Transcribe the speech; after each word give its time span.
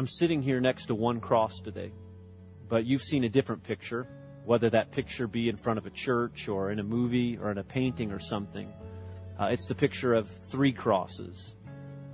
I'm 0.00 0.06
sitting 0.06 0.40
here 0.40 0.62
next 0.62 0.86
to 0.86 0.94
one 0.94 1.20
cross 1.20 1.60
today, 1.60 1.92
but 2.70 2.86
you've 2.86 3.02
seen 3.02 3.24
a 3.24 3.28
different 3.28 3.62
picture, 3.62 4.08
whether 4.46 4.70
that 4.70 4.92
picture 4.92 5.26
be 5.26 5.50
in 5.50 5.58
front 5.58 5.78
of 5.78 5.84
a 5.84 5.90
church 5.90 6.48
or 6.48 6.70
in 6.70 6.78
a 6.78 6.82
movie 6.82 7.36
or 7.36 7.50
in 7.50 7.58
a 7.58 7.62
painting 7.62 8.10
or 8.10 8.18
something. 8.18 8.72
Uh, 9.38 9.48
it's 9.48 9.66
the 9.66 9.74
picture 9.74 10.14
of 10.14 10.26
three 10.50 10.72
crosses. 10.72 11.54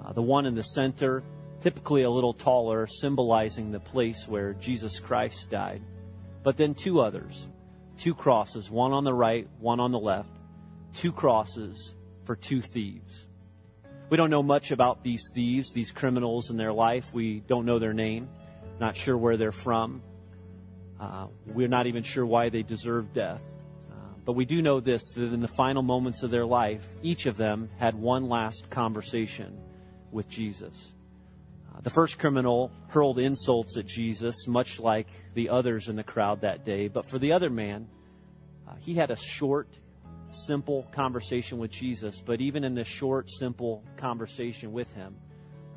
Uh, 0.04 0.12
the 0.12 0.20
one 0.20 0.46
in 0.46 0.56
the 0.56 0.64
center, 0.64 1.22
typically 1.60 2.02
a 2.02 2.10
little 2.10 2.34
taller, 2.34 2.88
symbolizing 2.88 3.70
the 3.70 3.78
place 3.78 4.26
where 4.26 4.54
Jesus 4.54 4.98
Christ 4.98 5.48
died. 5.48 5.80
But 6.42 6.56
then 6.56 6.74
two 6.74 7.00
others, 7.00 7.46
two 7.98 8.16
crosses, 8.16 8.68
one 8.68 8.90
on 8.90 9.04
the 9.04 9.14
right, 9.14 9.48
one 9.60 9.78
on 9.78 9.92
the 9.92 10.00
left, 10.00 10.40
two 10.92 11.12
crosses 11.12 11.94
for 12.24 12.34
two 12.34 12.60
thieves. 12.60 13.25
We 14.08 14.16
don't 14.16 14.30
know 14.30 14.42
much 14.42 14.70
about 14.70 15.02
these 15.02 15.30
thieves, 15.34 15.72
these 15.72 15.90
criminals 15.90 16.50
in 16.50 16.56
their 16.56 16.72
life. 16.72 17.12
We 17.12 17.40
don't 17.40 17.66
know 17.66 17.80
their 17.80 17.92
name, 17.92 18.28
not 18.78 18.96
sure 18.96 19.18
where 19.18 19.36
they're 19.36 19.50
from. 19.50 20.00
Uh, 21.00 21.26
we're 21.44 21.66
not 21.66 21.88
even 21.88 22.04
sure 22.04 22.24
why 22.24 22.48
they 22.48 22.62
deserve 22.62 23.12
death. 23.12 23.42
Uh, 23.90 23.94
but 24.24 24.34
we 24.34 24.44
do 24.44 24.62
know 24.62 24.78
this 24.78 25.02
that 25.16 25.32
in 25.32 25.40
the 25.40 25.48
final 25.48 25.82
moments 25.82 26.22
of 26.22 26.30
their 26.30 26.46
life, 26.46 26.86
each 27.02 27.26
of 27.26 27.36
them 27.36 27.68
had 27.78 27.96
one 27.96 28.28
last 28.28 28.70
conversation 28.70 29.58
with 30.12 30.28
Jesus. 30.28 30.92
Uh, 31.74 31.80
the 31.80 31.90
first 31.90 32.16
criminal 32.16 32.70
hurled 32.86 33.18
insults 33.18 33.76
at 33.76 33.86
Jesus, 33.86 34.46
much 34.46 34.78
like 34.78 35.08
the 35.34 35.48
others 35.48 35.88
in 35.88 35.96
the 35.96 36.04
crowd 36.04 36.42
that 36.42 36.64
day. 36.64 36.86
But 36.86 37.10
for 37.10 37.18
the 37.18 37.32
other 37.32 37.50
man, 37.50 37.88
uh, 38.68 38.76
he 38.78 38.94
had 38.94 39.10
a 39.10 39.16
short 39.16 39.68
simple 40.30 40.86
conversation 40.92 41.58
with 41.58 41.70
Jesus, 41.70 42.20
but 42.20 42.40
even 42.40 42.64
in 42.64 42.74
this 42.74 42.88
short, 42.88 43.30
simple 43.30 43.82
conversation 43.96 44.72
with 44.72 44.92
him, 44.92 45.16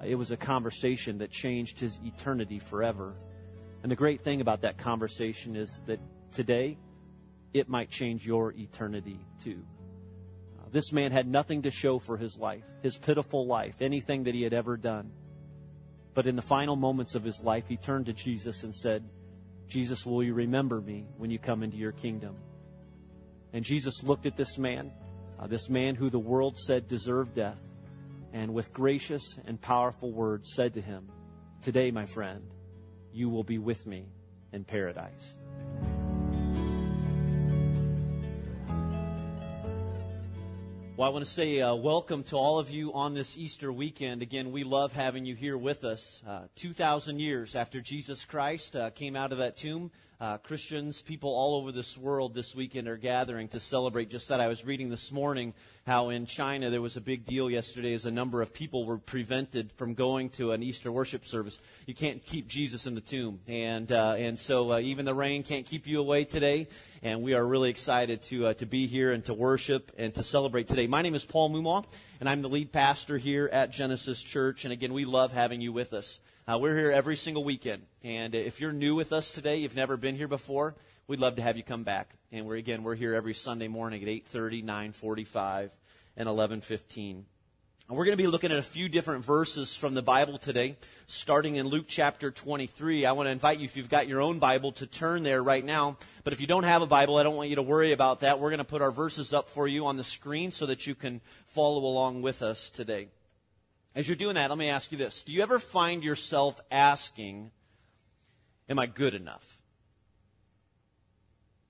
it 0.06 0.16
was 0.16 0.32
a 0.32 0.38
conversation 0.38 1.18
that 1.20 1.32
changed 1.32 1.80
his 1.80 2.00
eternity 2.04 2.60
forever. 2.60 3.16
And 3.84 3.92
the 3.92 3.96
great 3.96 4.22
thing 4.22 4.42
about 4.42 4.62
that 4.62 4.78
conversation 4.78 5.56
is 5.56 5.82
that 5.88 6.00
today, 6.32 6.78
it 7.54 7.68
might 7.68 7.90
change 7.90 8.26
your 8.26 8.54
eternity 8.54 9.20
too. 9.44 9.64
This 10.72 10.94
man 10.94 11.12
had 11.12 11.28
nothing 11.28 11.64
to 11.64 11.72
show 11.72 11.98
for 11.98 12.16
his 12.16 12.38
life, 12.38 12.64
his 12.84 12.96
pitiful 12.96 13.48
life, 13.48 13.76
anything 13.82 14.24
that 14.26 14.36
he 14.36 14.44
had 14.44 14.54
ever 14.54 14.78
done. 14.78 15.12
But 16.14 16.28
in 16.28 16.36
the 16.36 16.44
final 16.44 16.76
moments 16.76 17.16
of 17.16 17.24
his 17.24 17.42
life, 17.44 17.64
he 17.68 17.76
turned 17.76 18.06
to 18.06 18.14
Jesus 18.14 18.64
and 18.64 18.76
said, 18.76 19.04
Jesus, 19.68 20.06
will 20.06 20.24
you 20.24 20.34
remember 20.34 20.80
me 20.80 21.08
when 21.18 21.32
you 21.32 21.40
come 21.40 21.64
into 21.64 21.78
your 21.78 21.92
kingdom? 21.92 22.36
And 23.54 23.64
Jesus 23.64 24.04
looked 24.04 24.26
at 24.26 24.36
this 24.36 24.58
man, 24.58 24.92
uh, 25.40 25.48
this 25.48 25.70
man 25.70 25.96
who 25.96 26.10
the 26.10 26.20
world 26.20 26.58
said 26.58 26.88
deserved 26.88 27.36
death, 27.36 27.62
and 28.34 28.54
with 28.54 28.72
gracious 28.72 29.40
and 29.46 29.60
powerful 29.60 30.12
words 30.12 30.54
said 30.54 30.74
to 30.76 30.82
him, 30.82 31.10
Today, 31.62 31.92
my 31.92 32.06
friend, 32.06 32.44
you 33.12 33.30
will 33.30 33.44
be 33.44 33.58
with 33.58 33.86
me 33.88 34.06
in 34.54 34.64
paradise. 34.64 35.36
Well, 41.00 41.08
I 41.08 41.14
want 41.14 41.24
to 41.24 41.32
say 41.32 41.62
uh, 41.62 41.76
welcome 41.76 42.24
to 42.26 42.36
all 42.36 42.60
of 42.60 42.70
you 42.70 42.92
on 42.94 43.14
this 43.14 43.38
Easter 43.38 43.72
weekend. 43.72 44.22
Again, 44.22 44.52
we 44.52 44.66
love 44.66 44.92
having 44.92 45.24
you 45.24 45.34
here 45.34 45.58
with 45.58 45.86
us. 45.86 46.22
Uh, 46.28 46.42
2,000 46.58 47.20
years 47.20 47.56
after 47.56 47.80
Jesus 47.80 48.26
Christ 48.26 48.76
uh, 48.76 48.90
came 48.90 49.16
out 49.16 49.32
of 49.32 49.38
that 49.38 49.56
tomb, 49.56 49.92
uh, 50.22 50.38
Christians, 50.38 51.02
people 51.02 51.30
all 51.30 51.56
over 51.56 51.72
this 51.72 51.98
world 51.98 52.34
this 52.34 52.54
weekend 52.54 52.90
are 52.90 52.98
gathering 52.98 53.48
to 53.48 53.60
celebrate 53.60 54.10
just 54.10 54.28
that. 54.28 54.42
I 54.42 54.48
was 54.48 54.66
reading 54.66 54.90
this 54.90 55.14
morning 55.14 55.54
how 55.88 56.10
in 56.10 56.26
China 56.26 56.70
there 56.70 56.82
was 56.82 56.98
a 56.98 57.02
big 57.02 57.24
deal 57.24 57.50
yesterday 57.50 57.94
as 57.94 58.06
a 58.06 58.12
number 58.12 58.42
of 58.42 58.54
people 58.54 58.86
were 58.86 58.98
prevented 58.98 59.72
from 59.78 59.94
going 59.94 60.30
to 60.32 60.52
an 60.52 60.62
Easter 60.62 60.92
worship 60.92 61.26
service. 61.26 61.58
You 61.86 61.96
can't 61.96 62.26
keep 62.26 62.50
Jesus 62.50 62.86
in 62.86 62.96
the 62.96 63.02
tomb. 63.02 63.40
And, 63.48 63.90
uh, 63.94 64.16
and 64.18 64.38
so 64.38 64.74
uh, 64.74 64.80
even 64.80 65.06
the 65.06 65.14
rain 65.14 65.42
can't 65.42 65.66
keep 65.66 65.88
you 65.88 66.02
away 66.02 66.26
today. 66.26 66.68
And 67.02 67.22
we 67.22 67.34
are 67.34 67.46
really 67.46 67.70
excited 67.70 68.22
to, 68.24 68.48
uh, 68.48 68.54
to 68.56 68.66
be 68.66 68.88
here 68.88 69.14
and 69.14 69.24
to 69.26 69.34
worship 69.34 69.90
and 69.98 70.14
to 70.16 70.24
celebrate 70.24 70.68
today. 70.68 70.86
My 70.86 71.02
name 71.02 71.16
is 71.16 71.24
Paul 71.24 71.50
Mumaw, 71.50 71.86
and 72.20 72.28
I'm 72.28 72.42
the 72.42 72.50
lead 72.50 72.74
pastor 72.74 73.18
here 73.18 73.50
at 73.54 73.72
Genesis 73.72 74.22
Church. 74.22 74.66
And 74.66 74.74
again, 74.74 74.94
we 74.94 75.06
love 75.06 75.32
having 75.32 75.62
you 75.62 75.72
with 75.72 75.94
us. 75.94 76.20
Uh, 76.50 76.58
we're 76.58 76.76
here 76.76 76.90
every 76.90 77.16
single 77.16 77.44
weekend. 77.44 77.84
And 78.04 78.34
if 78.34 78.60
you're 78.60 78.72
new 78.72 78.96
with 78.96 79.14
us 79.14 79.30
today, 79.30 79.58
you've 79.58 79.76
never 79.76 79.98
been 79.98 80.16
here 80.16 80.28
before, 80.28 80.74
we'd 81.06 81.20
love 81.20 81.36
to 81.36 81.44
have 81.44 81.58
you 81.58 81.64
come 81.64 81.84
back. 81.84 82.10
And 82.32 82.48
we're, 82.48 82.56
again, 82.56 82.82
we're 82.82 82.96
here 82.96 83.14
every 83.14 83.36
Sunday 83.36 83.68
morning 83.68 84.02
at 84.02 84.08
8.30, 84.08 84.66
9.45, 84.66 85.70
and 86.18 86.28
11.15. 86.28 87.12
And 87.12 87.26
we're 87.90 88.04
going 88.04 88.18
to 88.18 88.24
be 88.24 88.26
looking 88.26 88.52
at 88.52 88.58
a 88.58 88.64
few 88.64 88.90
different 88.90 89.26
verses 89.26 89.76
from 89.76 89.94
the 89.94 90.02
Bible 90.02 90.40
today, 90.40 90.76
starting 91.06 91.58
in 91.58 91.68
Luke 91.68 91.86
chapter 91.88 92.32
23. 92.32 93.06
I 93.06 93.12
want 93.12 93.28
to 93.28 93.32
invite 93.32 93.60
you, 93.60 93.66
if 93.66 93.78
you've 93.78 93.88
got 93.88 94.08
your 94.08 94.20
own 94.20 94.40
Bible, 94.40 94.72
to 94.72 94.88
turn 94.88 95.22
there 95.22 95.44
right 95.44 95.64
now. 95.64 95.98
But 96.24 96.34
if 96.34 96.42
you 96.42 96.48
don't 96.48 96.64
have 96.64 96.82
a 96.82 96.88
Bible, 96.88 97.18
I 97.18 97.24
don't 97.24 97.36
want 97.36 97.50
you 97.50 97.58
to 97.58 97.62
worry 97.62 97.92
about 97.92 98.22
that. 98.22 98.40
We're 98.40 98.50
going 98.50 98.58
to 98.58 98.64
put 98.64 98.82
our 98.82 98.92
verses 98.92 99.34
up 99.34 99.50
for 99.50 99.68
you 99.68 99.86
on 99.86 99.98
the 99.98 100.04
screen 100.04 100.50
so 100.50 100.66
that 100.66 100.88
you 100.88 100.96
can 100.96 101.22
follow 101.46 101.86
along 101.86 102.24
with 102.24 102.42
us 102.42 102.72
today. 102.72 103.10
As 104.00 104.08
you're 104.08 104.16
doing 104.16 104.36
that, 104.36 104.50
let 104.50 104.58
me 104.58 104.70
ask 104.70 104.94
you 104.94 104.98
this. 104.98 105.24
Do 105.24 105.34
you 105.34 105.42
ever 105.42 105.60
find 105.60 106.06
yourself 106.06 106.58
asking, 106.72 107.52
Am 108.70 108.80
I 108.80 108.86
good 108.86 109.14
enough? 109.14 109.60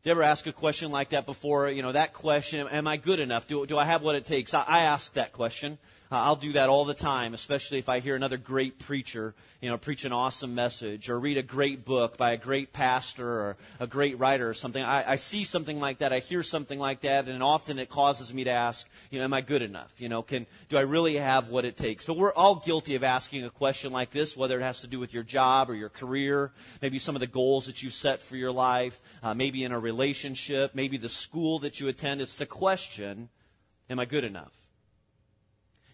Do 0.03 0.09
you 0.09 0.12
ever 0.12 0.22
ask 0.22 0.45
a 0.45 0.53
question 0.53 0.91
like 0.91 1.09
that 1.09 1.25
before? 1.25 1.69
You 1.69 1.81
know, 1.81 1.91
that 1.91 2.13
question, 2.13 2.67
am 2.67 2.85
I 2.85 2.97
good 2.97 3.19
enough? 3.19 3.47
Do, 3.47 3.66
do 3.66 3.79
I 3.79 3.85
have 3.85 4.03
what 4.03 4.13
it 4.13 4.28
takes? 4.28 4.53
I, 4.53 4.62
I 4.62 4.79
ask 4.81 5.12
that 5.13 5.34
question. 5.34 5.79
Uh, 6.12 6.16
I'll 6.16 6.36
do 6.36 6.53
that 6.53 6.70
all 6.70 6.86
the 6.86 6.96
time, 6.96 7.36
especially 7.36 7.78
if 7.78 7.88
I 7.88 8.00
hear 8.00 8.16
another 8.16 8.38
great 8.38 8.80
preacher, 8.80 9.36
you 9.62 9.70
know, 9.70 9.78
preach 9.78 10.06
an 10.06 10.12
awesome 10.12 10.56
message 10.56 11.08
or 11.08 11.20
read 11.20 11.38
a 11.38 11.44
great 11.44 11.86
book 11.86 12.18
by 12.18 12.31
a 12.31 12.38
great 12.38 12.74
pastor 12.74 13.28
or 13.28 13.58
a 13.80 13.86
great 13.86 14.18
writer 14.18 14.50
or 14.50 14.56
something. 14.56 14.81
I, 14.81 15.12
I 15.12 15.16
see 15.18 15.44
something 15.44 15.80
like 15.80 16.00
that. 16.00 16.12
I 16.12 16.18
hear 16.18 16.42
something 16.42 16.80
like 16.80 17.02
that, 17.02 17.28
and 17.28 17.44
often 17.44 17.78
it 17.78 17.90
causes 17.90 18.34
me 18.34 18.44
to 18.46 18.50
ask, 18.50 18.90
you 19.12 19.20
know, 19.20 19.25
am 19.25 19.36
I 19.36 19.42
good 19.42 19.62
enough? 19.62 19.94
You 20.00 20.09
know, 20.09 20.24
can 20.24 20.47
do 20.68 20.78
I 20.78 20.81
really 20.81 21.18
have 21.18 21.50
what 21.50 21.64
it 21.64 21.78
takes? 21.78 22.06
So 22.06 22.14
we're 22.14 22.34
all 22.34 22.56
guilty 22.56 22.96
of 22.96 23.03
asking 23.03 23.44
a 23.44 23.52
question 23.52 23.91
like 23.91 24.09
this, 24.09 24.36
whether 24.36 24.59
it 24.59 24.64
has 24.64 24.81
to 24.81 24.88
do 24.88 25.00
with 25.00 25.14
your 25.14 25.24
job 25.24 25.70
or 25.70 25.76
your 25.76 25.90
career, 25.90 26.52
maybe 26.81 26.97
some 26.97 27.16
of 27.16 27.20
the 27.20 27.28
goals 27.28 27.68
that 27.68 27.84
you've 27.84 27.94
set 27.94 28.20
for 28.20 28.36
your 28.36 28.52
life, 28.52 29.00
uh, 29.22 29.36
maybe 29.36 29.64
in 29.64 29.72
a 29.72 29.80
relationship, 29.80 30.74
maybe 30.74 30.97
the 30.97 31.08
school 31.08 31.59
that 31.59 31.80
you 31.80 31.88
attend. 31.88 32.20
It's 32.20 32.36
the 32.36 32.47
question, 32.47 33.30
am 33.91 34.00
I 34.00 34.06
good 34.06 34.24
enough? 34.24 34.59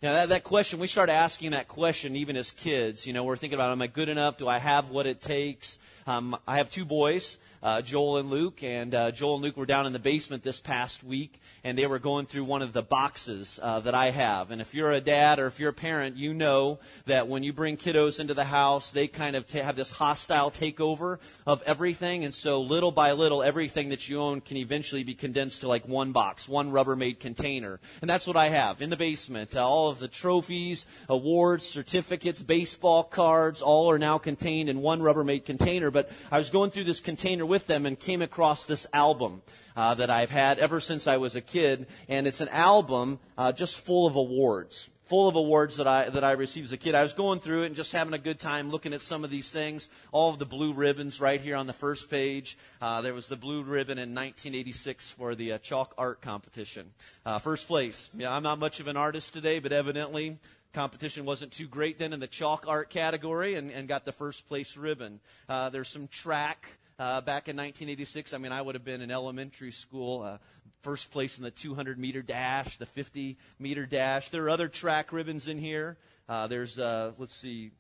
Now, 0.06 0.14
that, 0.14 0.30
that 0.30 0.44
question, 0.44 0.78
we 0.78 0.86
start 0.86 1.10
asking 1.10 1.50
that 1.50 1.68
question 1.68 2.16
even 2.16 2.38
as 2.38 2.52
kids. 2.52 3.08
You 3.08 3.14
know, 3.14 3.24
we're 3.24 3.38
thinking 3.38 3.58
about, 3.58 3.72
am 3.72 3.82
I 3.82 3.88
good 3.88 4.08
enough? 4.08 4.38
Do 4.38 4.48
I 4.48 4.60
have 4.60 4.92
what 4.92 5.08
it 5.08 5.20
takes? 5.20 5.80
Um, 6.06 6.38
I 6.48 6.58
have 6.58 6.70
two 6.70 6.86
boys 6.86 7.40
uh, 7.66 7.82
Joel 7.82 8.18
and 8.18 8.30
Luke. 8.30 8.64
And 8.64 8.94
uh, 8.94 9.12
Joel 9.12 9.36
and 9.36 9.44
Luke 9.44 9.58
were 9.58 9.66
down 9.66 9.88
in 9.88 9.94
the 9.94 10.00
basement 10.00 10.44
this 10.44 10.62
past 10.62 11.04
week, 11.04 11.42
and 11.64 11.76
they 11.76 11.88
were 11.88 11.98
going 11.98 12.28
through 12.28 12.44
one 12.44 12.62
of 12.62 12.74
the 12.74 12.84
boxes 12.84 13.60
uh, 13.62 13.80
that 13.82 13.96
I 13.96 14.12
have. 14.12 14.52
And 14.52 14.62
if 14.62 14.76
you're 14.76 14.92
a 14.92 15.02
dad 15.02 15.40
or 15.40 15.48
if 15.48 15.60
you're 15.60 15.72
a 15.72 15.74
parent, 15.74 16.16
you 16.16 16.34
know 16.34 16.80
that 17.08 17.28
when 17.28 17.42
you 17.42 17.52
bring 17.52 17.76
kiddos 17.76 18.20
into 18.20 18.36
the 18.36 18.46
house, 18.46 18.92
they 18.92 19.08
kind 19.08 19.36
of 19.36 19.48
t- 19.48 19.58
have 19.58 19.76
this 19.76 19.90
hostile 19.90 20.52
takeover 20.52 21.18
of 21.48 21.64
everything. 21.64 22.24
And 22.24 22.34
so 22.34 22.62
little 22.62 22.92
by 22.92 23.14
little, 23.14 23.42
everything 23.42 23.90
that 23.90 24.08
you 24.08 24.20
own 24.20 24.42
can 24.42 24.58
eventually 24.58 25.04
be 25.04 25.16
condensed 25.16 25.62
to 25.62 25.68
like 25.68 25.88
one 25.88 26.12
box, 26.12 26.48
one 26.48 26.72
Rubbermaid 26.72 27.20
container. 27.20 27.80
And 28.02 28.10
that's 28.10 28.28
what 28.28 28.38
I 28.38 28.50
have 28.50 28.80
in 28.80 28.92
the 28.92 28.98
basement. 28.98 29.56
Uh, 29.56 29.68
all 29.68 29.90
of 29.90 29.95
the 30.00 30.08
trophies, 30.08 30.86
awards, 31.10 31.68
certificates, 31.68 32.42
baseball 32.42 33.04
cards, 33.04 33.62
all 33.62 33.92
are 33.92 34.00
now 34.00 34.18
contained 34.18 34.70
in 34.70 34.82
one 34.82 35.02
Rubbermaid 35.02 35.46
container. 35.46 35.92
But 35.92 36.12
I 36.32 36.38
was 36.38 36.50
going 36.50 36.72
through 36.72 36.84
this 36.86 37.00
container 37.00 37.46
with 37.46 37.56
with 37.56 37.68
them 37.68 37.86
and 37.86 37.98
came 37.98 38.22
across 38.22 38.66
this 38.66 38.86
album 38.92 39.42
uh, 39.78 39.96
that 39.96 40.10
I've 40.10 40.30
had 40.30 40.60
ever 40.60 40.82
since 40.82 41.08
I 41.08 41.16
was 41.16 41.38
a 41.38 41.42
kid, 41.42 41.88
and 42.10 42.28
it's 42.28 42.42
an 42.42 42.50
album 42.50 43.18
uh, 43.38 43.54
just 43.54 43.80
full 43.80 44.06
of 44.06 44.18
awards 44.18 44.90
full 45.06 45.28
of 45.28 45.36
awards 45.36 45.78
that 45.78 45.88
I 45.88 46.10
that 46.10 46.24
I 46.24 46.34
received 46.34 46.66
as 46.66 46.74
a 46.74 46.78
kid. 46.78 46.96
I 46.96 47.04
was 47.04 47.14
going 47.14 47.40
through 47.40 47.64
it 47.64 47.68
and 47.68 47.76
just 47.76 47.94
having 47.94 48.14
a 48.14 48.20
good 48.20 48.40
time 48.40 48.70
looking 48.70 48.94
at 48.94 49.02
some 49.02 49.24
of 49.24 49.30
these 49.30 49.50
things. 49.50 49.90
All 50.12 50.32
of 50.32 50.40
the 50.40 50.46
blue 50.46 50.74
ribbons 50.74 51.22
right 51.22 51.40
here 51.40 51.56
on 51.56 51.68
the 51.68 51.74
first 51.74 52.10
page. 52.10 52.58
Uh, 52.82 53.02
there 53.02 53.14
was 53.14 53.28
the 53.28 53.36
blue 53.36 53.64
ribbon 53.64 53.98
in 53.98 54.14
1986 54.14 55.12
for 55.12 55.36
the 55.36 55.54
uh, 55.54 55.58
chalk 55.60 55.94
art 55.98 56.22
competition. 56.22 56.92
Uh, 57.26 57.40
first 57.40 57.68
place. 57.68 58.10
Yeah, 58.16 58.36
I'm 58.36 58.44
not 58.44 58.60
much 58.60 58.80
of 58.80 58.88
an 58.88 58.98
artist 58.98 59.34
today, 59.34 59.60
but 59.60 59.72
evidently 59.72 60.38
competition 60.74 61.24
wasn't 61.24 61.54
too 61.54 61.68
great 61.68 61.98
then 61.98 62.12
in 62.12 62.20
the 62.20 62.28
chalk 62.28 62.66
art 62.68 62.90
category 62.90 63.56
and, 63.56 63.72
and 63.72 63.88
got 63.88 64.04
the 64.04 64.12
first 64.12 64.48
place 64.50 64.76
ribbon. 64.76 65.22
Uh, 65.48 65.70
there's 65.70 65.88
some 65.88 66.08
track 66.08 66.68
uh, 67.00 67.22
back 67.22 67.48
in 67.48 67.56
1986. 67.56 68.34
I 68.34 68.38
mean, 68.38 68.52
I 68.52 68.62
would 68.62 68.76
have 68.76 68.84
been 68.84 69.02
in 69.02 69.10
elementary 69.10 69.72
school, 69.72 70.22
uh, 70.22 70.38
first 70.86 71.10
place 71.10 71.40
in 71.40 71.44
the 71.44 71.50
200 71.50 71.98
meter 71.98 72.22
dash, 72.22 72.78
the 72.78 72.86
50 72.86 73.40
meter 73.58 73.88
dash. 73.88 74.30
There 74.30 74.44
are 74.44 74.52
other 74.52 74.68
track 74.68 75.12
ribbons 75.12 75.48
in 75.48 75.58
here. 75.58 75.98
Uh, 76.30 76.46
there's, 76.46 76.78
uh, 76.78 77.14
let's 77.18 77.36
see, 77.36 77.72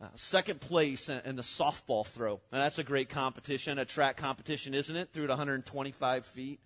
uh, 0.00 0.06
second 0.14 0.60
place 0.60 1.08
in, 1.08 1.34
the 1.34 1.42
softball 1.42 2.06
throw. 2.06 2.40
Now, 2.52 2.60
that's 2.60 2.78
a 2.78 2.84
great 2.84 3.08
competition, 3.08 3.80
a 3.80 3.84
track 3.84 4.16
competition, 4.16 4.74
isn't 4.74 4.94
it? 4.94 5.08
Threw 5.12 5.24
at 5.24 5.28
125 5.30 6.24
feet. 6.24 6.60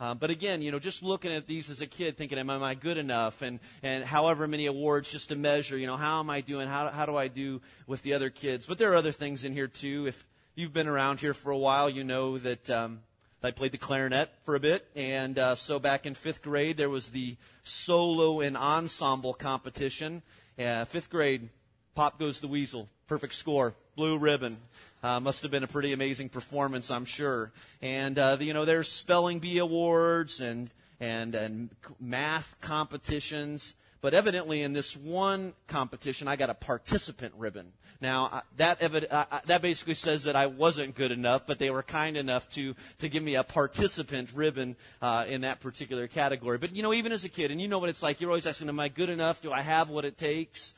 Uh, 0.00 0.14
but 0.14 0.30
again, 0.30 0.62
you 0.62 0.72
know, 0.72 0.78
just 0.78 1.02
looking 1.02 1.30
at 1.30 1.46
these 1.46 1.68
as 1.68 1.82
a 1.82 1.86
kid, 1.86 2.16
thinking, 2.16 2.38
am 2.38 2.48
I 2.48 2.74
good 2.74 2.96
enough? 2.96 3.42
And, 3.42 3.60
and 3.82 4.04
however 4.04 4.48
many 4.48 4.64
awards 4.64 5.12
just 5.12 5.28
to 5.28 5.36
measure, 5.36 5.76
you 5.76 5.86
know, 5.86 5.98
how 5.98 6.20
am 6.20 6.30
I 6.30 6.40
doing? 6.40 6.66
How, 6.66 6.88
how 6.88 7.04
do 7.04 7.14
I 7.14 7.28
do 7.28 7.60
with 7.86 8.00
the 8.00 8.14
other 8.14 8.30
kids? 8.30 8.64
But 8.64 8.78
there 8.78 8.90
are 8.90 8.96
other 8.96 9.12
things 9.12 9.44
in 9.44 9.52
here 9.52 9.68
too. 9.68 10.06
If 10.06 10.26
you've 10.54 10.72
been 10.72 10.88
around 10.88 11.20
here 11.20 11.34
for 11.34 11.50
a 11.52 11.58
while, 11.58 11.90
you 11.90 12.04
know 12.04 12.38
that, 12.38 12.70
um, 12.70 13.00
I 13.44 13.50
played 13.50 13.72
the 13.72 13.78
clarinet 13.78 14.30
for 14.44 14.54
a 14.54 14.60
bit. 14.60 14.86
And, 14.94 15.38
uh, 15.38 15.54
so 15.54 15.78
back 15.78 16.06
in 16.06 16.14
fifth 16.14 16.42
grade, 16.42 16.76
there 16.76 16.90
was 16.90 17.10
the 17.10 17.36
solo 17.62 18.40
and 18.40 18.56
ensemble 18.56 19.34
competition. 19.34 20.22
Uh, 20.58 20.84
fifth 20.84 21.10
grade, 21.10 21.48
Pop 21.94 22.18
Goes 22.18 22.40
the 22.40 22.48
Weasel. 22.48 22.88
Perfect 23.08 23.34
score. 23.34 23.74
Blue 23.96 24.18
ribbon. 24.18 24.58
Uh, 25.02 25.18
must 25.18 25.42
have 25.42 25.50
been 25.50 25.64
a 25.64 25.68
pretty 25.68 25.92
amazing 25.92 26.28
performance, 26.28 26.90
I'm 26.90 27.04
sure. 27.04 27.52
And 27.80 28.18
uh, 28.18 28.36
the, 28.36 28.44
you 28.44 28.54
know, 28.54 28.64
there's 28.64 28.90
spelling 28.90 29.40
bee 29.40 29.58
awards 29.58 30.40
and 30.40 30.70
and 31.00 31.34
and 31.34 31.70
math 32.00 32.56
competitions. 32.60 33.74
But 34.02 34.14
evidently, 34.14 34.62
in 34.62 34.72
this 34.72 34.96
one 34.96 35.54
competition, 35.68 36.26
I 36.26 36.34
got 36.34 36.50
a 36.50 36.54
participant 36.54 37.34
ribbon. 37.38 37.72
Now 38.00 38.42
that 38.56 38.80
evi- 38.80 39.06
uh, 39.08 39.26
that 39.46 39.62
basically 39.62 39.94
says 39.94 40.24
that 40.24 40.34
I 40.34 40.46
wasn't 40.46 40.96
good 40.96 41.12
enough, 41.12 41.46
but 41.46 41.60
they 41.60 41.70
were 41.70 41.84
kind 41.84 42.16
enough 42.16 42.48
to 42.54 42.74
to 42.98 43.08
give 43.08 43.22
me 43.22 43.36
a 43.36 43.44
participant 43.44 44.30
ribbon 44.34 44.74
uh, 45.00 45.26
in 45.28 45.42
that 45.42 45.60
particular 45.60 46.08
category. 46.08 46.58
But 46.58 46.74
you 46.74 46.82
know, 46.82 46.92
even 46.92 47.12
as 47.12 47.24
a 47.24 47.28
kid, 47.28 47.52
and 47.52 47.60
you 47.60 47.68
know 47.68 47.78
what 47.78 47.90
it's 47.90 48.02
like, 48.02 48.20
you're 48.20 48.30
always 48.30 48.44
asking, 48.44 48.68
"Am 48.68 48.80
I 48.80 48.88
good 48.88 49.08
enough? 49.08 49.40
Do 49.40 49.52
I 49.52 49.60
have 49.60 49.88
what 49.88 50.04
it 50.04 50.18
takes?" 50.18 50.74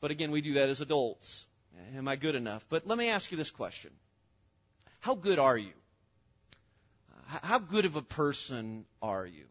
But 0.00 0.10
again, 0.10 0.30
we 0.30 0.40
do 0.40 0.54
that 0.54 0.70
as 0.70 0.80
adults. 0.80 1.44
Am 1.94 2.08
I 2.08 2.16
good 2.16 2.34
enough? 2.34 2.64
But 2.70 2.86
let 2.86 2.96
me 2.96 3.08
ask 3.08 3.30
you 3.30 3.36
this 3.36 3.50
question 3.50 3.90
How 5.00 5.14
good 5.14 5.38
are 5.38 5.58
you? 5.58 5.72
How 7.26 7.58
good 7.58 7.84
of 7.84 7.96
a 7.96 8.02
person 8.02 8.86
are 9.02 9.26
you? 9.26 9.44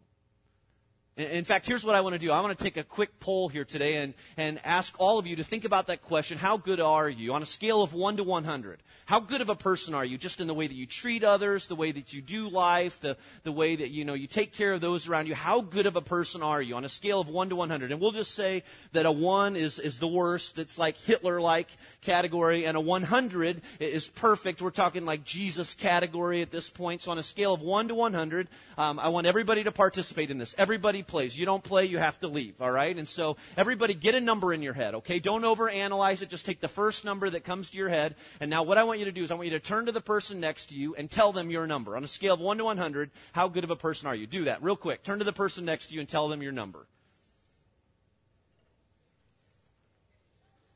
In 1.16 1.44
fact, 1.44 1.68
here's 1.68 1.86
what 1.86 1.94
I 1.94 2.02
want 2.02 2.14
to 2.14 2.20
do. 2.20 2.32
I 2.32 2.42
want 2.42 2.58
to 2.58 2.64
take 2.64 2.76
a 2.76 2.84
quick 2.84 3.20
poll 3.20 3.48
here 3.48 3.66
today 3.66 3.98
and, 3.98 4.16
and 4.36 4.60
ask 4.64 4.96
all 4.98 5.20
of 5.20 5.28
you 5.28 5.36
to 5.36 5.44
think 5.44 5.64
about 5.64 5.86
that 5.88 6.02
question. 6.02 6.40
How 6.40 6.58
good 6.58 6.80
are 6.80 7.08
you? 7.08 7.34
On 7.34 7.44
a 7.44 7.46
scale 7.46 7.84
of 7.84 7.94
1 7.94 8.18
to 8.18 8.24
100. 8.24 8.82
How 9.06 9.20
good 9.20 9.42
of 9.42 9.50
a 9.50 9.56
person 9.56 9.94
are 9.94 10.04
you? 10.04 10.18
Just 10.18 10.42
in 10.42 10.48
the 10.48 10.56
way 10.56 10.66
that 10.66 10.74
you 10.74 10.88
treat 10.88 11.24
others, 11.24 11.68
the 11.68 11.76
way 11.76 11.92
that 11.92 12.14
you 12.14 12.22
do 12.22 12.50
life, 12.50 13.00
the, 13.00 13.16
the 13.44 13.52
way 13.52 13.76
that, 13.76 13.92
you 13.92 14.06
know, 14.06 14.16
you 14.16 14.26
take 14.26 14.54
care 14.54 14.74
of 14.74 14.82
those 14.82 15.08
around 15.08 15.28
you. 15.28 15.36
How 15.36 15.62
good 15.62 15.86
of 15.86 15.96
a 15.96 16.02
person 16.02 16.42
are 16.42 16.60
you? 16.60 16.74
On 16.74 16.84
a 16.84 16.90
scale 16.90 17.20
of 17.20 17.30
1 17.30 17.50
to 17.50 17.56
100. 17.58 17.92
And 17.92 18.02
we'll 18.02 18.12
just 18.12 18.34
say 18.34 18.64
that 18.94 19.06
a 19.06 19.12
1 19.12 19.56
is, 19.56 19.78
is 19.78 20.00
the 20.00 20.08
worst. 20.08 20.58
It's 20.58 20.80
like 20.80 20.98
Hitler-like 20.98 21.68
category. 22.02 22.66
And 22.66 22.76
a 22.76 22.82
100 22.82 23.62
is 23.80 24.08
perfect. 24.08 24.64
We're 24.64 24.72
talking 24.72 25.06
like 25.06 25.24
Jesus 25.24 25.76
category 25.76 26.42
at 26.42 26.50
this 26.50 26.72
point. 26.72 27.04
So 27.04 27.12
on 27.12 27.20
a 27.20 27.24
scale 27.24 27.54
of 27.54 27.62
1 27.62 27.90
to 27.90 27.94
100, 27.94 28.48
um, 28.80 28.98
I 28.98 29.10
want 29.10 29.28
everybody 29.28 29.64
to 29.66 29.72
participate 29.72 30.32
in 30.32 30.40
this. 30.40 30.56
Everybody 30.58 31.03
plays. 31.08 31.38
You 31.38 31.46
don't 31.46 31.64
play, 31.64 31.86
you 31.86 31.98
have 31.98 32.20
to 32.22 32.28
leave, 32.28 32.62
all 32.62 32.72
right? 32.72 32.98
And 32.98 33.08
so 33.08 33.38
everybody 33.58 33.94
get 33.94 34.16
a 34.16 34.22
number 34.22 34.54
in 34.54 34.62
your 34.62 34.74
head, 34.74 34.96
okay? 34.96 35.20
Don't 35.20 35.44
overanalyze 35.44 36.22
it. 36.22 36.30
Just 36.30 36.46
take 36.46 36.60
the 36.60 36.68
first 36.68 37.06
number 37.06 37.30
that 37.30 37.44
comes 37.44 37.70
to 37.72 37.78
your 37.78 37.90
head. 37.90 38.16
And 38.40 38.50
now 38.50 38.64
what 38.64 38.78
I 38.78 38.84
want 38.84 39.00
you 39.00 39.06
to 39.06 39.12
do 39.12 39.24
is 39.24 39.32
I 39.32 39.36
want 39.36 39.46
you 39.46 39.58
to 39.58 39.60
turn 39.60 39.86
to 39.86 39.92
the 39.92 40.02
person 40.02 40.40
next 40.40 40.68
to 40.68 40.76
you 40.76 40.96
and 40.96 41.10
tell 41.10 41.32
them 41.32 41.50
your 41.50 41.68
number. 41.68 41.96
On 41.96 42.04
a 42.04 42.08
scale 42.08 42.36
of 42.36 42.40
1 42.40 42.58
to 42.58 42.64
100, 42.64 43.12
how 43.32 43.48
good 43.48 43.64
of 43.64 43.72
a 43.72 43.76
person 43.76 44.08
are 44.08 44.16
you? 44.16 44.28
Do 44.28 44.46
that 44.46 44.64
real 44.64 44.76
quick. 44.76 45.04
Turn 45.04 45.20
to 45.20 45.26
the 45.26 45.34
person 45.34 45.66
next 45.66 45.88
to 45.88 45.94
you 45.94 46.00
and 46.00 46.10
tell 46.10 46.28
them 46.28 46.42
your 46.42 46.52
number. 46.52 46.88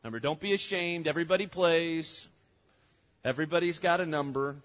Number, 0.03 0.19
don't 0.19 0.39
be 0.39 0.53
ashamed. 0.53 1.07
Everybody 1.07 1.47
plays. 1.47 2.29
Everybody's 3.25 3.79
got 3.79 3.99
a 3.99 4.05
number. 4.05 4.57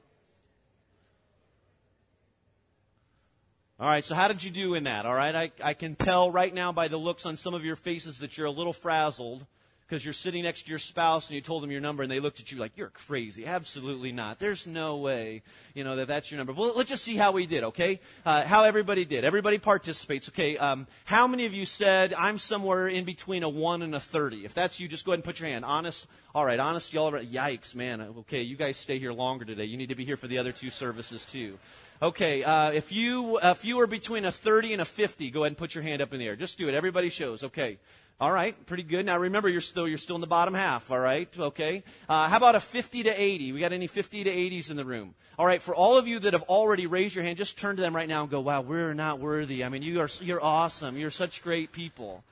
All 3.82 3.88
right, 3.88 4.04
so 4.04 4.14
how 4.14 4.28
did 4.28 4.44
you 4.44 4.52
do 4.52 4.74
in 4.74 4.84
that? 4.84 5.06
All 5.06 5.14
right, 5.14 5.34
I, 5.34 5.50
I 5.60 5.74
can 5.74 5.96
tell 5.96 6.30
right 6.30 6.54
now 6.54 6.70
by 6.70 6.86
the 6.86 6.96
looks 6.96 7.26
on 7.26 7.36
some 7.36 7.52
of 7.52 7.64
your 7.64 7.74
faces 7.74 8.20
that 8.20 8.38
you're 8.38 8.46
a 8.46 8.50
little 8.52 8.72
frazzled 8.72 9.44
because 9.88 10.04
you're 10.04 10.12
sitting 10.12 10.44
next 10.44 10.62
to 10.62 10.70
your 10.70 10.78
spouse 10.78 11.28
and 11.28 11.34
you 11.34 11.40
told 11.40 11.64
them 11.64 11.72
your 11.72 11.80
number 11.80 12.04
and 12.04 12.12
they 12.12 12.20
looked 12.20 12.38
at 12.38 12.52
you 12.52 12.58
like, 12.58 12.76
you're 12.76 12.90
crazy. 12.90 13.44
Absolutely 13.44 14.12
not. 14.12 14.38
There's 14.38 14.68
no 14.68 14.98
way, 14.98 15.42
you 15.74 15.82
know, 15.82 15.96
that 15.96 16.06
that's 16.06 16.30
your 16.30 16.38
number. 16.38 16.52
Well, 16.52 16.74
let's 16.76 16.90
just 16.90 17.02
see 17.02 17.16
how 17.16 17.32
we 17.32 17.44
did, 17.44 17.64
okay? 17.64 17.98
Uh, 18.24 18.44
how 18.44 18.62
everybody 18.62 19.04
did. 19.04 19.24
Everybody 19.24 19.58
participates, 19.58 20.28
okay? 20.28 20.56
Um, 20.56 20.86
how 21.04 21.26
many 21.26 21.46
of 21.46 21.52
you 21.52 21.66
said, 21.66 22.14
I'm 22.14 22.38
somewhere 22.38 22.86
in 22.86 23.04
between 23.04 23.42
a 23.42 23.48
1 23.48 23.82
and 23.82 23.96
a 23.96 24.00
30? 24.00 24.44
If 24.44 24.54
that's 24.54 24.78
you, 24.78 24.86
just 24.86 25.04
go 25.04 25.10
ahead 25.10 25.18
and 25.18 25.24
put 25.24 25.40
your 25.40 25.48
hand. 25.48 25.64
Honest, 25.64 26.06
all 26.36 26.46
right, 26.46 26.60
honest, 26.60 26.92
y'all, 26.94 27.12
are 27.12 27.20
yikes, 27.20 27.74
man. 27.74 28.00
Okay, 28.20 28.42
you 28.42 28.54
guys 28.54 28.76
stay 28.76 29.00
here 29.00 29.12
longer 29.12 29.44
today. 29.44 29.64
You 29.64 29.76
need 29.76 29.88
to 29.88 29.96
be 29.96 30.04
here 30.04 30.16
for 30.16 30.28
the 30.28 30.38
other 30.38 30.52
two 30.52 30.70
services 30.70 31.26
too. 31.26 31.58
Okay, 32.02 32.42
uh, 32.42 32.72
if 32.72 32.90
you 32.90 33.38
if 33.40 33.64
you 33.64 33.78
are 33.78 33.86
between 33.86 34.24
a 34.24 34.32
30 34.32 34.72
and 34.72 34.82
a 34.82 34.84
50, 34.84 35.30
go 35.30 35.44
ahead 35.44 35.52
and 35.52 35.56
put 35.56 35.72
your 35.72 35.84
hand 35.84 36.02
up 36.02 36.12
in 36.12 36.18
the 36.18 36.26
air. 36.26 36.34
Just 36.34 36.58
do 36.58 36.68
it. 36.68 36.74
Everybody 36.74 37.08
shows. 37.10 37.44
Okay. 37.44 37.78
All 38.20 38.32
right, 38.32 38.54
pretty 38.66 38.82
good. 38.82 39.06
Now 39.06 39.18
remember, 39.18 39.48
you're 39.48 39.60
still 39.60 39.86
you're 39.86 39.98
still 39.98 40.16
in 40.16 40.20
the 40.20 40.26
bottom 40.26 40.52
half. 40.52 40.90
All 40.90 40.98
right, 40.98 41.28
okay. 41.38 41.84
Uh, 42.08 42.28
how 42.28 42.38
about 42.38 42.56
a 42.56 42.60
50 42.60 43.04
to 43.04 43.10
80? 43.10 43.52
We 43.52 43.60
got 43.60 43.72
any 43.72 43.86
50 43.86 44.24
to 44.24 44.30
80s 44.30 44.68
in 44.68 44.76
the 44.76 44.84
room? 44.84 45.14
All 45.38 45.46
right, 45.46 45.62
for 45.62 45.76
all 45.76 45.96
of 45.96 46.08
you 46.08 46.18
that 46.18 46.32
have 46.32 46.42
already 46.42 46.88
raised 46.88 47.14
your 47.14 47.24
hand, 47.24 47.38
just 47.38 47.56
turn 47.56 47.76
to 47.76 47.82
them 47.82 47.94
right 47.94 48.08
now 48.08 48.22
and 48.22 48.30
go, 48.30 48.40
"Wow, 48.40 48.62
we're 48.62 48.94
not 48.94 49.20
worthy. 49.20 49.62
I 49.62 49.68
mean, 49.68 49.82
you 49.82 50.00
are 50.00 50.08
you're 50.20 50.42
awesome. 50.42 50.96
You're 50.96 51.10
such 51.10 51.40
great 51.40 51.70
people." 51.70 52.24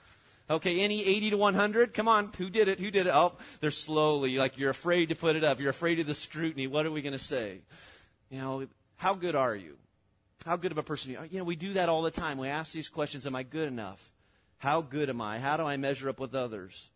Okay, 0.50 0.80
any 0.80 1.04
80 1.04 1.30
to 1.30 1.36
100? 1.36 1.94
Come 1.94 2.08
on, 2.08 2.32
who 2.36 2.50
did 2.50 2.66
it? 2.66 2.80
Who 2.80 2.90
did 2.90 3.06
it? 3.06 3.12
Oh, 3.14 3.34
they're 3.60 3.70
slowly, 3.70 4.36
like 4.36 4.58
you're 4.58 4.70
afraid 4.70 5.10
to 5.10 5.14
put 5.14 5.36
it 5.36 5.44
up. 5.44 5.60
You're 5.60 5.70
afraid 5.70 6.00
of 6.00 6.08
the 6.08 6.14
scrutiny. 6.14 6.66
What 6.66 6.86
are 6.86 6.90
we 6.90 7.02
going 7.02 7.12
to 7.12 7.18
say? 7.18 7.60
You 8.30 8.38
know, 8.40 8.66
how 9.00 9.14
good 9.14 9.34
are 9.34 9.56
you? 9.56 9.78
How 10.44 10.56
good 10.56 10.72
of 10.72 10.78
a 10.78 10.82
person 10.82 11.16
are 11.16 11.24
you? 11.24 11.30
You 11.32 11.38
know, 11.38 11.44
we 11.44 11.56
do 11.56 11.72
that 11.72 11.88
all 11.88 12.02
the 12.02 12.10
time. 12.10 12.36
We 12.36 12.48
ask 12.48 12.70
these 12.70 12.90
questions 12.90 13.26
Am 13.26 13.34
I 13.34 13.44
good 13.44 13.66
enough? 13.66 14.12
How 14.58 14.82
good 14.82 15.08
am 15.08 15.22
I? 15.22 15.38
How 15.38 15.56
do 15.56 15.62
I 15.62 15.78
measure 15.78 16.10
up 16.10 16.20
with 16.20 16.34
others? 16.34 16.90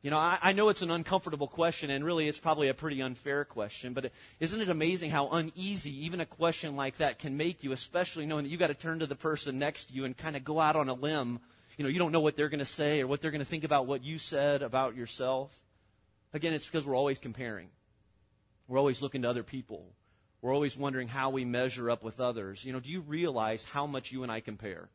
You 0.00 0.10
know, 0.10 0.16
I, 0.16 0.38
I, 0.40 0.52
know 0.52 0.70
it's 0.70 0.80
an 0.80 0.90
uncomfortable 0.90 1.48
question, 1.48 1.90
and 1.90 2.02
really 2.02 2.28
it's 2.28 2.40
probably 2.40 2.68
a 2.68 2.74
pretty 2.74 3.02
unfair 3.02 3.44
question, 3.44 3.92
but 3.92 4.10
is 4.40 4.54
not 4.54 4.62
it 4.62 4.70
amazing 4.70 5.10
how 5.10 5.28
uneasy 5.28 6.06
even 6.06 6.22
a 6.22 6.26
question 6.26 6.76
like 6.76 6.96
that 6.96 7.18
can 7.18 7.36
make 7.36 7.62
you, 7.62 7.72
especially 7.72 8.24
knowing 8.24 8.44
that 8.44 8.48
you've 8.48 8.58
got 8.58 8.68
to 8.68 8.74
turn 8.74 9.00
to 9.00 9.06
the 9.06 9.14
person 9.14 9.58
next 9.58 9.90
to 9.90 9.94
you 9.94 10.06
and 10.06 10.16
kind 10.16 10.36
of 10.36 10.44
go 10.44 10.58
out 10.58 10.76
on 10.76 10.88
a 10.88 10.94
limb. 10.94 11.40
You 11.76 11.82
know, 11.82 11.90
you 11.90 11.98
don't 11.98 12.12
know 12.12 12.20
what 12.20 12.36
they're 12.36 12.48
going 12.48 12.60
to 12.60 12.64
say 12.64 13.02
or 13.02 13.06
what 13.06 13.20
they're 13.20 13.30
going 13.30 13.44
to 13.44 13.44
think 13.44 13.64
about 13.64 13.86
what 13.86 14.02
you 14.02 14.16
said 14.16 14.62
about 14.62 14.96
yourself. 14.96 15.52
Again, 16.32 16.54
it's 16.54 16.64
because 16.64 16.86
we're 16.86 16.96
always 16.96 17.18
comparing. 17.18 17.68
We're 18.66 18.78
always 18.78 19.02
looking 19.02 19.20
to 19.22 19.28
other 19.28 19.42
people. 19.42 19.84
We're 20.42 20.54
always 20.54 20.76
wondering 20.76 21.08
how 21.08 21.30
we 21.30 21.44
measure 21.44 21.90
up 21.90 22.02
with 22.02 22.20
others. 22.20 22.64
You 22.64 22.72
know, 22.72 22.80
do 22.80 22.90
you 22.90 23.00
realize 23.00 23.64
how 23.64 23.86
much 23.86 24.10
you 24.10 24.22
and 24.22 24.32
I 24.32 24.40
compare? 24.40 24.88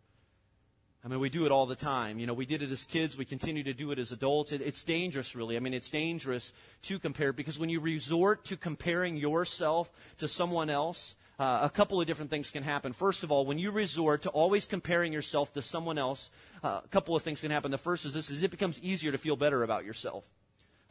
I 1.03 1.07
mean, 1.07 1.19
we 1.19 1.29
do 1.29 1.45
it 1.45 1.51
all 1.51 1.67
the 1.67 1.75
time. 1.75 2.17
You 2.17 2.25
know, 2.25 2.33
we 2.33 2.47
did 2.47 2.63
it 2.63 2.71
as 2.71 2.83
kids. 2.83 3.15
We 3.15 3.25
continue 3.25 3.63
to 3.63 3.73
do 3.75 3.91
it 3.91 3.99
as 3.99 4.11
adults. 4.11 4.51
It, 4.51 4.61
it's 4.61 4.81
dangerous, 4.81 5.35
really. 5.35 5.55
I 5.55 5.59
mean, 5.59 5.75
it's 5.75 5.91
dangerous 5.91 6.51
to 6.83 6.97
compare 6.97 7.31
because 7.31 7.59
when 7.59 7.69
you 7.69 7.79
resort 7.79 8.45
to 8.45 8.57
comparing 8.57 9.15
yourself 9.15 9.91
to 10.17 10.27
someone 10.27 10.71
else, 10.71 11.15
uh, 11.37 11.59
a 11.61 11.69
couple 11.69 12.01
of 12.01 12.07
different 12.07 12.31
things 12.31 12.49
can 12.49 12.63
happen. 12.63 12.91
First 12.91 13.23
of 13.23 13.31
all, 13.31 13.45
when 13.45 13.59
you 13.59 13.69
resort 13.69 14.23
to 14.23 14.29
always 14.29 14.65
comparing 14.65 15.13
yourself 15.13 15.53
to 15.53 15.61
someone 15.61 15.99
else, 15.99 16.31
uh, 16.63 16.81
a 16.83 16.87
couple 16.87 17.15
of 17.15 17.21
things 17.21 17.41
can 17.41 17.51
happen. 17.51 17.69
The 17.69 17.77
first 17.77 18.05
is 18.05 18.15
this: 18.15 18.31
is 18.31 18.41
it 18.41 18.49
becomes 18.49 18.79
easier 18.81 19.11
to 19.11 19.17
feel 19.19 19.35
better 19.35 19.61
about 19.61 19.85
yourself. 19.85 20.23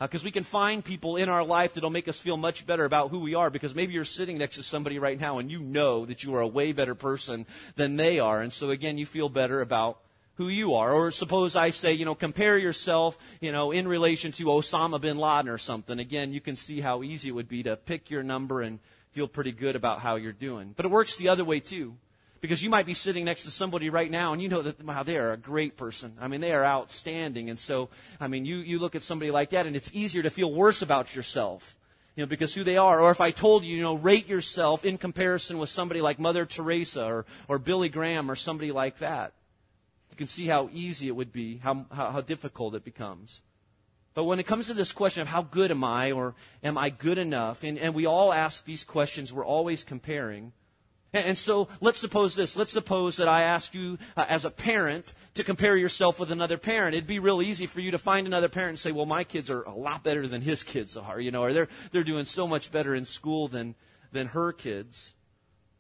Because 0.01 0.25
uh, 0.25 0.27
we 0.27 0.31
can 0.31 0.43
find 0.43 0.85
people 0.85 1.17
in 1.17 1.29
our 1.29 1.45
life 1.45 1.75
that'll 1.75 1.91
make 1.91 2.09
us 2.09 2.19
feel 2.19 2.37
much 2.37 2.67
better 2.67 2.85
about 2.85 3.11
who 3.11 3.21
we 3.21 3.35
are 3.35 3.49
because 3.49 3.75
maybe 3.75 3.93
you're 3.93 4.05
sitting 4.05 4.39
next 4.39 4.57
to 4.57 4.63
somebody 4.63 4.99
right 4.99 5.21
now 5.21 5.39
and 5.39 5.51
you 5.51 5.61
know 5.61 6.05
that 6.07 6.25
you 6.25 6.35
are 6.35 6.41
a 6.41 6.47
way 6.47 6.73
better 6.73 6.95
person 6.95 7.47
than 7.77 7.97
they 7.97 8.19
are. 8.19 8.41
And 8.41 8.53
so 8.53 8.71
again, 8.71 8.99
you 8.99 9.07
feel 9.07 9.29
better 9.29 9.61
about 9.61 9.99
who 10.37 10.49
you 10.49 10.75
are. 10.75 10.93
Or 10.93 11.11
suppose 11.11 11.55
I 11.57 11.71
say, 11.71 11.93
you 11.93 12.05
know, 12.05 12.15
compare 12.15 12.59
yourself, 12.59 13.17
you 13.41 13.53
know, 13.53 13.71
in 13.71 13.87
relation 13.87 14.33
to 14.33 14.45
Osama 14.47 15.01
bin 15.01 15.19
Laden 15.19 15.49
or 15.49 15.59
something. 15.59 15.99
Again, 15.99 16.33
you 16.33 16.41
can 16.41 16.57
see 16.57 16.81
how 16.81 17.03
easy 17.03 17.29
it 17.29 17.33
would 17.33 17.49
be 17.49 17.63
to 17.63 17.77
pick 17.77 18.11
your 18.11 18.23
number 18.23 18.61
and 18.61 18.81
feel 19.13 19.29
pretty 19.29 19.53
good 19.53 19.77
about 19.77 20.01
how 20.01 20.17
you're 20.17 20.33
doing. 20.33 20.75
But 20.77 20.87
it 20.87 20.91
works 20.91 21.17
the 21.17 21.29
other 21.29 21.45
way 21.45 21.61
too. 21.61 21.95
Because 22.45 22.63
you 22.63 22.69
might 22.69 22.85
be 22.85 22.93
sitting 22.93 23.25
next 23.25 23.45
to 23.45 23.51
somebody 23.51 23.89
right 23.89 24.11
now 24.11 24.35
and 24.35 24.43
you 24.43 24.51
know 24.51 24.61
that, 24.61 24.85
wow, 24.85 25.03
they 25.03 25.17
are 25.17 25.33
a 25.33 25.37
great 25.39 25.79
person. 25.79 26.13
I 26.21 26.29
mean, 26.29 26.43
they 26.43 26.53
are 26.53 26.63
outstanding. 26.65 27.49
And 27.49 27.59
so, 27.59 27.89
I 28.21 28.29
mean, 28.29 28.45
you, 28.45 28.57
you 28.59 28.79
look 28.79 28.95
at 28.95 29.03
somebody 29.03 29.31
like 29.31 29.51
that 29.51 29.67
and 29.67 29.75
it's 29.75 29.91
easier 29.95 30.23
to 30.23 30.29
feel 30.29 30.53
worse 30.53 30.83
about 30.83 31.15
yourself. 31.15 31.75
You 32.17 32.23
know, 32.23 32.29
because 32.29 32.53
who 32.53 32.63
they 32.63 32.77
are. 32.77 33.01
Or 33.01 33.11
if 33.11 33.21
I 33.23 33.31
told 33.31 33.65
you, 33.65 33.75
you 33.75 33.83
know, 33.83 33.95
rate 33.95 34.29
yourself 34.29 34.85
in 34.85 34.99
comparison 34.99 35.57
with 35.57 35.71
somebody 35.71 36.03
like 36.03 36.19
Mother 36.19 36.45
Teresa 36.45 37.05
or, 37.05 37.25
or 37.49 37.59
Billy 37.59 37.89
Graham 37.89 38.31
or 38.31 38.37
somebody 38.37 38.73
like 38.73 38.99
that 38.99 39.33
you 40.15 40.17
can 40.17 40.29
see 40.29 40.47
how 40.47 40.71
easy 40.73 41.09
it 41.09 41.17
would 41.17 41.33
be, 41.33 41.57
how, 41.57 41.87
how, 41.91 42.13
how 42.13 42.21
difficult 42.21 42.77
it 42.77 42.85
becomes. 42.85 43.43
But 44.15 44.23
when 44.25 44.39
it 44.39 44.47
comes 44.47 44.69
to 44.69 44.75
this 44.75 44.93
question 44.93 45.23
of 45.23 45.27
how 45.27 45.43
good 45.43 45.73
am 45.73 45.83
I 45.83 46.13
or 46.13 46.37
am 46.63 46.79
I 46.79 46.91
good 46.91 47.19
enough, 47.19 47.65
and, 47.65 47.77
and 47.77 47.97
we 47.97 48.07
all 48.07 48.33
ask 48.33 48.65
these 48.65 48.85
questions, 48.85 49.33
we're 49.33 49.45
always 49.45 49.83
comparing. 49.83 50.53
And, 51.15 51.39
so 51.39 51.69
let's 51.81 52.01
suppose 52.01 52.35
this. 52.35 52.57
Let's 52.57 52.73
suppose 52.73 53.19
that 53.19 53.29
I 53.29 53.43
ask 53.43 53.73
you 53.73 53.99
uh, 54.17 54.27
as 54.29 54.45
a 54.45 54.51
parent 54.51 55.15
to 55.35 55.45
compare 55.45 55.77
yourself 55.77 56.19
with 56.19 56.33
another 56.33 56.59
parent. 56.59 56.95
It'd 56.95 57.07
be 57.07 57.21
real 57.21 57.41
easy 57.41 57.67
for 57.67 57.81
you 57.81 57.93
to 57.93 57.99
find 57.99 58.27
another 58.27 58.49
parent 58.49 58.71
and 58.71 58.79
say, 58.81 58.91
well, 58.91 59.07
my 59.07 59.23
kids 59.23 59.49
are 59.49 59.63
a 59.63 59.75
lot 59.75 60.03
better 60.03 60.27
than 60.27 60.43
his 60.43 60.65
kids 60.65 60.97
are, 60.97 61.21
you 61.21 61.31
know, 61.31 61.45
or 61.45 61.53
they're, 61.53 61.69
they're 61.93 62.03
doing 62.03 62.25
so 62.25 62.49
much 62.49 62.73
better 62.73 62.97
in 62.97 63.07
school 63.07 63.47
than, 63.47 63.77
than 64.11 64.27
her 64.29 64.53
kids. 64.53 65.15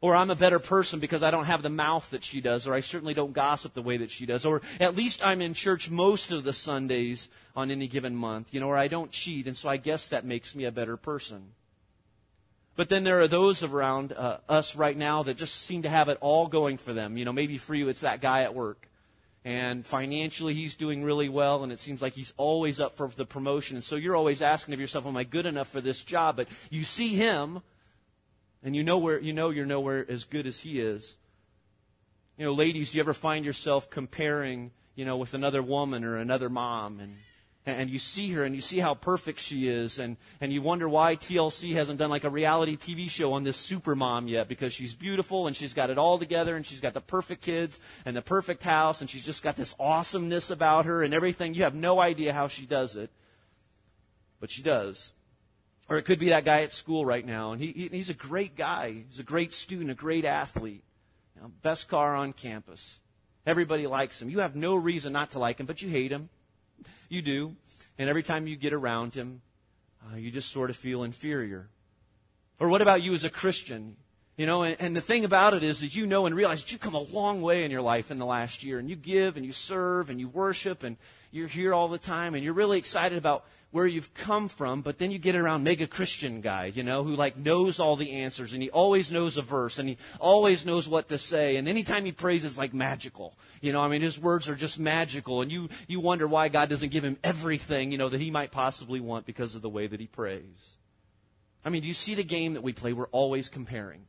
Or 0.00 0.14
I'm 0.14 0.30
a 0.30 0.36
better 0.36 0.60
person 0.60 1.00
because 1.00 1.22
I 1.24 1.32
don't 1.32 1.46
have 1.46 1.62
the 1.62 1.70
mouth 1.70 2.08
that 2.10 2.22
she 2.22 2.40
does, 2.40 2.68
or 2.68 2.74
I 2.74 2.80
certainly 2.80 3.14
don't 3.14 3.32
gossip 3.32 3.74
the 3.74 3.82
way 3.82 3.96
that 3.96 4.12
she 4.12 4.26
does, 4.26 4.44
or 4.44 4.62
at 4.78 4.94
least 4.94 5.26
I'm 5.26 5.42
in 5.42 5.54
church 5.54 5.90
most 5.90 6.30
of 6.30 6.44
the 6.44 6.52
Sundays 6.52 7.28
on 7.56 7.72
any 7.72 7.88
given 7.88 8.14
month, 8.14 8.52
you 8.52 8.60
know, 8.60 8.68
or 8.68 8.76
I 8.76 8.86
don't 8.86 9.10
cheat, 9.10 9.46
and 9.46 9.56
so 9.56 9.68
I 9.68 9.78
guess 9.78 10.08
that 10.08 10.24
makes 10.24 10.54
me 10.54 10.64
a 10.64 10.70
better 10.70 10.96
person. 10.96 11.54
But 12.76 12.88
then 12.88 13.04
there 13.04 13.20
are 13.20 13.28
those 13.28 13.62
around 13.62 14.12
uh, 14.12 14.38
us 14.48 14.74
right 14.74 14.96
now 14.96 15.22
that 15.22 15.36
just 15.36 15.54
seem 15.54 15.82
to 15.82 15.88
have 15.88 16.08
it 16.08 16.18
all 16.20 16.48
going 16.48 16.76
for 16.76 16.92
them. 16.92 17.16
You 17.16 17.24
know, 17.24 17.32
maybe 17.32 17.56
for 17.58 17.74
you 17.74 17.88
it's 17.88 18.00
that 18.00 18.20
guy 18.20 18.42
at 18.42 18.54
work. 18.54 18.88
And 19.44 19.84
financially 19.84 20.54
he's 20.54 20.74
doing 20.74 21.04
really 21.04 21.28
well 21.28 21.62
and 21.62 21.70
it 21.70 21.78
seems 21.78 22.00
like 22.00 22.14
he's 22.14 22.32
always 22.36 22.80
up 22.80 22.96
for 22.96 23.08
the 23.14 23.26
promotion. 23.26 23.76
And 23.76 23.84
so 23.84 23.96
you're 23.96 24.16
always 24.16 24.42
asking 24.42 24.74
of 24.74 24.80
yourself, 24.80 25.06
am 25.06 25.16
I 25.16 25.24
good 25.24 25.46
enough 25.46 25.68
for 25.68 25.80
this 25.80 26.02
job? 26.02 26.36
But 26.36 26.48
you 26.70 26.82
see 26.82 27.08
him 27.08 27.62
and 28.64 28.74
you 28.74 28.82
know 28.82 28.98
where 28.98 29.20
you 29.20 29.32
know 29.32 29.50
you're 29.50 29.66
nowhere 29.66 30.04
as 30.08 30.24
good 30.24 30.46
as 30.46 30.60
he 30.60 30.80
is. 30.80 31.16
You 32.38 32.46
know, 32.46 32.54
ladies, 32.54 32.90
do 32.90 32.98
you 32.98 33.02
ever 33.02 33.14
find 33.14 33.44
yourself 33.44 33.90
comparing, 33.90 34.72
you 34.96 35.04
know, 35.04 35.18
with 35.18 35.34
another 35.34 35.62
woman 35.62 36.02
or 36.02 36.16
another 36.16 36.48
mom 36.48 36.98
and 36.98 37.16
and 37.66 37.88
you 37.88 37.98
see 37.98 38.30
her 38.32 38.44
and 38.44 38.54
you 38.54 38.60
see 38.60 38.78
how 38.78 38.94
perfect 38.94 39.40
she 39.40 39.68
is 39.68 39.98
and, 39.98 40.16
and 40.40 40.52
you 40.52 40.60
wonder 40.60 40.88
why 40.88 41.16
TLC 41.16 41.72
hasn't 41.72 41.98
done 41.98 42.10
like 42.10 42.24
a 42.24 42.30
reality 42.30 42.76
TV 42.76 43.08
show 43.08 43.32
on 43.32 43.44
this 43.44 43.56
super 43.56 43.94
mom 43.94 44.28
yet 44.28 44.48
because 44.48 44.72
she's 44.72 44.94
beautiful 44.94 45.46
and 45.46 45.56
she's 45.56 45.72
got 45.72 45.88
it 45.88 45.96
all 45.96 46.18
together 46.18 46.56
and 46.56 46.66
she's 46.66 46.80
got 46.80 46.92
the 46.92 47.00
perfect 47.00 47.40
kids 47.40 47.80
and 48.04 48.14
the 48.14 48.22
perfect 48.22 48.62
house 48.62 49.00
and 49.00 49.08
she's 49.08 49.24
just 49.24 49.42
got 49.42 49.56
this 49.56 49.74
awesomeness 49.80 50.50
about 50.50 50.84
her 50.84 51.02
and 51.02 51.14
everything. 51.14 51.54
You 51.54 51.62
have 51.62 51.74
no 51.74 52.00
idea 52.00 52.34
how 52.34 52.48
she 52.48 52.66
does 52.66 52.96
it, 52.96 53.10
but 54.40 54.50
she 54.50 54.62
does. 54.62 55.12
Or 55.88 55.96
it 55.96 56.02
could 56.02 56.18
be 56.18 56.30
that 56.30 56.44
guy 56.44 56.62
at 56.62 56.74
school 56.74 57.06
right 57.06 57.24
now 57.24 57.52
and 57.52 57.62
he, 57.62 57.72
he 57.72 57.88
he's 57.88 58.10
a 58.10 58.14
great 58.14 58.56
guy. 58.56 59.04
He's 59.08 59.20
a 59.20 59.24
great 59.24 59.54
student, 59.54 59.90
a 59.90 59.94
great 59.94 60.26
athlete. 60.26 60.84
You 61.34 61.42
know, 61.42 61.52
best 61.62 61.88
car 61.88 62.14
on 62.14 62.34
campus. 62.34 63.00
Everybody 63.46 63.86
likes 63.86 64.20
him. 64.20 64.28
You 64.28 64.40
have 64.40 64.54
no 64.54 64.74
reason 64.74 65.14
not 65.14 65.30
to 65.30 65.38
like 65.38 65.60
him, 65.60 65.66
but 65.66 65.80
you 65.80 65.88
hate 65.88 66.10
him. 66.10 66.28
You 67.08 67.22
do. 67.22 67.56
And 67.98 68.08
every 68.08 68.22
time 68.22 68.46
you 68.46 68.56
get 68.56 68.72
around 68.72 69.14
him, 69.14 69.42
uh, 70.02 70.16
you 70.16 70.30
just 70.30 70.50
sort 70.50 70.70
of 70.70 70.76
feel 70.76 71.02
inferior. 71.02 71.68
Or 72.58 72.68
what 72.68 72.82
about 72.82 73.02
you 73.02 73.14
as 73.14 73.24
a 73.24 73.30
Christian? 73.30 73.96
You 74.36 74.46
know, 74.46 74.64
and, 74.64 74.76
and, 74.80 74.96
the 74.96 75.00
thing 75.00 75.24
about 75.24 75.54
it 75.54 75.62
is 75.62 75.80
that 75.80 75.94
you 75.94 76.06
know 76.06 76.26
and 76.26 76.34
realize 76.34 76.64
that 76.64 76.72
you've 76.72 76.80
come 76.80 76.96
a 76.96 76.98
long 76.98 77.40
way 77.40 77.62
in 77.62 77.70
your 77.70 77.82
life 77.82 78.10
in 78.10 78.18
the 78.18 78.26
last 78.26 78.64
year, 78.64 78.80
and 78.80 78.90
you 78.90 78.96
give 78.96 79.36
and 79.36 79.46
you 79.46 79.52
serve 79.52 80.10
and 80.10 80.18
you 80.18 80.28
worship 80.28 80.82
and 80.82 80.96
you're 81.30 81.46
here 81.46 81.72
all 81.72 81.86
the 81.86 81.98
time, 81.98 82.34
and 82.34 82.42
you're 82.42 82.52
really 82.52 82.78
excited 82.78 83.16
about 83.16 83.44
where 83.70 83.86
you've 83.88 84.14
come 84.14 84.48
from, 84.48 84.82
but 84.82 84.98
then 84.98 85.10
you 85.10 85.18
get 85.18 85.34
around 85.34 85.64
mega 85.64 85.88
Christian 85.88 86.40
guy, 86.40 86.66
you 86.66 86.84
know, 86.84 87.02
who 87.02 87.16
like 87.16 87.36
knows 87.36 87.80
all 87.80 87.96
the 87.96 88.12
answers 88.12 88.52
and 88.52 88.62
he 88.62 88.70
always 88.70 89.10
knows 89.10 89.36
a 89.36 89.42
verse 89.42 89.80
and 89.80 89.88
he 89.88 89.98
always 90.20 90.64
knows 90.64 90.88
what 90.88 91.08
to 91.08 91.18
say, 91.18 91.56
and 91.56 91.68
anytime 91.68 92.04
he 92.04 92.12
prays 92.12 92.44
it's 92.44 92.58
like 92.58 92.72
magical. 92.72 93.34
You 93.60 93.72
know, 93.72 93.80
I 93.80 93.88
mean 93.88 94.02
his 94.02 94.18
words 94.18 94.48
are 94.48 94.54
just 94.54 94.78
magical, 94.78 95.42
and 95.42 95.50
you 95.50 95.68
you 95.88 95.98
wonder 95.98 96.28
why 96.28 96.48
God 96.48 96.68
doesn't 96.68 96.90
give 96.90 97.04
him 97.04 97.18
everything, 97.24 97.90
you 97.90 97.98
know, 97.98 98.08
that 98.08 98.20
he 98.20 98.30
might 98.30 98.52
possibly 98.52 99.00
want 99.00 99.26
because 99.26 99.56
of 99.56 99.62
the 99.62 99.68
way 99.68 99.88
that 99.88 99.98
he 99.98 100.06
prays. 100.06 100.76
I 101.64 101.70
mean, 101.70 101.82
do 101.82 101.88
you 101.88 101.94
see 101.94 102.14
the 102.14 102.24
game 102.24 102.54
that 102.54 102.62
we 102.62 102.72
play? 102.72 102.92
We're 102.92 103.06
always 103.06 103.48
comparing. 103.48 104.02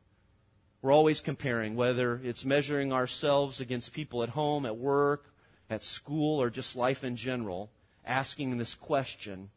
We're 0.86 0.92
always 0.92 1.20
comparing, 1.20 1.74
whether 1.74 2.20
it's 2.22 2.44
measuring 2.44 2.92
ourselves 2.92 3.60
against 3.60 3.92
people 3.92 4.22
at 4.22 4.28
home, 4.28 4.64
at 4.64 4.76
work, 4.76 5.24
at 5.68 5.82
school, 5.82 6.40
or 6.40 6.48
just 6.48 6.76
life 6.76 7.02
in 7.02 7.16
general, 7.16 7.72
asking 8.04 8.56
this 8.56 8.76
question 8.76 9.50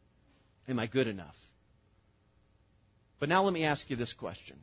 Am 0.68 0.80
I 0.80 0.88
good 0.88 1.06
enough? 1.06 1.52
But 3.20 3.28
now 3.28 3.44
let 3.44 3.52
me 3.52 3.62
ask 3.62 3.88
you 3.90 3.94
this 3.94 4.12
question 4.12 4.56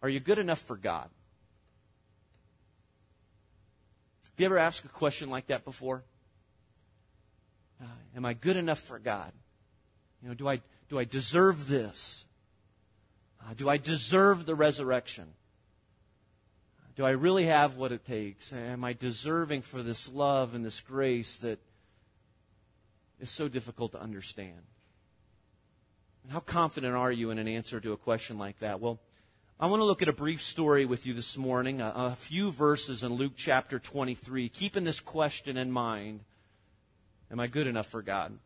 Are 0.00 0.08
you 0.08 0.20
good 0.20 0.38
enough 0.38 0.60
for 0.60 0.76
God? 0.76 1.10
Have 4.26 4.38
you 4.38 4.46
ever 4.46 4.58
asked 4.58 4.84
a 4.84 4.88
question 4.88 5.28
like 5.28 5.48
that 5.48 5.64
before? 5.64 6.04
Uh, 7.82 7.86
am 8.14 8.24
I 8.24 8.34
good 8.34 8.56
enough 8.56 8.78
for 8.78 9.00
God? 9.00 9.32
You 10.22 10.28
know, 10.28 10.34
do 10.34 10.46
I, 10.46 10.60
do 10.88 11.00
I 11.00 11.04
deserve 11.04 11.66
this? 11.66 12.26
Uh, 13.44 13.54
do 13.54 13.68
I 13.68 13.76
deserve 13.76 14.46
the 14.46 14.54
resurrection? 14.54 15.26
Do 16.96 17.04
I 17.04 17.10
really 17.10 17.46
have 17.46 17.76
what 17.76 17.92
it 17.92 18.06
takes? 18.06 18.52
Am 18.52 18.84
I 18.84 18.92
deserving 18.92 19.62
for 19.62 19.82
this 19.82 20.08
love 20.08 20.54
and 20.54 20.64
this 20.64 20.80
grace 20.80 21.36
that 21.36 21.58
is 23.20 23.30
so 23.30 23.48
difficult 23.48 23.92
to 23.92 24.00
understand? 24.00 24.62
And 26.22 26.32
how 26.32 26.40
confident 26.40 26.94
are 26.94 27.12
you 27.12 27.30
in 27.30 27.38
an 27.38 27.48
answer 27.48 27.80
to 27.80 27.92
a 27.92 27.96
question 27.96 28.38
like 28.38 28.60
that? 28.60 28.80
Well, 28.80 29.00
I 29.58 29.66
want 29.66 29.80
to 29.80 29.84
look 29.84 30.02
at 30.02 30.08
a 30.08 30.12
brief 30.12 30.40
story 30.40 30.84
with 30.84 31.04
you 31.04 31.14
this 31.14 31.36
morning, 31.36 31.80
a, 31.80 31.92
a 31.94 32.16
few 32.16 32.50
verses 32.50 33.02
in 33.02 33.12
Luke 33.12 33.34
chapter 33.36 33.78
23, 33.78 34.48
keeping 34.48 34.84
this 34.84 35.00
question 35.00 35.56
in 35.56 35.70
mind 35.70 36.20
Am 37.30 37.40
I 37.40 37.46
good 37.48 37.66
enough 37.66 37.88
for 37.88 38.02
God? 38.02 38.38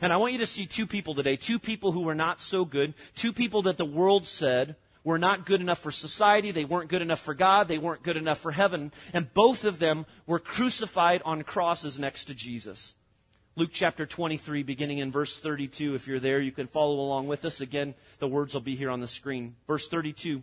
And 0.00 0.12
I 0.12 0.16
want 0.16 0.32
you 0.32 0.38
to 0.40 0.46
see 0.46 0.66
two 0.66 0.86
people 0.86 1.14
today, 1.14 1.36
two 1.36 1.58
people 1.58 1.92
who 1.92 2.02
were 2.02 2.14
not 2.14 2.40
so 2.40 2.64
good, 2.64 2.94
two 3.14 3.32
people 3.32 3.62
that 3.62 3.78
the 3.78 3.84
world 3.84 4.26
said 4.26 4.76
were 5.04 5.18
not 5.18 5.46
good 5.46 5.60
enough 5.60 5.78
for 5.78 5.90
society, 5.90 6.50
they 6.50 6.64
weren't 6.64 6.88
good 6.90 7.02
enough 7.02 7.20
for 7.20 7.34
God, 7.34 7.68
they 7.68 7.78
weren't 7.78 8.02
good 8.02 8.16
enough 8.16 8.38
for 8.38 8.52
heaven, 8.52 8.92
and 9.12 9.32
both 9.34 9.64
of 9.64 9.78
them 9.78 10.06
were 10.26 10.38
crucified 10.38 11.22
on 11.24 11.42
crosses 11.42 11.98
next 11.98 12.24
to 12.24 12.34
Jesus. 12.34 12.94
Luke 13.54 13.70
chapter 13.72 14.06
23, 14.06 14.62
beginning 14.62 14.98
in 14.98 15.12
verse 15.12 15.38
32. 15.38 15.94
If 15.94 16.06
you're 16.06 16.18
there, 16.18 16.40
you 16.40 16.52
can 16.52 16.66
follow 16.66 16.94
along 16.94 17.28
with 17.28 17.44
us. 17.44 17.60
Again, 17.60 17.94
the 18.18 18.28
words 18.28 18.54
will 18.54 18.62
be 18.62 18.76
here 18.76 18.88
on 18.88 19.00
the 19.00 19.08
screen. 19.08 19.56
Verse 19.66 19.88
32. 19.88 20.42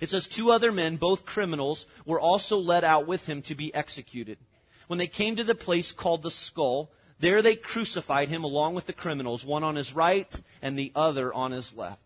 It 0.00 0.10
says, 0.10 0.28
Two 0.28 0.52
other 0.52 0.70
men, 0.70 0.96
both 0.96 1.24
criminals, 1.24 1.86
were 2.06 2.20
also 2.20 2.56
led 2.58 2.84
out 2.84 3.08
with 3.08 3.26
him 3.26 3.42
to 3.42 3.56
be 3.56 3.74
executed. 3.74 4.38
When 4.86 4.98
they 4.98 5.08
came 5.08 5.34
to 5.34 5.44
the 5.44 5.56
place 5.56 5.90
called 5.90 6.22
the 6.22 6.30
skull, 6.30 6.92
there 7.20 7.42
they 7.42 7.56
crucified 7.56 8.28
him 8.28 8.44
along 8.44 8.74
with 8.74 8.86
the 8.86 8.92
criminals, 8.92 9.44
one 9.44 9.64
on 9.64 9.76
his 9.76 9.94
right 9.94 10.40
and 10.60 10.78
the 10.78 10.92
other 10.94 11.32
on 11.32 11.52
his 11.52 11.76
left. 11.76 12.00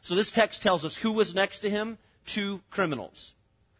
So 0.00 0.14
this 0.14 0.30
text 0.30 0.62
tells 0.62 0.84
us 0.84 0.96
who 0.96 1.12
was 1.12 1.34
next 1.34 1.60
to 1.60 1.70
him? 1.70 1.98
Two 2.26 2.60
criminals. 2.70 3.34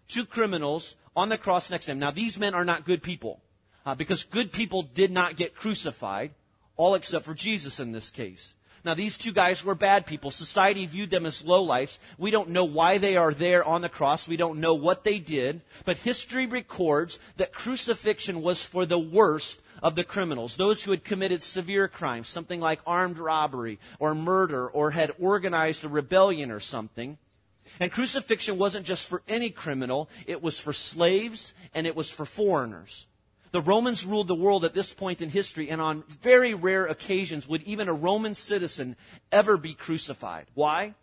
Two 0.08 0.24
criminals 0.24 0.96
on 1.16 1.28
the 1.28 1.38
cross 1.38 1.70
next 1.70 1.86
to 1.86 1.92
him. 1.92 1.98
Now 1.98 2.10
these 2.10 2.38
men 2.38 2.54
are 2.54 2.64
not 2.64 2.84
good 2.84 3.02
people, 3.02 3.40
uh, 3.86 3.94
because 3.94 4.24
good 4.24 4.52
people 4.52 4.82
did 4.82 5.10
not 5.10 5.36
get 5.36 5.54
crucified, 5.54 6.32
all 6.76 6.94
except 6.94 7.24
for 7.24 7.34
Jesus 7.34 7.80
in 7.80 7.92
this 7.92 8.10
case. 8.10 8.54
Now, 8.84 8.92
these 8.92 9.16
two 9.16 9.32
guys 9.32 9.64
were 9.64 9.74
bad 9.74 10.04
people. 10.04 10.30
Society 10.30 10.84
viewed 10.84 11.10
them 11.10 11.24
as 11.24 11.42
lowlifes. 11.42 11.98
We 12.18 12.30
don't 12.30 12.50
know 12.50 12.66
why 12.66 12.98
they 12.98 13.16
are 13.16 13.32
there 13.32 13.64
on 13.64 13.80
the 13.80 13.88
cross. 13.88 14.28
We 14.28 14.36
don't 14.36 14.60
know 14.60 14.74
what 14.74 15.04
they 15.04 15.18
did. 15.18 15.62
But 15.86 15.96
history 15.98 16.46
records 16.46 17.18
that 17.38 17.52
crucifixion 17.52 18.42
was 18.42 18.62
for 18.62 18.84
the 18.84 18.98
worst 18.98 19.60
of 19.82 19.94
the 19.94 20.04
criminals, 20.04 20.56
those 20.56 20.82
who 20.82 20.90
had 20.90 21.04
committed 21.04 21.42
severe 21.42 21.88
crimes, 21.88 22.28
something 22.28 22.60
like 22.60 22.80
armed 22.86 23.18
robbery 23.18 23.78
or 23.98 24.14
murder 24.14 24.68
or 24.68 24.90
had 24.90 25.12
organized 25.18 25.84
a 25.84 25.88
rebellion 25.88 26.50
or 26.50 26.60
something. 26.60 27.18
And 27.80 27.90
crucifixion 27.90 28.58
wasn't 28.58 28.86
just 28.86 29.08
for 29.08 29.22
any 29.26 29.50
criminal, 29.50 30.08
it 30.26 30.42
was 30.42 30.58
for 30.58 30.72
slaves 30.72 31.54
and 31.74 31.86
it 31.86 31.96
was 31.96 32.10
for 32.10 32.24
foreigners. 32.24 33.06
The 33.54 33.62
Romans 33.62 34.04
ruled 34.04 34.26
the 34.26 34.34
world 34.34 34.64
at 34.64 34.74
this 34.74 34.92
point 34.92 35.22
in 35.22 35.30
history, 35.30 35.70
and 35.70 35.80
on 35.80 36.02
very 36.20 36.54
rare 36.54 36.86
occasions 36.86 37.46
would 37.46 37.62
even 37.62 37.88
a 37.88 37.94
Roman 37.94 38.34
citizen 38.34 38.96
ever 39.30 39.56
be 39.56 39.74
crucified. 39.74 40.46
Why? 40.54 40.96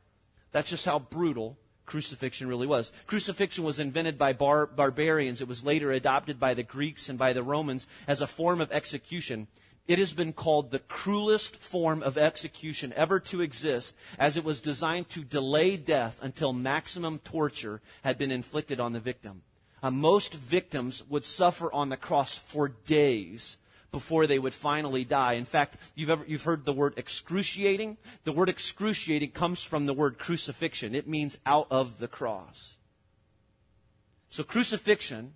That's 0.51 0.69
just 0.69 0.83
how 0.83 0.99
brutal 0.99 1.57
crucifixion 1.85 2.49
really 2.49 2.67
was. 2.67 2.91
Crucifixion 3.07 3.63
was 3.63 3.79
invented 3.79 4.17
by 4.17 4.33
bar- 4.33 4.65
barbarians. 4.65 5.39
It 5.39 5.47
was 5.47 5.63
later 5.63 5.93
adopted 5.93 6.41
by 6.41 6.53
the 6.53 6.61
Greeks 6.61 7.07
and 7.07 7.17
by 7.17 7.31
the 7.31 7.41
Romans 7.41 7.87
as 8.05 8.19
a 8.19 8.27
form 8.27 8.59
of 8.59 8.69
execution. 8.73 9.47
It 9.87 9.97
has 9.97 10.11
been 10.11 10.33
called 10.33 10.71
the 10.71 10.79
cruelest 10.79 11.55
form 11.55 12.03
of 12.03 12.17
execution 12.17 12.91
ever 12.97 13.21
to 13.21 13.39
exist, 13.39 13.95
as 14.19 14.35
it 14.35 14.43
was 14.43 14.59
designed 14.59 15.07
to 15.11 15.23
delay 15.23 15.77
death 15.77 16.19
until 16.21 16.51
maximum 16.51 17.19
torture 17.19 17.79
had 18.01 18.17
been 18.17 18.29
inflicted 18.29 18.81
on 18.81 18.91
the 18.91 18.99
victim. 18.99 19.43
Uh, 19.83 19.91
most 19.91 20.33
victims 20.33 21.03
would 21.09 21.25
suffer 21.25 21.71
on 21.73 21.89
the 21.89 21.97
cross 21.97 22.37
for 22.37 22.69
days 22.69 23.57
before 23.91 24.27
they 24.27 24.39
would 24.39 24.53
finally 24.53 25.03
die. 25.03 25.33
In 25.33 25.45
fact, 25.45 25.77
you've, 25.95 26.09
ever, 26.09 26.23
you've 26.27 26.43
heard 26.43 26.65
the 26.65 26.73
word 26.73 26.93
excruciating. 26.97 27.97
The 28.23 28.31
word 28.31 28.49
excruciating 28.49 29.31
comes 29.31 29.61
from 29.63 29.85
the 29.85 29.93
word 29.93 30.17
crucifixion. 30.17 30.95
It 30.95 31.07
means 31.07 31.39
out 31.45 31.67
of 31.69 31.99
the 31.99 32.07
cross. 32.07 32.75
So 34.29 34.43
crucifixion 34.43 35.33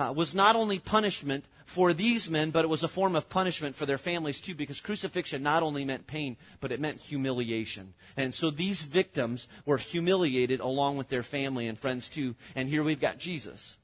uh, 0.00 0.12
was 0.12 0.34
not 0.34 0.56
only 0.56 0.78
punishment 0.78 1.44
for 1.66 1.92
these 1.92 2.28
men, 2.28 2.50
but 2.50 2.64
it 2.64 2.68
was 2.68 2.82
a 2.82 2.88
form 2.88 3.14
of 3.14 3.28
punishment 3.28 3.76
for 3.76 3.86
their 3.86 3.98
families 3.98 4.40
too, 4.40 4.54
because 4.54 4.80
crucifixion 4.80 5.42
not 5.42 5.62
only 5.62 5.84
meant 5.84 6.06
pain, 6.06 6.36
but 6.60 6.72
it 6.72 6.80
meant 6.80 7.00
humiliation. 7.00 7.94
And 8.16 8.34
so 8.34 8.50
these 8.50 8.82
victims 8.82 9.46
were 9.64 9.78
humiliated 9.78 10.60
along 10.60 10.96
with 10.96 11.08
their 11.08 11.22
family 11.22 11.68
and 11.68 11.78
friends 11.78 12.08
too. 12.08 12.34
And 12.56 12.68
here 12.68 12.82
we've 12.82 13.00
got 13.00 13.18
Jesus. 13.18 13.76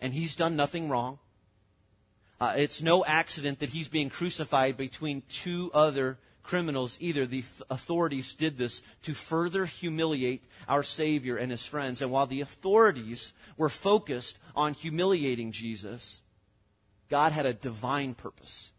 And 0.00 0.12
he's 0.12 0.36
done 0.36 0.54
nothing 0.54 0.88
wrong. 0.88 1.18
Uh, 2.40 2.54
it's 2.56 2.82
no 2.82 3.04
accident 3.04 3.60
that 3.60 3.70
he's 3.70 3.88
being 3.88 4.10
crucified 4.10 4.76
between 4.76 5.22
two 5.28 5.70
other 5.72 6.18
criminals 6.44 6.96
either. 7.00 7.26
The 7.26 7.42
authorities 7.68 8.34
did 8.34 8.56
this 8.56 8.82
to 9.02 9.14
further 9.14 9.64
humiliate 9.64 10.44
our 10.68 10.84
Savior 10.84 11.36
and 11.36 11.50
his 11.50 11.66
friends. 11.66 12.00
And 12.00 12.12
while 12.12 12.26
the 12.26 12.42
authorities 12.42 13.32
were 13.56 13.68
focused 13.68 14.38
on 14.54 14.74
humiliating 14.74 15.50
Jesus, 15.50 16.22
God 17.10 17.32
had 17.32 17.46
a 17.46 17.52
divine 17.52 18.14
purpose 18.14 18.70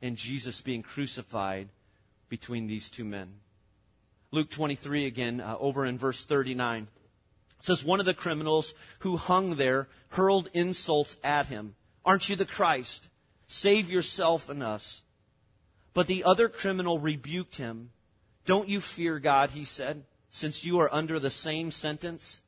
in 0.00 0.16
Jesus 0.16 0.60
being 0.60 0.82
crucified 0.82 1.68
between 2.28 2.66
these 2.66 2.88
two 2.88 3.04
men. 3.04 3.34
Luke 4.30 4.50
23 4.50 5.04
again, 5.04 5.40
uh, 5.40 5.56
over 5.60 5.84
in 5.84 5.98
verse 5.98 6.24
39. 6.24 6.88
says, 7.60 7.84
One 7.84 8.00
of 8.00 8.06
the 8.06 8.14
criminals 8.14 8.72
who 9.00 9.18
hung 9.18 9.56
there 9.56 9.88
hurled 10.10 10.48
insults 10.54 11.18
at 11.22 11.46
him. 11.46 11.74
Aren't 12.04 12.28
you 12.28 12.36
the 12.36 12.46
Christ? 12.46 13.08
Save 13.46 13.90
yourself 13.90 14.48
and 14.48 14.62
us. 14.62 15.02
But 15.94 16.06
the 16.06 16.24
other 16.24 16.48
criminal 16.48 16.98
rebuked 16.98 17.56
him. 17.56 17.90
Don't 18.44 18.68
you 18.68 18.80
fear 18.80 19.18
God, 19.18 19.50
he 19.50 19.64
said, 19.64 20.04
since 20.30 20.64
you 20.64 20.80
are 20.80 20.92
under 20.92 21.18
the 21.18 21.30
same 21.30 21.70
sentence? 21.70 22.40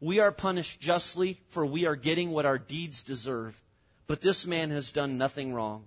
We 0.00 0.18
are 0.20 0.32
punished 0.32 0.80
justly, 0.80 1.40
for 1.48 1.64
we 1.64 1.86
are 1.86 1.96
getting 1.96 2.30
what 2.30 2.46
our 2.46 2.58
deeds 2.58 3.02
deserve. 3.02 3.60
But 4.06 4.20
this 4.20 4.46
man 4.46 4.70
has 4.70 4.90
done 4.90 5.18
nothing 5.18 5.54
wrong. 5.54 5.84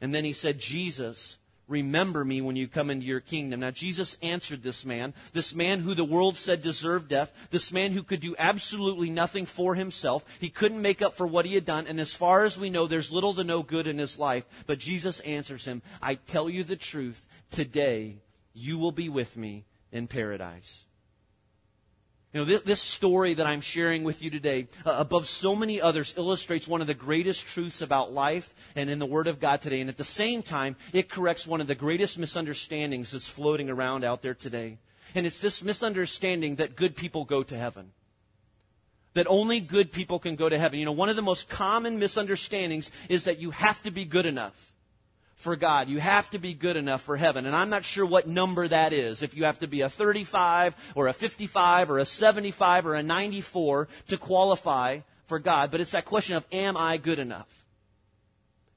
And 0.00 0.14
then 0.14 0.24
he 0.24 0.32
said, 0.32 0.58
Jesus, 0.58 1.38
remember 1.70 2.24
me 2.24 2.40
when 2.40 2.56
you 2.56 2.68
come 2.68 2.90
into 2.90 3.06
your 3.06 3.20
kingdom. 3.20 3.60
Now, 3.60 3.70
Jesus 3.70 4.18
answered 4.22 4.62
this 4.62 4.84
man, 4.84 5.14
this 5.32 5.54
man 5.54 5.80
who 5.80 5.94
the 5.94 6.04
world 6.04 6.36
said 6.36 6.60
deserved 6.60 7.08
death, 7.08 7.32
this 7.50 7.72
man 7.72 7.92
who 7.92 8.02
could 8.02 8.20
do 8.20 8.34
absolutely 8.38 9.08
nothing 9.08 9.46
for 9.46 9.74
himself. 9.74 10.24
He 10.40 10.50
couldn't 10.50 10.82
make 10.82 11.00
up 11.00 11.16
for 11.16 11.26
what 11.26 11.46
he 11.46 11.54
had 11.54 11.64
done. 11.64 11.86
And 11.86 12.00
as 12.00 12.12
far 12.12 12.44
as 12.44 12.58
we 12.58 12.68
know, 12.68 12.86
there's 12.86 13.12
little 13.12 13.34
to 13.34 13.44
no 13.44 13.62
good 13.62 13.86
in 13.86 13.98
his 13.98 14.18
life. 14.18 14.44
But 14.66 14.78
Jesus 14.78 15.20
answers 15.20 15.64
him, 15.64 15.82
I 16.02 16.16
tell 16.16 16.50
you 16.50 16.64
the 16.64 16.76
truth. 16.76 17.24
Today, 17.50 18.16
you 18.52 18.78
will 18.78 18.92
be 18.92 19.08
with 19.08 19.36
me 19.36 19.64
in 19.92 20.06
paradise. 20.06 20.84
You 22.32 22.40
know, 22.40 22.44
this, 22.44 22.62
this, 22.62 22.80
story 22.80 23.34
that 23.34 23.46
I'm 23.46 23.60
sharing 23.60 24.04
with 24.04 24.22
you 24.22 24.30
today, 24.30 24.68
uh, 24.86 24.94
above 24.98 25.26
so 25.26 25.56
many 25.56 25.80
others, 25.80 26.14
illustrates 26.16 26.68
one 26.68 26.80
of 26.80 26.86
the 26.86 26.94
greatest 26.94 27.44
truths 27.44 27.82
about 27.82 28.12
life 28.12 28.54
and 28.76 28.88
in 28.88 29.00
the 29.00 29.06
Word 29.06 29.26
of 29.26 29.40
God 29.40 29.60
today. 29.60 29.80
And 29.80 29.90
at 29.90 29.96
the 29.96 30.04
same 30.04 30.40
time, 30.44 30.76
it 30.92 31.10
corrects 31.10 31.44
one 31.44 31.60
of 31.60 31.66
the 31.66 31.74
greatest 31.74 32.20
misunderstandings 32.20 33.10
that's 33.10 33.26
floating 33.26 33.68
around 33.68 34.04
out 34.04 34.22
there 34.22 34.34
today. 34.34 34.78
And 35.16 35.26
it's 35.26 35.40
this 35.40 35.60
misunderstanding 35.60 36.56
that 36.56 36.76
good 36.76 36.94
people 36.94 37.24
go 37.24 37.42
to 37.42 37.58
heaven. 37.58 37.90
That 39.14 39.26
only 39.26 39.58
good 39.58 39.90
people 39.90 40.20
can 40.20 40.36
go 40.36 40.48
to 40.48 40.56
heaven. 40.56 40.78
You 40.78 40.84
know, 40.84 40.92
one 40.92 41.08
of 41.08 41.16
the 41.16 41.22
most 41.22 41.48
common 41.48 41.98
misunderstandings 41.98 42.92
is 43.08 43.24
that 43.24 43.40
you 43.40 43.50
have 43.50 43.82
to 43.82 43.90
be 43.90 44.04
good 44.04 44.26
enough 44.26 44.69
for 45.40 45.56
God. 45.56 45.88
You 45.88 46.00
have 46.00 46.28
to 46.30 46.38
be 46.38 46.54
good 46.54 46.76
enough 46.76 47.02
for 47.02 47.16
heaven. 47.16 47.46
And 47.46 47.56
I'm 47.56 47.70
not 47.70 47.84
sure 47.84 48.04
what 48.04 48.28
number 48.28 48.68
that 48.68 48.92
is. 48.92 49.22
If 49.22 49.34
you 49.34 49.44
have 49.44 49.58
to 49.60 49.66
be 49.66 49.80
a 49.80 49.88
35 49.88 50.92
or 50.94 51.08
a 51.08 51.12
55 51.12 51.90
or 51.90 51.98
a 51.98 52.04
75 52.04 52.86
or 52.86 52.94
a 52.94 53.02
94 53.02 53.88
to 54.08 54.18
qualify 54.18 55.00
for 55.26 55.38
God. 55.38 55.70
But 55.70 55.80
it's 55.80 55.92
that 55.92 56.04
question 56.04 56.36
of, 56.36 56.44
am 56.52 56.76
I 56.76 56.98
good 56.98 57.18
enough? 57.18 57.48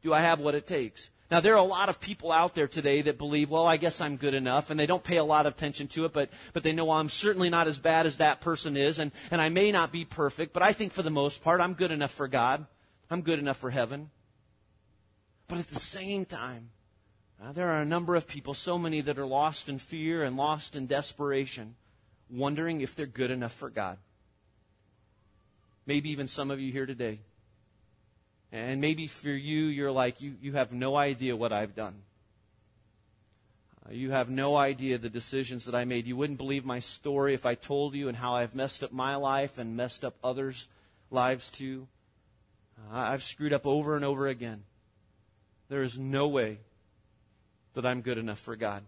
Do 0.03 0.13
I 0.13 0.21
have 0.21 0.39
what 0.39 0.55
it 0.55 0.65
takes? 0.65 1.09
Now, 1.29 1.39
there 1.39 1.53
are 1.53 1.57
a 1.57 1.63
lot 1.63 1.89
of 1.89 1.99
people 1.99 2.31
out 2.31 2.53
there 2.53 2.67
today 2.67 3.01
that 3.01 3.17
believe, 3.17 3.49
well, 3.49 3.65
I 3.65 3.77
guess 3.77 3.99
I'm 3.99 4.17
good 4.17 4.33
enough, 4.35 4.69
and 4.69 4.79
they 4.79 4.85
don't 4.85 5.03
pay 5.03 5.17
a 5.17 5.23
lot 5.23 5.45
of 5.47 5.53
attention 5.53 5.87
to 5.89 6.05
it, 6.05 6.13
but, 6.13 6.29
but 6.53 6.63
they 6.63 6.73
know 6.73 6.85
well, 6.85 6.99
I'm 6.99 7.09
certainly 7.09 7.49
not 7.49 7.67
as 7.67 7.79
bad 7.79 8.05
as 8.05 8.17
that 8.17 8.39
person 8.39 8.77
is, 8.77 8.99
and, 8.99 9.11
and 9.31 9.41
I 9.41 9.49
may 9.49 9.71
not 9.71 9.91
be 9.91 10.05
perfect, 10.05 10.53
but 10.53 10.61
I 10.61 10.73
think 10.73 10.91
for 10.91 11.01
the 11.01 11.09
most 11.09 11.43
part, 11.43 11.59
I'm 11.59 11.73
good 11.73 11.91
enough 11.91 12.11
for 12.11 12.27
God. 12.27 12.67
I'm 13.09 13.21
good 13.21 13.39
enough 13.39 13.57
for 13.57 13.71
heaven. 13.71 14.11
But 15.53 15.59
at 15.59 15.67
the 15.67 15.75
same 15.75 16.25
time, 16.25 16.71
uh, 17.39 17.51
there 17.51 17.69
are 17.69 17.81
a 17.83 17.85
number 17.85 18.15
of 18.15 18.27
people, 18.27 18.55
so 18.55 18.79
many 18.79 19.01
that 19.01 19.19
are 19.19 19.25
lost 19.27 19.69
in 19.69 19.77
fear 19.77 20.23
and 20.23 20.35
lost 20.35 20.75
in 20.75 20.87
desperation, 20.87 21.75
wondering 22.27 22.81
if 22.81 22.95
they're 22.95 23.05
good 23.05 23.29
enough 23.29 23.53
for 23.53 23.69
God. 23.69 23.99
Maybe 25.85 26.09
even 26.09 26.27
some 26.27 26.49
of 26.49 26.59
you 26.59 26.71
here 26.71 26.87
today. 26.87 27.19
And 28.51 28.81
maybe 28.81 29.05
for 29.05 29.29
you, 29.29 29.65
you're 29.65 29.91
like, 29.91 30.21
you, 30.21 30.33
you 30.41 30.53
have 30.53 30.73
no 30.73 30.95
idea 30.95 31.35
what 31.35 31.53
I've 31.53 31.75
done. 31.75 32.01
Uh, 33.85 33.93
you 33.93 34.09
have 34.09 34.31
no 34.31 34.55
idea 34.55 34.97
the 34.97 35.07
decisions 35.07 35.65
that 35.65 35.75
I 35.75 35.85
made. 35.85 36.07
You 36.07 36.17
wouldn't 36.17 36.39
believe 36.39 36.65
my 36.65 36.79
story 36.79 37.35
if 37.35 37.45
I 37.45 37.53
told 37.53 37.93
you 37.93 38.07
and 38.07 38.17
how 38.17 38.33
I've 38.33 38.55
messed 38.55 38.83
up 38.83 38.91
my 38.91 39.17
life 39.17 39.59
and 39.59 39.77
messed 39.77 40.03
up 40.03 40.15
others' 40.23 40.67
lives 41.11 41.51
too. 41.51 41.87
Uh, 42.91 42.97
I've 42.97 43.21
screwed 43.21 43.53
up 43.53 43.67
over 43.67 43.95
and 43.95 44.03
over 44.03 44.25
again. 44.25 44.63
There 45.69 45.83
is 45.83 45.97
no 45.97 46.27
way 46.27 46.59
that 47.73 47.85
I'm 47.85 48.01
good 48.01 48.17
enough 48.17 48.39
for 48.39 48.55
God. 48.55 48.83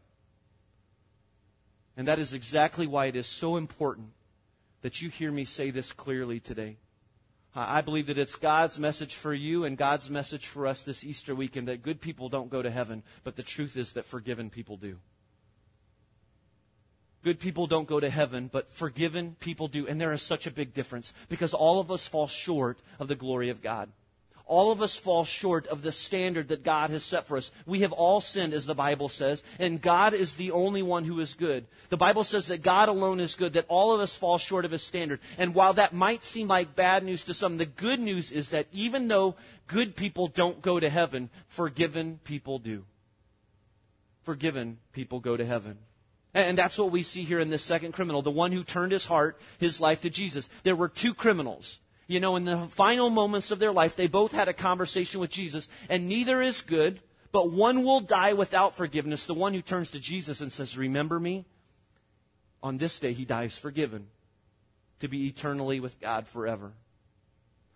And 1.97 2.07
that 2.07 2.19
is 2.19 2.33
exactly 2.33 2.87
why 2.87 3.05
it 3.05 3.15
is 3.15 3.25
so 3.25 3.55
important 3.55 4.09
that 4.81 5.01
you 5.01 5.09
hear 5.09 5.31
me 5.31 5.45
say 5.45 5.71
this 5.71 5.91
clearly 5.91 6.39
today. 6.39 6.77
I 7.55 7.81
believe 7.81 8.07
that 8.07 8.17
it's 8.17 8.35
God's 8.35 8.77
message 8.77 9.15
for 9.15 9.33
you 9.33 9.63
and 9.63 9.77
God's 9.77 10.09
message 10.09 10.45
for 10.45 10.67
us 10.67 10.83
this 10.83 11.05
Easter 11.05 11.33
weekend 11.33 11.69
that 11.69 11.83
good 11.83 12.01
people 12.01 12.27
don't 12.27 12.49
go 12.49 12.61
to 12.61 12.69
heaven, 12.69 13.01
but 13.23 13.37
the 13.37 13.43
truth 13.43 13.77
is 13.77 13.93
that 13.93 14.05
forgiven 14.05 14.49
people 14.49 14.75
do. 14.75 14.97
Good 17.23 17.39
people 17.39 17.65
don't 17.65 17.87
go 17.87 17.99
to 17.99 18.09
heaven, 18.09 18.49
but 18.51 18.69
forgiven 18.69 19.37
people 19.39 19.69
do. 19.69 19.87
And 19.87 19.99
there 19.99 20.11
is 20.11 20.21
such 20.21 20.45
a 20.45 20.51
big 20.51 20.73
difference 20.73 21.13
because 21.29 21.53
all 21.53 21.79
of 21.79 21.89
us 21.89 22.07
fall 22.07 22.27
short 22.27 22.79
of 22.99 23.07
the 23.07 23.15
glory 23.15 23.49
of 23.49 23.61
God. 23.63 23.89
All 24.47 24.71
of 24.71 24.81
us 24.81 24.95
fall 24.95 25.25
short 25.25 25.65
of 25.67 25.81
the 25.81 25.91
standard 25.91 26.49
that 26.49 26.63
God 26.63 26.91
has 26.91 27.03
set 27.03 27.27
for 27.27 27.35
us. 27.35 27.51
We 27.65 27.79
have 27.79 27.91
all 27.91 28.21
sinned, 28.21 28.53
as 28.53 28.67
the 28.67 28.75
Bible 28.75 29.09
says, 29.09 29.43
and 29.57 29.81
God 29.81 30.13
is 30.13 30.35
the 30.35 30.51
only 30.51 30.83
one 30.83 31.03
who 31.03 31.19
is 31.19 31.33
good. 31.33 31.65
The 31.89 31.97
Bible 31.97 32.23
says 32.23 32.47
that 32.47 32.61
God 32.61 32.87
alone 32.87 33.19
is 33.19 33.33
good, 33.33 33.53
that 33.53 33.65
all 33.67 33.93
of 33.93 34.01
us 34.01 34.15
fall 34.15 34.37
short 34.37 34.63
of 34.63 34.71
his 34.71 34.83
standard. 34.83 35.19
And 35.39 35.55
while 35.55 35.73
that 35.73 35.93
might 35.93 36.23
seem 36.23 36.47
like 36.47 36.75
bad 36.75 37.03
news 37.03 37.23
to 37.23 37.33
some, 37.33 37.57
the 37.57 37.65
good 37.65 37.99
news 37.99 38.31
is 38.31 38.49
that 38.49 38.67
even 38.71 39.07
though 39.07 39.35
good 39.67 39.95
people 39.95 40.27
don't 40.27 40.61
go 40.61 40.79
to 40.79 40.89
heaven, 40.89 41.31
forgiven 41.47 42.19
people 42.23 42.59
do. 42.59 42.85
Forgiven 44.23 44.77
people 44.93 45.19
go 45.19 45.35
to 45.35 45.45
heaven. 45.45 45.77
And 46.35 46.57
that's 46.57 46.77
what 46.77 46.91
we 46.91 47.01
see 47.01 47.23
here 47.23 47.39
in 47.39 47.49
this 47.49 47.63
second 47.63 47.93
criminal, 47.93 48.21
the 48.21 48.29
one 48.29 48.51
who 48.51 48.63
turned 48.63 48.91
his 48.91 49.05
heart, 49.05 49.39
his 49.57 49.79
life 49.79 50.01
to 50.01 50.09
Jesus. 50.09 50.49
There 50.63 50.75
were 50.75 50.89
two 50.89 51.13
criminals. 51.13 51.79
You 52.07 52.19
know, 52.19 52.35
in 52.35 52.45
the 52.45 52.67
final 52.69 53.09
moments 53.09 53.51
of 53.51 53.59
their 53.59 53.71
life, 53.71 53.95
they 53.95 54.07
both 54.07 54.31
had 54.31 54.47
a 54.47 54.53
conversation 54.53 55.19
with 55.19 55.31
Jesus, 55.31 55.67
and 55.89 56.07
neither 56.07 56.41
is 56.41 56.61
good, 56.61 56.99
but 57.31 57.51
one 57.51 57.83
will 57.83 57.99
die 57.99 58.33
without 58.33 58.75
forgiveness. 58.75 59.25
The 59.25 59.33
one 59.33 59.53
who 59.53 59.61
turns 59.61 59.91
to 59.91 59.99
Jesus 59.99 60.39
and 60.39 60.51
says, 60.51 60.77
Remember 60.77 61.19
me? 61.19 61.45
On 62.61 62.77
this 62.77 62.99
day, 62.99 63.13
he 63.13 63.25
dies 63.25 63.57
forgiven 63.57 64.07
to 64.99 65.07
be 65.07 65.27
eternally 65.27 65.79
with 65.79 65.99
God 65.99 66.27
forever. 66.27 66.73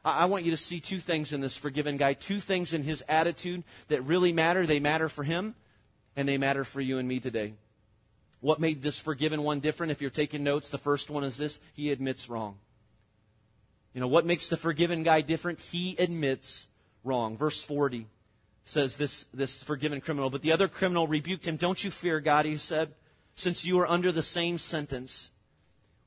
I 0.06 0.26
want 0.26 0.46
you 0.46 0.52
to 0.52 0.58
see 0.58 0.80
two 0.80 1.00
things 1.00 1.34
in 1.34 1.42
this 1.42 1.58
forgiven 1.58 1.98
guy, 1.98 2.14
two 2.14 2.40
things 2.40 2.74
in 2.74 2.84
his 2.84 3.04
attitude 3.10 3.64
that 3.90 4.02
really 4.04 4.32
matter. 4.32 4.66
They 4.66 4.80
matter 4.80 5.10
for 5.10 5.24
him, 5.24 5.56
and 6.16 6.28
they 6.28 6.38
matter 6.38 6.64
for 6.64 6.80
you 6.80 6.98
and 7.00 7.08
me 7.08 7.20
today. 7.20 7.54
What 8.40 8.60
made 8.60 8.82
this 8.82 8.98
forgiven 8.98 9.44
one 9.44 9.60
different? 9.60 9.92
If 9.92 10.02
you're 10.02 10.10
taking 10.10 10.44
notes, 10.44 10.70
the 10.70 10.78
first 10.78 11.10
one 11.10 11.26
is 11.26 11.36
this 11.36 11.60
he 11.74 11.92
admits 11.92 12.30
wrong. 12.30 12.58
You 13.94 14.02
know, 14.02 14.08
what 14.08 14.26
makes 14.26 14.50
the 14.50 14.58
forgiven 14.58 15.04
guy 15.04 15.22
different? 15.22 15.60
He 15.60 15.96
admits 15.98 16.68
wrong. 17.04 17.38
Verse 17.38 17.64
40 17.64 18.08
says 18.66 18.98
this, 18.98 19.26
this 19.34 19.64
forgiven 19.64 20.00
criminal, 20.00 20.30
but 20.30 20.44
the 20.44 20.52
other 20.52 20.68
criminal 20.68 21.08
rebuked 21.08 21.46
him. 21.46 21.58
Don't 21.58 21.84
you 21.84 21.90
fear 21.90 22.20
God, 22.20 22.46
he 22.46 22.58
said, 22.58 22.94
since 23.34 23.66
you 23.66 23.80
are 23.80 23.90
under 23.90 24.12
the 24.12 24.22
same 24.22 24.60
sentence. 24.60 25.32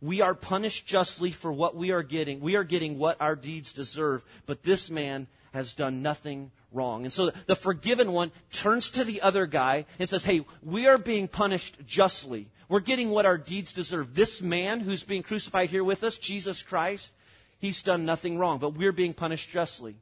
We 0.00 0.20
are 0.20 0.34
punished 0.34 0.86
justly 0.86 1.30
for 1.30 1.52
what 1.52 1.74
we 1.74 1.90
are 1.90 2.02
getting. 2.02 2.40
We 2.40 2.56
are 2.56 2.64
getting 2.64 2.98
what 2.98 3.20
our 3.20 3.36
deeds 3.36 3.72
deserve, 3.72 4.24
but 4.46 4.62
this 4.62 4.90
man 4.90 5.26
has 5.52 5.74
done 5.74 6.02
nothing 6.02 6.50
wrong. 6.72 7.04
And 7.04 7.12
so 7.12 7.30
the 7.46 7.56
forgiven 7.56 8.12
one 8.12 8.32
turns 8.52 8.90
to 8.90 9.04
the 9.04 9.22
other 9.22 9.46
guy 9.46 9.86
and 9.98 10.08
says, 10.08 10.24
Hey, 10.24 10.44
we 10.62 10.86
are 10.86 10.98
being 10.98 11.28
punished 11.28 11.76
justly. 11.86 12.48
We're 12.68 12.80
getting 12.80 13.10
what 13.10 13.26
our 13.26 13.38
deeds 13.38 13.72
deserve. 13.72 14.14
This 14.14 14.40
man 14.40 14.80
who's 14.80 15.04
being 15.04 15.22
crucified 15.22 15.70
here 15.70 15.84
with 15.84 16.02
us, 16.04 16.16
Jesus 16.16 16.62
Christ, 16.62 17.12
he's 17.62 17.83
done 17.83 18.05
nothing 18.05 18.38
wrong, 18.38 18.59
but 18.59 18.75
we're 18.75 18.92
being 18.92 19.14
punished 19.14 19.48
justly. 19.48 19.96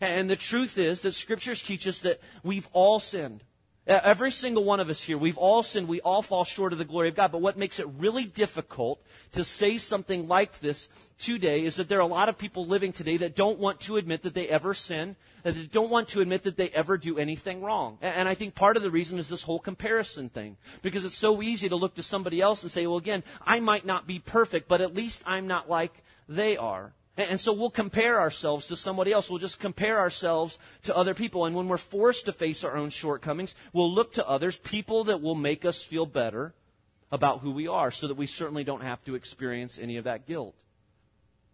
And 0.00 0.30
the 0.30 0.36
truth 0.36 0.78
is 0.78 1.02
that 1.02 1.12
scriptures 1.12 1.60
teach 1.62 1.86
us 1.86 1.98
that 1.98 2.20
we've 2.42 2.68
all 2.72 3.00
sinned. 3.00 3.42
Every 3.86 4.30
single 4.30 4.62
one 4.62 4.78
of 4.78 4.88
us 4.88 5.02
here, 5.02 5.18
we've 5.18 5.38
all 5.38 5.62
sinned. 5.64 5.88
We 5.88 6.00
all 6.02 6.22
fall 6.22 6.44
short 6.44 6.72
of 6.72 6.78
the 6.78 6.84
glory 6.84 7.08
of 7.08 7.16
God. 7.16 7.32
But 7.32 7.40
what 7.40 7.58
makes 7.58 7.80
it 7.80 7.88
really 7.98 8.24
difficult 8.24 9.02
to 9.32 9.42
say 9.42 9.78
something 9.78 10.28
like 10.28 10.60
this 10.60 10.88
today 11.18 11.64
is 11.64 11.76
that 11.76 11.88
there 11.88 11.98
are 11.98 12.02
a 12.02 12.06
lot 12.06 12.28
of 12.28 12.38
people 12.38 12.64
living 12.64 12.92
today 12.92 13.16
that 13.16 13.34
don't 13.34 13.58
want 13.58 13.80
to 13.80 13.96
admit 13.96 14.22
that 14.22 14.34
they 14.34 14.48
ever 14.48 14.74
sin, 14.74 15.16
that 15.42 15.72
don't 15.72 15.90
want 15.90 16.08
to 16.10 16.20
admit 16.20 16.44
that 16.44 16.56
they 16.56 16.68
ever 16.68 16.96
do 16.96 17.18
anything 17.18 17.62
wrong. 17.62 17.98
And 18.00 18.28
I 18.28 18.34
think 18.34 18.54
part 18.54 18.76
of 18.76 18.84
the 18.84 18.90
reason 18.92 19.18
is 19.18 19.28
this 19.28 19.42
whole 19.42 19.58
comparison 19.58 20.28
thing. 20.28 20.56
Because 20.82 21.04
it's 21.04 21.18
so 21.18 21.42
easy 21.42 21.68
to 21.68 21.76
look 21.76 21.96
to 21.96 22.02
somebody 22.02 22.40
else 22.40 22.62
and 22.62 22.70
say, 22.70 22.86
well, 22.86 22.98
again, 22.98 23.24
I 23.44 23.58
might 23.58 23.84
not 23.84 24.06
be 24.06 24.20
perfect, 24.20 24.68
but 24.68 24.80
at 24.80 24.94
least 24.94 25.22
I'm 25.26 25.48
not 25.48 25.68
like 25.68 26.04
they 26.28 26.56
are. 26.56 26.92
And 27.16 27.40
so 27.40 27.52
we'll 27.52 27.70
compare 27.70 28.18
ourselves 28.18 28.68
to 28.68 28.76
somebody 28.76 29.12
else. 29.12 29.28
We'll 29.28 29.40
just 29.40 29.60
compare 29.60 29.98
ourselves 29.98 30.58
to 30.84 30.96
other 30.96 31.12
people. 31.12 31.44
And 31.44 31.54
when 31.54 31.68
we're 31.68 31.76
forced 31.76 32.24
to 32.26 32.32
face 32.32 32.64
our 32.64 32.76
own 32.76 32.90
shortcomings, 32.90 33.54
we'll 33.72 33.92
look 33.92 34.14
to 34.14 34.26
others, 34.26 34.58
people 34.58 35.04
that 35.04 35.20
will 35.20 35.34
make 35.34 35.64
us 35.64 35.82
feel 35.82 36.06
better 36.06 36.54
about 37.12 37.40
who 37.40 37.50
we 37.50 37.66
are, 37.66 37.90
so 37.90 38.06
that 38.06 38.16
we 38.16 38.26
certainly 38.26 38.64
don't 38.64 38.82
have 38.82 39.04
to 39.04 39.16
experience 39.16 39.78
any 39.78 39.96
of 39.96 40.04
that 40.04 40.26
guilt. 40.26 40.54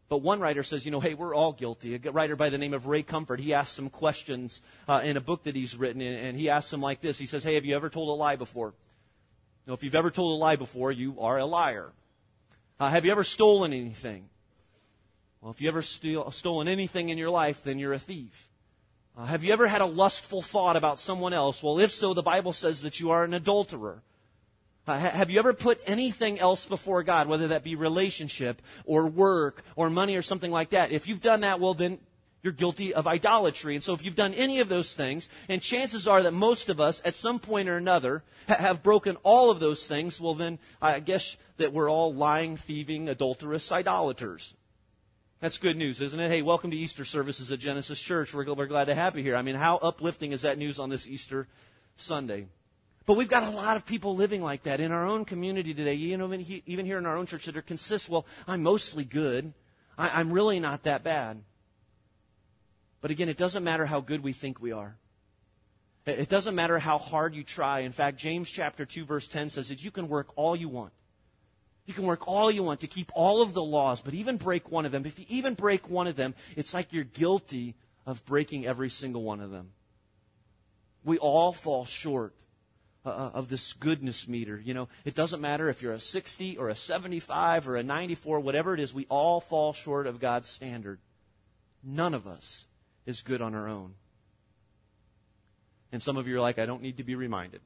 But 0.08 0.18
one 0.18 0.38
writer 0.38 0.62
says, 0.62 0.84
you 0.84 0.92
know, 0.92 1.00
hey, 1.00 1.14
we're 1.14 1.34
all 1.34 1.52
guilty. 1.52 1.94
A 1.96 2.12
writer 2.12 2.36
by 2.36 2.50
the 2.50 2.58
name 2.58 2.74
of 2.74 2.86
Ray 2.86 3.02
Comfort, 3.02 3.40
he 3.40 3.54
asks 3.54 3.74
some 3.74 3.88
questions 3.88 4.62
uh, 4.86 5.00
in 5.02 5.16
a 5.16 5.20
book 5.20 5.44
that 5.44 5.56
he's 5.56 5.76
written, 5.76 6.00
and 6.00 6.36
he 6.36 6.48
asks 6.48 6.70
them 6.70 6.82
like 6.82 7.00
this. 7.00 7.18
He 7.18 7.26
says, 7.26 7.42
hey, 7.42 7.54
have 7.54 7.64
you 7.64 7.74
ever 7.74 7.88
told 7.88 8.08
a 8.10 8.12
lie 8.12 8.36
before? 8.36 8.68
You 8.68 9.70
know, 9.70 9.74
if 9.74 9.82
you've 9.82 9.96
ever 9.96 10.12
told 10.12 10.38
a 10.38 10.40
lie 10.40 10.54
before, 10.54 10.92
you 10.92 11.16
are 11.18 11.38
a 11.38 11.44
liar. 11.44 11.90
Uh, 12.78 12.88
have 12.88 13.04
you 13.04 13.10
ever 13.10 13.24
stolen 13.24 13.72
anything? 13.72 14.28
Well, 15.46 15.52
if 15.52 15.60
you 15.60 15.68
ever 15.68 15.82
steal, 15.82 16.28
stolen 16.32 16.66
anything 16.66 17.08
in 17.08 17.18
your 17.18 17.30
life, 17.30 17.62
then 17.62 17.78
you're 17.78 17.92
a 17.92 18.00
thief. 18.00 18.48
Uh, 19.16 19.26
have 19.26 19.44
you 19.44 19.52
ever 19.52 19.68
had 19.68 19.80
a 19.80 19.86
lustful 19.86 20.42
thought 20.42 20.74
about 20.74 20.98
someone 20.98 21.32
else? 21.32 21.62
Well, 21.62 21.78
if 21.78 21.92
so, 21.92 22.14
the 22.14 22.22
Bible 22.24 22.52
says 22.52 22.82
that 22.82 22.98
you 22.98 23.12
are 23.12 23.22
an 23.22 23.32
adulterer. 23.32 24.02
Uh, 24.88 24.98
have 24.98 25.30
you 25.30 25.38
ever 25.38 25.52
put 25.52 25.80
anything 25.86 26.40
else 26.40 26.66
before 26.66 27.04
God, 27.04 27.28
whether 27.28 27.46
that 27.46 27.62
be 27.62 27.76
relationship 27.76 28.60
or 28.86 29.06
work 29.06 29.62
or 29.76 29.88
money 29.88 30.16
or 30.16 30.22
something 30.22 30.50
like 30.50 30.70
that? 30.70 30.90
If 30.90 31.06
you've 31.06 31.22
done 31.22 31.42
that, 31.42 31.60
well, 31.60 31.74
then 31.74 32.00
you're 32.42 32.52
guilty 32.52 32.92
of 32.92 33.06
idolatry. 33.06 33.76
And 33.76 33.84
so 33.84 33.94
if 33.94 34.04
you've 34.04 34.16
done 34.16 34.34
any 34.34 34.58
of 34.58 34.68
those 34.68 34.94
things, 34.94 35.28
and 35.48 35.62
chances 35.62 36.08
are 36.08 36.24
that 36.24 36.32
most 36.32 36.68
of 36.68 36.80
us 36.80 37.00
at 37.04 37.14
some 37.14 37.38
point 37.38 37.68
or 37.68 37.76
another 37.76 38.24
ha- 38.48 38.56
have 38.56 38.82
broken 38.82 39.16
all 39.22 39.52
of 39.52 39.60
those 39.60 39.86
things, 39.86 40.20
well, 40.20 40.34
then 40.34 40.58
I 40.82 40.98
guess 40.98 41.36
that 41.58 41.72
we're 41.72 41.88
all 41.88 42.12
lying, 42.12 42.56
thieving, 42.56 43.08
adulterous 43.08 43.70
idolaters. 43.70 44.56
That's 45.38 45.58
good 45.58 45.76
news, 45.76 46.00
isn't 46.00 46.18
it? 46.18 46.30
Hey, 46.30 46.40
welcome 46.40 46.70
to 46.70 46.76
Easter 46.76 47.04
services 47.04 47.52
at 47.52 47.58
Genesis 47.58 48.00
Church. 48.00 48.32
We're, 48.32 48.50
we're 48.54 48.66
glad 48.66 48.86
to 48.86 48.94
have 48.94 49.16
you 49.18 49.22
here. 49.22 49.36
I 49.36 49.42
mean, 49.42 49.54
how 49.54 49.76
uplifting 49.76 50.32
is 50.32 50.42
that 50.42 50.56
news 50.56 50.78
on 50.78 50.88
this 50.88 51.06
Easter 51.06 51.46
Sunday? 51.96 52.46
But 53.04 53.18
we've 53.18 53.28
got 53.28 53.42
a 53.42 53.50
lot 53.50 53.76
of 53.76 53.84
people 53.84 54.16
living 54.16 54.42
like 54.42 54.62
that 54.62 54.80
in 54.80 54.92
our 54.92 55.06
own 55.06 55.26
community 55.26 55.74
today, 55.74 55.92
you 55.92 56.16
know, 56.16 56.32
even 56.32 56.86
here 56.86 56.96
in 56.96 57.04
our 57.04 57.18
own 57.18 57.26
church 57.26 57.44
that 57.44 57.56
are 57.56 57.62
consist, 57.62 58.08
well, 58.08 58.24
I'm 58.48 58.62
mostly 58.62 59.04
good. 59.04 59.52
I, 59.98 60.08
I'm 60.08 60.32
really 60.32 60.58
not 60.58 60.84
that 60.84 61.04
bad. 61.04 61.42
But 63.02 63.10
again, 63.10 63.28
it 63.28 63.36
doesn't 63.36 63.62
matter 63.62 63.84
how 63.84 64.00
good 64.00 64.22
we 64.22 64.32
think 64.32 64.58
we 64.58 64.72
are. 64.72 64.96
It 66.06 66.30
doesn't 66.30 66.54
matter 66.54 66.78
how 66.78 66.96
hard 66.96 67.34
you 67.34 67.44
try. 67.44 67.80
In 67.80 67.92
fact, 67.92 68.16
James 68.16 68.48
chapter 68.48 68.86
2 68.86 69.04
verse 69.04 69.28
10 69.28 69.50
says 69.50 69.68
that 69.68 69.84
you 69.84 69.90
can 69.90 70.08
work 70.08 70.28
all 70.34 70.56
you 70.56 70.70
want. 70.70 70.94
You 71.86 71.94
can 71.94 72.04
work 72.04 72.26
all 72.26 72.50
you 72.50 72.62
want 72.62 72.80
to 72.80 72.88
keep 72.88 73.10
all 73.14 73.42
of 73.42 73.54
the 73.54 73.62
laws, 73.62 74.00
but 74.00 74.12
even 74.12 74.36
break 74.36 74.70
one 74.70 74.86
of 74.86 74.92
them. 74.92 75.06
If 75.06 75.18
you 75.18 75.24
even 75.28 75.54
break 75.54 75.88
one 75.88 76.08
of 76.08 76.16
them, 76.16 76.34
it's 76.56 76.74
like 76.74 76.92
you're 76.92 77.04
guilty 77.04 77.76
of 78.04 78.24
breaking 78.24 78.66
every 78.66 78.90
single 78.90 79.22
one 79.22 79.40
of 79.40 79.50
them. 79.50 79.70
We 81.04 81.18
all 81.18 81.52
fall 81.52 81.84
short 81.84 82.34
uh, 83.06 83.10
uh, 83.10 83.30
of 83.34 83.48
this 83.48 83.72
goodness 83.72 84.26
meter. 84.26 84.60
You 84.62 84.74
know, 84.74 84.88
it 85.04 85.14
doesn't 85.14 85.40
matter 85.40 85.68
if 85.68 85.80
you're 85.80 85.92
a 85.92 86.00
60 86.00 86.56
or 86.56 86.70
a 86.70 86.74
75 86.74 87.68
or 87.68 87.76
a 87.76 87.82
94, 87.84 88.40
whatever 88.40 88.74
it 88.74 88.80
is, 88.80 88.92
we 88.92 89.06
all 89.08 89.40
fall 89.40 89.72
short 89.72 90.08
of 90.08 90.18
God's 90.18 90.48
standard. 90.48 90.98
None 91.84 92.14
of 92.14 92.26
us 92.26 92.66
is 93.06 93.22
good 93.22 93.40
on 93.40 93.54
our 93.54 93.68
own. 93.68 93.94
And 95.92 96.02
some 96.02 96.16
of 96.16 96.26
you 96.26 96.36
are 96.36 96.40
like, 96.40 96.58
I 96.58 96.66
don't 96.66 96.82
need 96.82 96.96
to 96.96 97.04
be 97.04 97.14
reminded. 97.14 97.60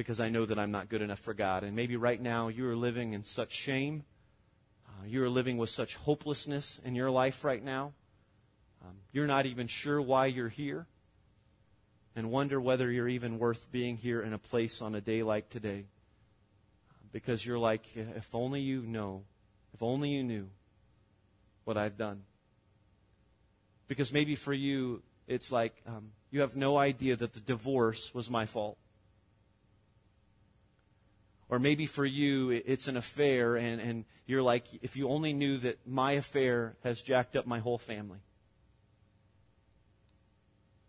Because 0.00 0.18
I 0.18 0.30
know 0.30 0.46
that 0.46 0.58
I'm 0.58 0.70
not 0.70 0.88
good 0.88 1.02
enough 1.02 1.18
for 1.18 1.34
God. 1.34 1.62
And 1.62 1.76
maybe 1.76 1.94
right 1.94 2.18
now 2.18 2.48
you 2.48 2.66
are 2.66 2.74
living 2.74 3.12
in 3.12 3.22
such 3.22 3.52
shame. 3.52 4.04
Uh, 4.88 5.04
you 5.06 5.22
are 5.22 5.28
living 5.28 5.58
with 5.58 5.68
such 5.68 5.94
hopelessness 5.94 6.80
in 6.82 6.94
your 6.94 7.10
life 7.10 7.44
right 7.44 7.62
now. 7.62 7.92
Um, 8.82 8.94
you're 9.12 9.26
not 9.26 9.44
even 9.44 9.66
sure 9.66 10.00
why 10.00 10.24
you're 10.24 10.48
here 10.48 10.86
and 12.16 12.30
wonder 12.30 12.58
whether 12.58 12.90
you're 12.90 13.08
even 13.08 13.38
worth 13.38 13.70
being 13.70 13.98
here 13.98 14.22
in 14.22 14.32
a 14.32 14.38
place 14.38 14.80
on 14.80 14.94
a 14.94 15.02
day 15.02 15.22
like 15.22 15.50
today. 15.50 15.84
Because 17.12 17.44
you're 17.44 17.58
like, 17.58 17.84
if 17.94 18.34
only 18.34 18.62
you 18.62 18.80
know, 18.80 19.24
if 19.74 19.82
only 19.82 20.08
you 20.08 20.22
knew 20.22 20.48
what 21.64 21.76
I've 21.76 21.98
done. 21.98 22.22
Because 23.86 24.14
maybe 24.14 24.34
for 24.34 24.54
you, 24.54 25.02
it's 25.28 25.52
like 25.52 25.74
um, 25.86 26.12
you 26.30 26.40
have 26.40 26.56
no 26.56 26.78
idea 26.78 27.16
that 27.16 27.34
the 27.34 27.40
divorce 27.40 28.14
was 28.14 28.30
my 28.30 28.46
fault. 28.46 28.78
Or 31.50 31.58
maybe 31.58 31.86
for 31.86 32.06
you, 32.06 32.50
it's 32.50 32.86
an 32.86 32.96
affair, 32.96 33.56
and, 33.56 33.80
and 33.80 34.04
you're 34.24 34.42
like, 34.42 34.66
if 34.82 34.96
you 34.96 35.08
only 35.08 35.32
knew 35.32 35.58
that 35.58 35.84
my 35.84 36.12
affair 36.12 36.76
has 36.84 37.02
jacked 37.02 37.34
up 37.34 37.44
my 37.44 37.58
whole 37.58 37.76
family. 37.76 38.20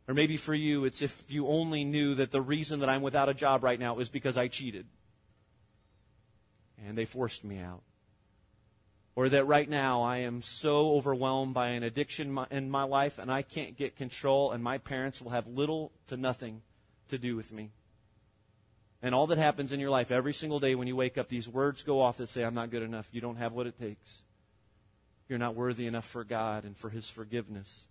Or 0.08 0.13
maybe 0.13 0.38
for 0.38 0.54
you, 0.54 0.86
it's 0.86 1.02
if 1.02 1.24
you 1.30 1.47
only 1.47 1.84
knew 1.84 2.13
that 2.15 2.32
the 2.32 2.41
reason 2.41 2.82
that 2.82 2.89
I'm 2.89 3.02
without 3.02 3.28
a 3.28 3.34
job 3.34 3.63
right 3.63 3.80
now 3.80 3.97
is 3.97 4.10
because 4.10 4.38
I 4.38 4.50
cheated. 4.50 4.86
And 6.86 6.95
they 6.95 7.06
forced 7.06 7.43
me 7.43 7.60
out. 7.60 7.82
Or 9.15 9.30
that 9.30 9.45
right 9.45 9.69
now 9.69 10.04
I 10.04 10.17
am 10.17 10.43
so 10.43 10.93
overwhelmed 10.93 11.56
by 11.56 11.69
an 11.69 11.84
addiction 11.84 12.38
in 12.52 12.69
my 12.69 12.84
life 12.84 13.17
and 13.17 13.32
I 13.32 13.41
can't 13.41 13.76
get 13.76 13.95
control 13.95 14.52
and 14.52 14.63
my 14.63 14.78
parents 14.78 15.21
will 15.21 15.32
have 15.32 15.47
little 15.47 15.91
to 16.08 16.17
nothing 16.17 16.62
to 17.10 17.17
do 17.17 17.36
with 17.36 17.52
me. 17.52 17.71
And 19.03 19.15
all 19.15 19.27
that 19.27 19.37
happens 19.37 19.71
in 19.71 19.79
your 19.79 19.89
life 19.89 20.11
every 20.11 20.33
single 20.33 20.59
day 20.59 20.75
when 20.75 20.87
you 20.87 20.95
wake 20.95 21.17
up, 21.17 21.27
these 21.27 21.49
words 21.49 21.81
go 21.81 21.99
off 21.99 22.17
that 22.17 22.29
say, 22.29 22.43
I'm 22.43 22.53
not 22.53 22.69
good 22.69 22.83
enough. 22.83 23.09
You 23.11 23.21
don't 23.21 23.37
have 23.37 23.53
what 23.53 23.65
it 23.65 23.79
takes. 23.79 24.21
You're 25.27 25.39
not 25.39 25.55
worthy 25.55 25.87
enough 25.87 26.07
for 26.07 26.23
God 26.23 26.65
and 26.65 26.77
for 26.77 26.89
His 26.89 27.09
forgiveness. 27.09 27.83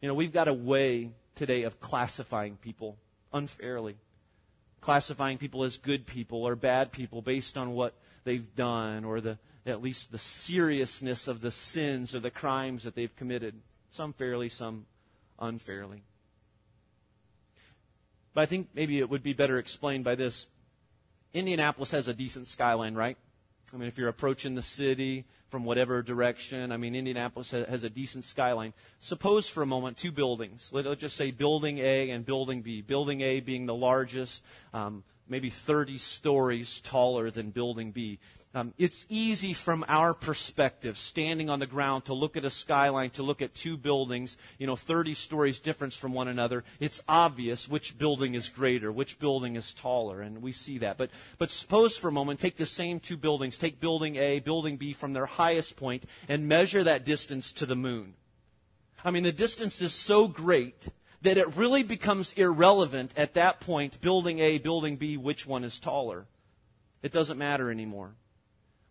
You 0.00 0.08
know, 0.08 0.14
we've 0.14 0.32
got 0.32 0.48
a 0.48 0.54
way 0.54 1.10
today 1.34 1.62
of 1.62 1.80
classifying 1.80 2.56
people 2.56 2.98
unfairly. 3.32 3.96
Classifying 4.80 5.38
people 5.38 5.62
as 5.64 5.78
good 5.78 6.06
people 6.06 6.42
or 6.42 6.56
bad 6.56 6.92
people 6.92 7.22
based 7.22 7.56
on 7.56 7.72
what 7.72 7.94
they've 8.24 8.54
done 8.54 9.04
or 9.04 9.20
the, 9.20 9.38
at 9.64 9.80
least 9.80 10.10
the 10.10 10.18
seriousness 10.18 11.28
of 11.28 11.40
the 11.40 11.52
sins 11.52 12.14
or 12.14 12.20
the 12.20 12.30
crimes 12.30 12.82
that 12.82 12.94
they've 12.94 13.14
committed. 13.16 13.54
Some 13.92 14.12
fairly, 14.12 14.48
some 14.48 14.86
unfairly. 15.38 16.02
But 18.34 18.42
I 18.42 18.46
think 18.46 18.68
maybe 18.74 18.98
it 18.98 19.10
would 19.10 19.22
be 19.22 19.32
better 19.32 19.58
explained 19.58 20.04
by 20.04 20.14
this. 20.14 20.46
Indianapolis 21.34 21.90
has 21.90 22.08
a 22.08 22.14
decent 22.14 22.48
skyline, 22.48 22.94
right? 22.94 23.16
I 23.72 23.76
mean, 23.76 23.88
if 23.88 23.98
you're 23.98 24.08
approaching 24.08 24.54
the 24.54 24.62
city 24.62 25.24
from 25.52 25.66
whatever 25.66 26.02
direction, 26.02 26.72
I 26.72 26.78
mean, 26.78 26.94
Indianapolis 26.94 27.50
has 27.50 27.84
a 27.84 27.90
decent 27.90 28.24
skyline. 28.24 28.72
Suppose 29.00 29.48
for 29.48 29.62
a 29.62 29.66
moment 29.66 29.98
two 29.98 30.10
buildings. 30.10 30.70
Let's 30.72 30.98
just 30.98 31.14
say 31.14 31.30
Building 31.30 31.76
A 31.76 32.08
and 32.08 32.24
Building 32.24 32.62
B. 32.62 32.80
Building 32.80 33.20
A 33.20 33.40
being 33.40 33.66
the 33.66 33.74
largest, 33.74 34.42
um, 34.72 35.04
maybe 35.28 35.50
30 35.50 35.98
stories 35.98 36.80
taller 36.80 37.30
than 37.30 37.50
Building 37.50 37.92
B. 37.92 38.18
Um, 38.54 38.74
it's 38.76 39.06
easy 39.08 39.54
from 39.54 39.82
our 39.88 40.12
perspective, 40.12 40.98
standing 40.98 41.48
on 41.48 41.58
the 41.58 41.66
ground, 41.66 42.04
to 42.06 42.14
look 42.14 42.36
at 42.36 42.44
a 42.44 42.50
skyline, 42.50 43.08
to 43.10 43.22
look 43.22 43.40
at 43.40 43.54
two 43.54 43.78
buildings, 43.78 44.36
you 44.58 44.66
know, 44.66 44.76
30 44.76 45.14
stories 45.14 45.58
difference 45.58 45.96
from 45.96 46.12
one 46.12 46.28
another. 46.28 46.62
It's 46.78 47.02
obvious 47.08 47.66
which 47.66 47.96
building 47.96 48.34
is 48.34 48.50
greater, 48.50 48.92
which 48.92 49.18
building 49.18 49.56
is 49.56 49.72
taller, 49.72 50.20
and 50.20 50.42
we 50.42 50.52
see 50.52 50.78
that. 50.78 50.98
But, 50.98 51.10
but 51.38 51.50
suppose 51.50 51.96
for 51.96 52.08
a 52.08 52.12
moment, 52.12 52.40
take 52.40 52.56
the 52.56 52.66
same 52.66 53.00
two 53.00 53.16
buildings, 53.16 53.56
take 53.56 53.80
building 53.80 54.16
A, 54.16 54.40
building 54.40 54.76
B 54.76 54.92
from 54.92 55.14
their 55.14 55.26
highest 55.42 55.76
point, 55.76 56.04
and 56.28 56.48
measure 56.48 56.84
that 56.84 57.04
distance 57.04 57.52
to 57.52 57.66
the 57.66 57.76
moon. 57.76 58.14
I 59.04 59.10
mean, 59.10 59.24
the 59.24 59.32
distance 59.32 59.82
is 59.82 59.92
so 59.92 60.28
great 60.28 60.88
that 61.22 61.36
it 61.36 61.56
really 61.56 61.82
becomes 61.82 62.32
irrelevant 62.34 63.12
at 63.16 63.34
that 63.34 63.60
point, 63.60 64.00
building 64.00 64.38
A, 64.38 64.58
building 64.58 64.96
B, 64.96 65.16
which 65.16 65.46
one 65.46 65.64
is 65.64 65.80
taller. 65.80 66.26
It 67.02 67.12
doesn't 67.12 67.38
matter 67.38 67.70
anymore. 67.70 68.12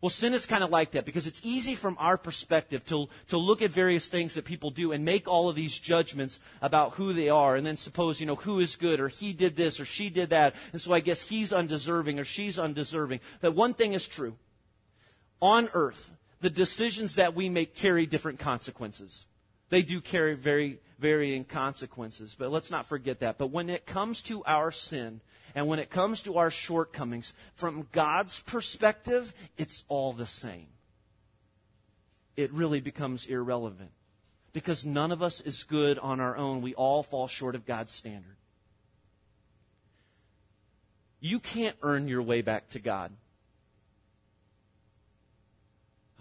Well, 0.01 0.09
sin 0.09 0.33
is 0.33 0.47
kind 0.47 0.63
of 0.63 0.71
like 0.71 0.91
that 0.91 1.05
because 1.05 1.27
it's 1.27 1.45
easy 1.45 1.75
from 1.75 1.95
our 1.99 2.17
perspective 2.17 2.83
to, 2.87 3.07
to 3.27 3.37
look 3.37 3.61
at 3.61 3.69
various 3.69 4.07
things 4.07 4.33
that 4.33 4.45
people 4.45 4.71
do 4.71 4.91
and 4.91 5.05
make 5.05 5.27
all 5.27 5.47
of 5.47 5.55
these 5.55 5.77
judgments 5.77 6.39
about 6.59 6.93
who 6.93 7.13
they 7.13 7.29
are 7.29 7.55
and 7.55 7.65
then 7.65 7.77
suppose, 7.77 8.19
you 8.19 8.25
know, 8.25 8.35
who 8.35 8.59
is 8.59 8.75
good 8.75 8.99
or 8.99 9.09
he 9.09 9.31
did 9.31 9.55
this 9.55 9.79
or 9.79 9.85
she 9.85 10.09
did 10.09 10.31
that. 10.31 10.55
And 10.71 10.81
so 10.81 10.91
I 10.91 11.01
guess 11.01 11.29
he's 11.29 11.53
undeserving 11.53 12.19
or 12.19 12.23
she's 12.23 12.57
undeserving. 12.57 13.19
But 13.41 13.53
one 13.53 13.75
thing 13.75 13.93
is 13.93 14.07
true. 14.07 14.35
On 15.39 15.69
earth, 15.73 16.09
the 16.41 16.49
decisions 16.49 17.15
that 17.15 17.35
we 17.35 17.49
make 17.49 17.75
carry 17.75 18.05
different 18.05 18.39
consequences. 18.39 19.25
They 19.69 19.81
do 19.81 20.01
carry 20.01 20.35
very 20.35 20.79
varying 20.99 21.45
consequences, 21.45 22.35
but 22.37 22.51
let's 22.51 22.69
not 22.69 22.87
forget 22.87 23.21
that. 23.21 23.37
But 23.37 23.47
when 23.47 23.69
it 23.69 23.85
comes 23.85 24.21
to 24.23 24.43
our 24.43 24.71
sin, 24.71 25.21
and 25.55 25.67
when 25.67 25.79
it 25.79 25.89
comes 25.89 26.21
to 26.23 26.37
our 26.37 26.51
shortcomings, 26.51 27.33
from 27.55 27.87
God's 27.91 28.41
perspective, 28.41 29.33
it's 29.57 29.83
all 29.87 30.13
the 30.13 30.25
same. 30.25 30.67
It 32.35 32.51
really 32.53 32.79
becomes 32.79 33.25
irrelevant. 33.25 33.91
Because 34.53 34.85
none 34.85 35.11
of 35.11 35.23
us 35.23 35.41
is 35.41 35.63
good 35.63 35.97
on 35.99 36.19
our 36.19 36.35
own. 36.35 36.61
We 36.61 36.73
all 36.75 37.03
fall 37.03 37.27
short 37.27 37.55
of 37.55 37.65
God's 37.65 37.93
standard. 37.93 38.35
You 41.21 41.39
can't 41.39 41.75
earn 41.81 42.07
your 42.07 42.21
way 42.21 42.41
back 42.41 42.69
to 42.69 42.79
God. 42.79 43.11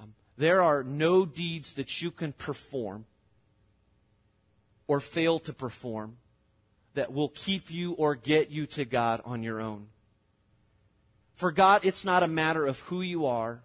Um, 0.00 0.14
there 0.40 0.62
are 0.62 0.82
no 0.82 1.26
deeds 1.26 1.74
that 1.74 2.00
you 2.00 2.10
can 2.10 2.32
perform 2.32 3.04
or 4.86 4.98
fail 4.98 5.38
to 5.38 5.52
perform 5.52 6.16
that 6.94 7.12
will 7.12 7.28
keep 7.28 7.70
you 7.70 7.92
or 7.92 8.14
get 8.14 8.50
you 8.50 8.64
to 8.64 8.86
God 8.86 9.20
on 9.26 9.42
your 9.42 9.60
own. 9.60 9.88
For 11.34 11.52
God, 11.52 11.84
it's 11.84 12.06
not 12.06 12.22
a 12.22 12.28
matter 12.28 12.66
of 12.66 12.78
who 12.80 13.02
you 13.02 13.26
are. 13.26 13.60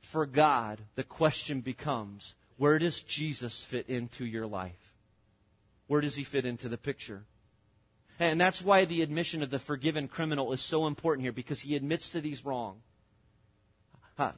For 0.00 0.26
God, 0.26 0.80
the 0.94 1.02
question 1.02 1.60
becomes, 1.60 2.36
where 2.56 2.78
does 2.78 3.02
Jesus 3.02 3.64
fit 3.64 3.88
into 3.88 4.24
your 4.24 4.46
life? 4.46 4.94
Where 5.88 6.00
does 6.00 6.14
he 6.14 6.22
fit 6.22 6.46
into 6.46 6.68
the 6.68 6.78
picture? 6.78 7.24
And 8.20 8.40
that's 8.40 8.62
why 8.62 8.84
the 8.84 9.02
admission 9.02 9.42
of 9.42 9.50
the 9.50 9.58
forgiven 9.58 10.06
criminal 10.06 10.52
is 10.52 10.60
so 10.60 10.86
important 10.86 11.24
here, 11.24 11.32
because 11.32 11.62
he 11.62 11.74
admits 11.74 12.10
that 12.10 12.24
he's 12.24 12.44
wrong. 12.44 12.76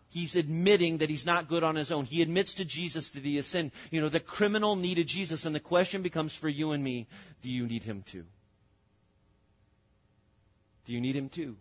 He's 0.08 0.36
admitting 0.36 0.98
that 0.98 1.10
he's 1.10 1.26
not 1.26 1.48
good 1.48 1.62
on 1.62 1.76
his 1.76 1.90
own. 1.90 2.04
He 2.04 2.22
admits 2.22 2.54
to 2.54 2.64
Jesus 2.64 3.10
that 3.10 3.24
he 3.24 3.36
has 3.36 3.46
sinned. 3.46 3.72
You 3.90 4.00
know, 4.00 4.08
the 4.08 4.20
criminal 4.20 4.76
needed 4.76 5.06
Jesus, 5.06 5.44
and 5.44 5.54
the 5.54 5.60
question 5.60 6.02
becomes 6.02 6.34
for 6.34 6.48
you 6.48 6.72
and 6.72 6.82
me 6.82 7.06
do 7.42 7.50
you 7.50 7.66
need 7.66 7.84
him 7.84 8.02
too? 8.02 8.24
Do 10.84 10.92
you 10.92 11.00
need 11.00 11.16
him 11.16 11.28
too? 11.28 11.56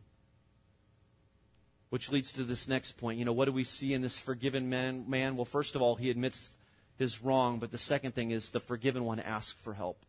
Which 1.89 2.10
leads 2.12 2.31
to 2.34 2.43
this 2.43 2.67
next 2.67 2.93
point. 2.93 3.19
You 3.19 3.25
know, 3.25 3.34
what 3.34 3.45
do 3.45 3.51
we 3.51 3.63
see 3.63 3.93
in 3.93 4.01
this 4.01 4.19
forgiven 4.19 4.69
man? 4.69 5.05
man? 5.07 5.36
Well, 5.36 5.45
first 5.45 5.75
of 5.75 5.81
all, 5.81 5.95
he 5.95 6.10
admits 6.10 6.55
his 6.97 7.21
wrong, 7.21 7.60
but 7.60 7.71
the 7.71 7.77
second 7.77 8.13
thing 8.13 8.31
is 8.31 8.51
the 8.51 8.60
forgiven 8.60 9.03
one 9.03 9.19
asks 9.19 9.60
for 9.62 9.73
help. 9.73 10.05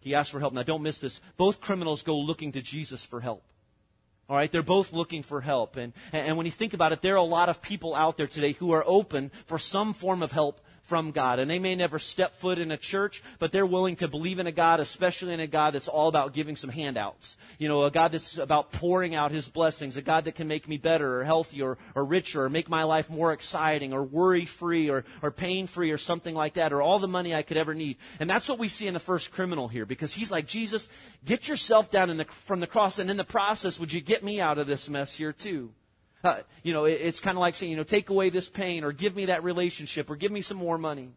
He 0.00 0.14
asks 0.14 0.30
for 0.30 0.40
help. 0.40 0.52
Now, 0.52 0.62
don't 0.62 0.82
miss 0.82 1.00
this. 1.00 1.20
Both 1.36 1.60
criminals 1.60 2.02
go 2.02 2.18
looking 2.18 2.52
to 2.52 2.62
Jesus 2.62 3.04
for 3.04 3.20
help. 3.20 3.44
All 4.28 4.36
right, 4.36 4.50
they're 4.50 4.62
both 4.62 4.92
looking 4.92 5.22
for 5.22 5.40
help. 5.40 5.76
And, 5.76 5.92
and 6.12 6.36
when 6.36 6.46
you 6.46 6.52
think 6.52 6.74
about 6.74 6.92
it, 6.92 7.02
there 7.02 7.14
are 7.14 7.16
a 7.16 7.22
lot 7.22 7.48
of 7.48 7.60
people 7.60 7.94
out 7.94 8.16
there 8.16 8.26
today 8.26 8.52
who 8.52 8.70
are 8.72 8.84
open 8.86 9.30
for 9.46 9.58
some 9.58 9.94
form 9.94 10.22
of 10.22 10.32
help 10.32 10.60
from 10.82 11.10
God. 11.12 11.38
And 11.38 11.50
they 11.50 11.58
may 11.58 11.74
never 11.74 11.98
step 11.98 12.34
foot 12.34 12.58
in 12.58 12.70
a 12.70 12.76
church, 12.76 13.22
but 13.38 13.52
they're 13.52 13.66
willing 13.66 13.96
to 13.96 14.08
believe 14.08 14.38
in 14.38 14.46
a 14.46 14.52
God, 14.52 14.80
especially 14.80 15.32
in 15.32 15.40
a 15.40 15.46
God 15.46 15.74
that's 15.74 15.88
all 15.88 16.08
about 16.08 16.32
giving 16.32 16.56
some 16.56 16.70
handouts. 16.70 17.36
You 17.58 17.68
know, 17.68 17.84
a 17.84 17.90
God 17.90 18.12
that's 18.12 18.38
about 18.38 18.72
pouring 18.72 19.14
out 19.14 19.30
his 19.30 19.48
blessings, 19.48 19.96
a 19.96 20.02
God 20.02 20.24
that 20.24 20.34
can 20.34 20.48
make 20.48 20.68
me 20.68 20.76
better 20.76 21.20
or 21.20 21.24
healthier 21.24 21.78
or, 21.94 22.04
richer 22.04 22.44
or 22.44 22.50
make 22.50 22.68
my 22.68 22.82
life 22.82 23.08
more 23.08 23.32
exciting 23.32 23.92
or 23.92 24.02
worry 24.02 24.44
free 24.44 24.90
or, 24.90 25.04
or 25.22 25.30
pain 25.30 25.66
free 25.66 25.90
or 25.90 25.98
something 25.98 26.34
like 26.34 26.54
that 26.54 26.72
or 26.72 26.82
all 26.82 26.98
the 26.98 27.08
money 27.08 27.34
I 27.34 27.42
could 27.42 27.56
ever 27.56 27.74
need. 27.74 27.96
And 28.18 28.28
that's 28.28 28.48
what 28.48 28.58
we 28.58 28.68
see 28.68 28.86
in 28.86 28.94
the 28.94 29.00
first 29.00 29.30
criminal 29.30 29.68
here 29.68 29.86
because 29.86 30.12
he's 30.12 30.30
like, 30.30 30.46
Jesus, 30.46 30.88
get 31.24 31.48
yourself 31.48 31.90
down 31.90 32.14
the, 32.16 32.24
from 32.24 32.60
the 32.60 32.66
cross 32.66 32.98
and 32.98 33.10
in 33.10 33.16
the 33.16 33.24
process, 33.24 33.78
would 33.78 33.92
you 33.92 34.00
get 34.00 34.22
me 34.24 34.40
out 34.40 34.58
of 34.58 34.66
this 34.66 34.88
mess 34.88 35.14
here 35.14 35.32
too? 35.32 35.72
Uh, 36.24 36.40
you 36.62 36.72
know, 36.72 36.84
it, 36.84 37.00
it's 37.00 37.20
kind 37.20 37.36
of 37.36 37.40
like 37.40 37.54
saying, 37.54 37.70
you 37.70 37.76
know, 37.76 37.84
take 37.84 38.10
away 38.10 38.30
this 38.30 38.48
pain 38.48 38.84
or 38.84 38.92
give 38.92 39.16
me 39.16 39.26
that 39.26 39.42
relationship 39.42 40.08
or 40.10 40.16
give 40.16 40.32
me 40.32 40.40
some 40.40 40.56
more 40.56 40.78
money. 40.78 41.10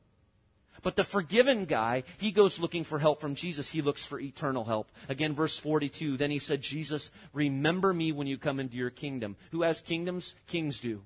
But 0.82 0.96
the 0.96 1.04
forgiven 1.04 1.66
guy, 1.66 2.04
he 2.20 2.32
goes 2.32 2.60
looking 2.60 2.84
for 2.84 3.00
help 3.00 3.20
from 3.20 3.34
Jesus. 3.34 3.72
He 3.72 3.82
looks 3.82 4.06
for 4.06 4.20
eternal 4.20 4.66
help. 4.66 4.92
Again, 5.10 5.34
verse 5.34 5.58
42. 5.58 6.16
Then 6.16 6.30
he 6.30 6.38
said, 6.38 6.62
Jesus, 6.62 7.10
remember 7.34 7.92
me 7.92 8.12
when 8.12 8.28
you 8.28 8.38
come 8.38 8.60
into 8.60 8.76
your 8.76 8.92
kingdom. 8.92 9.36
Who 9.52 9.64
has 9.64 9.82
kingdoms? 9.82 10.36
Kings 10.46 10.80
do. 10.80 11.02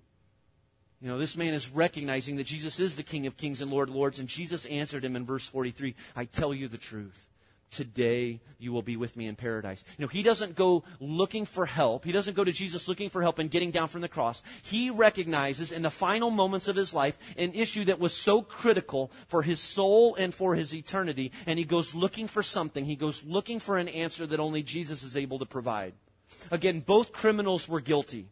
You 1.01 1.07
know, 1.07 1.17
this 1.17 1.37
man 1.37 1.53
is 1.53 1.69
recognizing 1.69 2.35
that 2.35 2.43
Jesus 2.43 2.77
is 2.77 2.97
the 2.97 3.03
King 3.03 3.25
of 3.25 3.37
kings 3.37 3.61
and 3.61 3.71
Lord 3.71 3.87
of 3.87 3.95
lords. 3.95 4.19
And 4.19 4.27
Jesus 4.27 4.65
answered 4.65 5.05
him 5.05 5.15
in 5.15 5.25
verse 5.25 5.47
43 5.47 5.95
I 6.13 6.25
tell 6.25 6.53
you 6.53 6.67
the 6.67 6.77
truth 6.77 7.28
today 7.71 8.41
you 8.57 8.71
will 8.71 8.81
be 8.81 8.97
with 8.97 9.15
me 9.15 9.27
in 9.27 9.35
paradise. 9.35 9.83
You 9.97 10.03
know, 10.03 10.09
he 10.09 10.23
doesn't 10.23 10.55
go 10.55 10.83
looking 10.99 11.45
for 11.45 11.65
help. 11.65 12.05
He 12.05 12.11
doesn't 12.11 12.35
go 12.35 12.43
to 12.43 12.51
Jesus 12.51 12.87
looking 12.87 13.09
for 13.09 13.21
help 13.21 13.39
and 13.39 13.49
getting 13.49 13.71
down 13.71 13.87
from 13.87 14.01
the 14.01 14.07
cross. 14.07 14.41
He 14.61 14.89
recognizes 14.89 15.71
in 15.71 15.81
the 15.81 15.89
final 15.89 16.29
moments 16.29 16.67
of 16.67 16.75
his 16.75 16.93
life 16.93 17.17
an 17.37 17.53
issue 17.53 17.85
that 17.85 17.99
was 17.99 18.13
so 18.13 18.41
critical 18.41 19.11
for 19.27 19.41
his 19.41 19.59
soul 19.59 20.15
and 20.15 20.33
for 20.33 20.55
his 20.55 20.73
eternity, 20.73 21.31
and 21.45 21.57
he 21.57 21.65
goes 21.65 21.95
looking 21.95 22.27
for 22.27 22.43
something. 22.43 22.85
He 22.85 22.95
goes 22.95 23.23
looking 23.23 23.59
for 23.59 23.77
an 23.77 23.87
answer 23.87 24.27
that 24.27 24.39
only 24.39 24.63
Jesus 24.63 25.03
is 25.03 25.15
able 25.15 25.39
to 25.39 25.45
provide. 25.45 25.93
Again, 26.51 26.81
both 26.81 27.11
criminals 27.11 27.67
were 27.67 27.81
guilty 27.81 28.27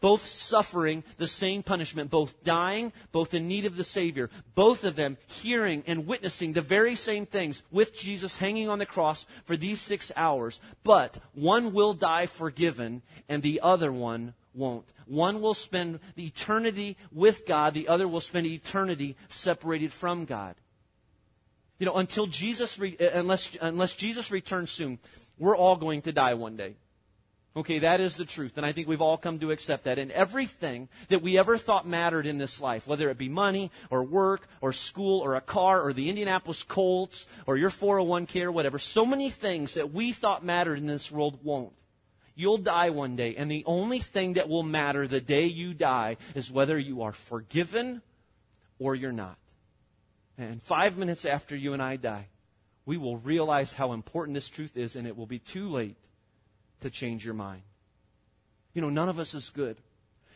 both 0.00 0.24
suffering 0.24 1.04
the 1.16 1.26
same 1.26 1.62
punishment, 1.62 2.10
both 2.10 2.42
dying, 2.44 2.92
both 3.12 3.34
in 3.34 3.48
need 3.48 3.66
of 3.66 3.76
the 3.76 3.84
Savior, 3.84 4.30
both 4.54 4.84
of 4.84 4.96
them 4.96 5.18
hearing 5.26 5.82
and 5.86 6.06
witnessing 6.06 6.52
the 6.52 6.60
very 6.60 6.94
same 6.94 7.26
things 7.26 7.62
with 7.70 7.96
Jesus 7.96 8.38
hanging 8.38 8.68
on 8.68 8.78
the 8.78 8.86
cross 8.86 9.26
for 9.44 9.56
these 9.56 9.80
six 9.80 10.12
hours. 10.16 10.60
But 10.84 11.18
one 11.34 11.72
will 11.72 11.92
die 11.92 12.26
forgiven 12.26 13.02
and 13.28 13.42
the 13.42 13.60
other 13.62 13.92
one 13.92 14.34
won't. 14.54 14.92
One 15.06 15.40
will 15.40 15.54
spend 15.54 16.00
eternity 16.16 16.96
with 17.12 17.46
God, 17.46 17.74
the 17.74 17.88
other 17.88 18.06
will 18.08 18.20
spend 18.20 18.46
eternity 18.46 19.16
separated 19.28 19.92
from 19.92 20.24
God. 20.24 20.54
You 21.78 21.86
know, 21.86 21.94
until 21.94 22.26
Jesus, 22.26 22.78
re- 22.78 22.96
uh, 23.00 23.10
unless, 23.14 23.56
unless 23.60 23.94
Jesus 23.94 24.30
returns 24.30 24.70
soon, 24.70 24.98
we're 25.38 25.56
all 25.56 25.76
going 25.76 26.02
to 26.02 26.12
die 26.12 26.34
one 26.34 26.56
day. 26.56 26.74
Okay, 27.58 27.80
that 27.80 28.00
is 28.00 28.14
the 28.14 28.24
truth. 28.24 28.56
And 28.56 28.64
I 28.64 28.70
think 28.70 28.86
we've 28.86 29.02
all 29.02 29.18
come 29.18 29.40
to 29.40 29.50
accept 29.50 29.82
that. 29.84 29.98
And 29.98 30.12
everything 30.12 30.88
that 31.08 31.22
we 31.22 31.36
ever 31.36 31.58
thought 31.58 31.88
mattered 31.88 32.24
in 32.24 32.38
this 32.38 32.60
life, 32.60 32.86
whether 32.86 33.10
it 33.10 33.18
be 33.18 33.28
money 33.28 33.72
or 33.90 34.04
work 34.04 34.46
or 34.60 34.72
school 34.72 35.18
or 35.18 35.34
a 35.34 35.40
car 35.40 35.82
or 35.82 35.92
the 35.92 36.08
Indianapolis 36.08 36.62
Colts 36.62 37.26
or 37.46 37.56
your 37.56 37.70
401k 37.70 38.44
or 38.44 38.52
whatever, 38.52 38.78
so 38.78 39.04
many 39.04 39.28
things 39.28 39.74
that 39.74 39.92
we 39.92 40.12
thought 40.12 40.44
mattered 40.44 40.78
in 40.78 40.86
this 40.86 41.10
world 41.10 41.40
won't. 41.42 41.72
You'll 42.36 42.58
die 42.58 42.90
one 42.90 43.16
day, 43.16 43.34
and 43.34 43.50
the 43.50 43.64
only 43.66 43.98
thing 43.98 44.34
that 44.34 44.48
will 44.48 44.62
matter 44.62 45.08
the 45.08 45.20
day 45.20 45.46
you 45.46 45.74
die 45.74 46.16
is 46.36 46.52
whether 46.52 46.78
you 46.78 47.02
are 47.02 47.12
forgiven 47.12 48.02
or 48.78 48.94
you're 48.94 49.10
not. 49.10 49.36
And 50.38 50.62
five 50.62 50.96
minutes 50.96 51.24
after 51.24 51.56
you 51.56 51.72
and 51.72 51.82
I 51.82 51.96
die, 51.96 52.28
we 52.86 52.96
will 52.96 53.16
realize 53.16 53.72
how 53.72 53.92
important 53.92 54.36
this 54.36 54.48
truth 54.48 54.76
is, 54.76 54.94
and 54.94 55.08
it 55.08 55.16
will 55.16 55.26
be 55.26 55.40
too 55.40 55.68
late 55.68 55.96
to 56.80 56.90
change 56.90 57.24
your 57.24 57.34
mind. 57.34 57.62
You 58.74 58.82
know, 58.82 58.90
none 58.90 59.08
of 59.08 59.18
us 59.18 59.34
is 59.34 59.50
good. 59.50 59.76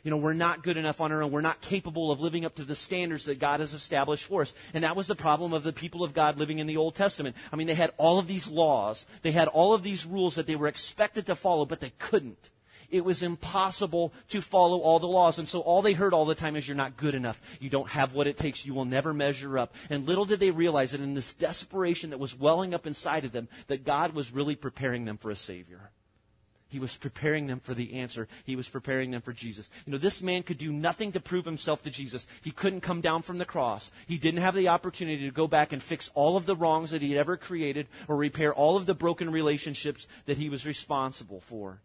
You 0.02 0.11
know, 0.11 0.16
we're 0.16 0.33
not 0.33 0.64
good 0.64 0.76
enough 0.76 1.00
on 1.00 1.12
our 1.12 1.22
own. 1.22 1.31
We're 1.31 1.42
not 1.42 1.61
capable 1.61 2.11
of 2.11 2.20
living 2.20 2.44
up 2.44 2.57
to 2.57 2.64
the 2.64 2.74
standards 2.74 3.26
that 3.26 3.38
God 3.38 3.61
has 3.61 3.72
established 3.72 4.24
for 4.24 4.42
us. 4.42 4.52
And 4.74 4.83
that 4.83 4.96
was 4.96 5.07
the 5.07 5.14
problem 5.14 5.52
of 5.52 5.62
the 5.62 5.72
people 5.72 6.02
of 6.02 6.12
God 6.12 6.38
living 6.38 6.59
in 6.59 6.66
the 6.66 6.76
Old 6.76 6.96
Testament. 6.96 7.37
I 7.52 7.57
mean, 7.57 7.68
they 7.68 7.74
had 7.74 7.92
all 7.98 8.18
of 8.18 8.26
these 8.26 8.48
laws. 8.48 9.07
They 9.22 9.31
had 9.31 9.46
all 9.46 9.74
of 9.74 9.85
these 9.85 10.05
rules 10.05 10.35
that 10.35 10.48
they 10.48 10.57
were 10.57 10.66
expected 10.66 11.26
to 11.26 11.37
follow, 11.37 11.64
but 11.64 11.81
they 11.81 11.92
couldn't. 11.98 12.50
It 12.90 13.05
was 13.05 13.22
impossible 13.22 14.12
to 14.31 14.42
follow 14.42 14.81
all 14.81 14.98
the 14.98 15.07
laws. 15.07 15.38
And 15.38 15.48
so 15.48 15.61
all 15.61 15.81
they 15.81 15.94
heard 15.94 16.12
all 16.12 16.26
the 16.26 16.35
time 16.35 16.57
is 16.57 16.66
you're 16.66 16.76
not 16.76 16.96
good 16.96 17.14
enough. 17.14 17.40
You 17.61 17.70
don't 17.70 17.88
have 17.88 18.12
what 18.12 18.26
it 18.26 18.37
takes. 18.37 18.66
You 18.66 18.74
will 18.74 18.85
never 18.85 19.14
measure 19.14 19.57
up. 19.57 19.74
And 19.88 20.07
little 20.07 20.24
did 20.24 20.40
they 20.40 20.50
realize 20.50 20.90
that 20.90 21.00
in 21.00 21.14
this 21.14 21.33
desperation 21.33 22.11
that 22.11 22.18
was 22.18 22.38
welling 22.38 22.74
up 22.74 22.87
inside 22.87 23.24
of 23.24 23.33
them, 23.33 23.48
that 23.68 23.85
God 23.85 24.14
was 24.14 24.33
really 24.33 24.57
preparing 24.57 25.05
them 25.05 25.16
for 25.16 25.31
a 25.31 25.37
Savior. 25.37 25.90
He 26.72 26.78
was 26.78 26.96
preparing 26.96 27.48
them 27.48 27.61
for 27.61 27.74
the 27.74 27.92
answer. 27.92 28.26
He 28.46 28.56
was 28.56 28.66
preparing 28.66 29.11
them 29.11 29.20
for 29.20 29.35
Jesus. 29.35 29.68
You 29.85 29.92
know, 29.92 29.98
this 29.98 30.22
man 30.22 30.42
could 30.42 30.56
do 30.56 30.72
nothing 30.72 31.12
to 31.12 31.20
prove 31.20 31.44
himself 31.44 31.82
to 31.82 31.90
Jesus. 31.90 32.26
He 32.40 32.50
couldn't 32.50 32.80
come 32.80 33.02
down 33.02 33.20
from 33.20 33.37
the 33.37 33.44
cross. 33.44 33.92
He 34.06 34.16
didn't 34.16 34.40
have 34.40 34.54
the 34.54 34.68
opportunity 34.68 35.26
to 35.26 35.35
go 35.35 35.46
back 35.46 35.74
and 35.74 35.82
fix 35.82 36.11
all 36.14 36.38
of 36.38 36.46
the 36.46 36.56
wrongs 36.56 36.90
that 36.90 37.02
he 37.02 37.11
had 37.11 37.18
ever 37.18 37.37
created 37.37 37.88
or 38.08 38.16
repair 38.16 38.54
all 38.54 38.78
of 38.78 38.87
the 38.87 38.94
broken 38.94 39.30
relationships 39.30 40.06
that 40.24 40.38
he 40.38 40.48
was 40.48 40.64
responsible 40.64 41.40
for. 41.40 41.82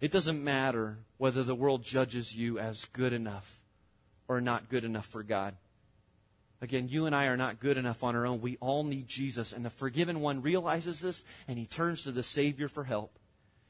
It 0.00 0.10
doesn't 0.10 0.42
matter 0.42 0.98
whether 1.18 1.44
the 1.44 1.54
world 1.54 1.84
judges 1.84 2.34
you 2.34 2.58
as 2.58 2.86
good 2.86 3.12
enough 3.12 3.60
or 4.26 4.40
not 4.40 4.68
good 4.68 4.82
enough 4.82 5.06
for 5.06 5.22
God. 5.22 5.54
Again, 6.62 6.88
you 6.88 7.06
and 7.06 7.14
I 7.14 7.26
are 7.26 7.36
not 7.36 7.58
good 7.58 7.76
enough 7.76 8.04
on 8.04 8.14
our 8.14 8.24
own. 8.24 8.40
We 8.40 8.56
all 8.60 8.84
need 8.84 9.08
Jesus. 9.08 9.52
And 9.52 9.64
the 9.64 9.70
forgiven 9.70 10.20
one 10.20 10.42
realizes 10.42 11.00
this 11.00 11.24
and 11.48 11.58
he 11.58 11.66
turns 11.66 12.04
to 12.04 12.12
the 12.12 12.22
Savior 12.22 12.68
for 12.68 12.84
help. 12.84 13.18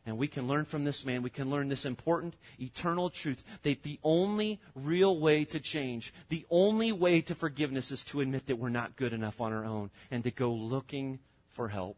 And 0.05 0.18
we 0.18 0.28
can 0.28 0.46
learn 0.46 0.66
from 0.66 0.85
this 0.85 1.07
man, 1.07 1.22
we 1.22 1.31
can 1.31 1.48
learn 1.48 1.68
this 1.68 1.87
important 1.87 2.35
eternal 2.61 3.09
truth 3.09 3.42
that 3.62 3.83
the 3.83 3.98
only 4.02 4.61
real 4.74 5.18
way 5.18 5.44
to 5.46 5.61
change, 5.61 6.12
the 6.28 6.44
only 6.50 6.92
way 6.92 7.22
to 7.22 7.35
forgiveness 7.35 7.92
is 7.92 8.05
to 8.05 8.20
admit 8.20 8.46
that 8.46 8.57
we're 8.57 8.68
not 8.68 8.96
good 8.96 9.12
enough 9.12 9.40
on 9.40 9.52
our 9.52 9.64
own 9.64 9.90
and 10.11 10.24
to 10.24 10.31
go 10.31 10.52
looking 10.52 11.20
for 11.50 11.68
help. 11.68 11.96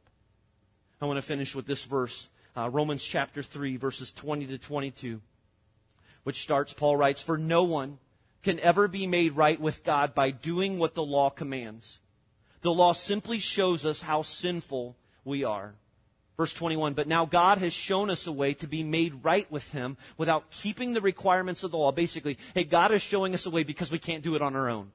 I 1.01 1.07
want 1.07 1.17
to 1.17 1.23
finish 1.23 1.55
with 1.55 1.67
this 1.67 1.85
verse, 1.87 2.29
uh, 2.57 2.71
Romans 2.71 3.03
chapter 3.03 3.43
3, 3.43 3.79
verses 3.79 4.13
20 4.13 4.47
to 4.47 4.59
22, 4.59 5.21
which 6.23 6.43
starts, 6.43 6.73
Paul 6.73 6.97
writes, 6.97 7.23
For 7.23 7.39
no 7.39 7.65
one 7.65 7.99
can 8.45 8.61
ever 8.61 8.87
be 8.87 9.07
made 9.07 9.37
right 9.37 9.61
with 9.61 9.83
God 9.83 10.15
by 10.15 10.31
doing 10.31 10.79
what 10.79 10.95
the 10.95 11.03
law 11.03 11.31
commands. 11.31 11.99
The 12.61 12.73
law 12.73 12.93
simply 12.93 13.41
shows 13.41 13.85
us 13.85 14.03
how 14.03 14.23
sinful 14.23 14.97
we 15.25 15.45
are. 15.45 15.75
Verse 16.37 16.53
21, 16.53 16.95
but 16.95 17.07
now 17.07 17.27
God 17.27 17.59
has 17.59 17.73
shown 17.73 18.11
us 18.11 18.27
a 18.27 18.33
way 18.33 18.55
to 18.55 18.67
be 18.67 18.83
made 18.83 19.25
right 19.25 19.51
with 19.53 19.71
Him 19.71 19.97
without 20.17 20.51
keeping 20.51 20.93
the 20.93 21.01
requirements 21.01 21.63
of 21.63 21.71
the 21.71 21.79
law. 21.79 21.93
Basically, 21.93 22.39
hey, 22.55 22.65
God 22.65 22.91
is 22.91 23.03
showing 23.03 23.35
us 23.35 23.47
a 23.47 23.51
way 23.51 23.63
because 23.63 23.93
we 23.93 24.01
can't 24.01 24.25
do 24.25 24.35
it 24.35 24.43
on 24.43 24.57
our 24.57 24.69
own. 24.69 24.91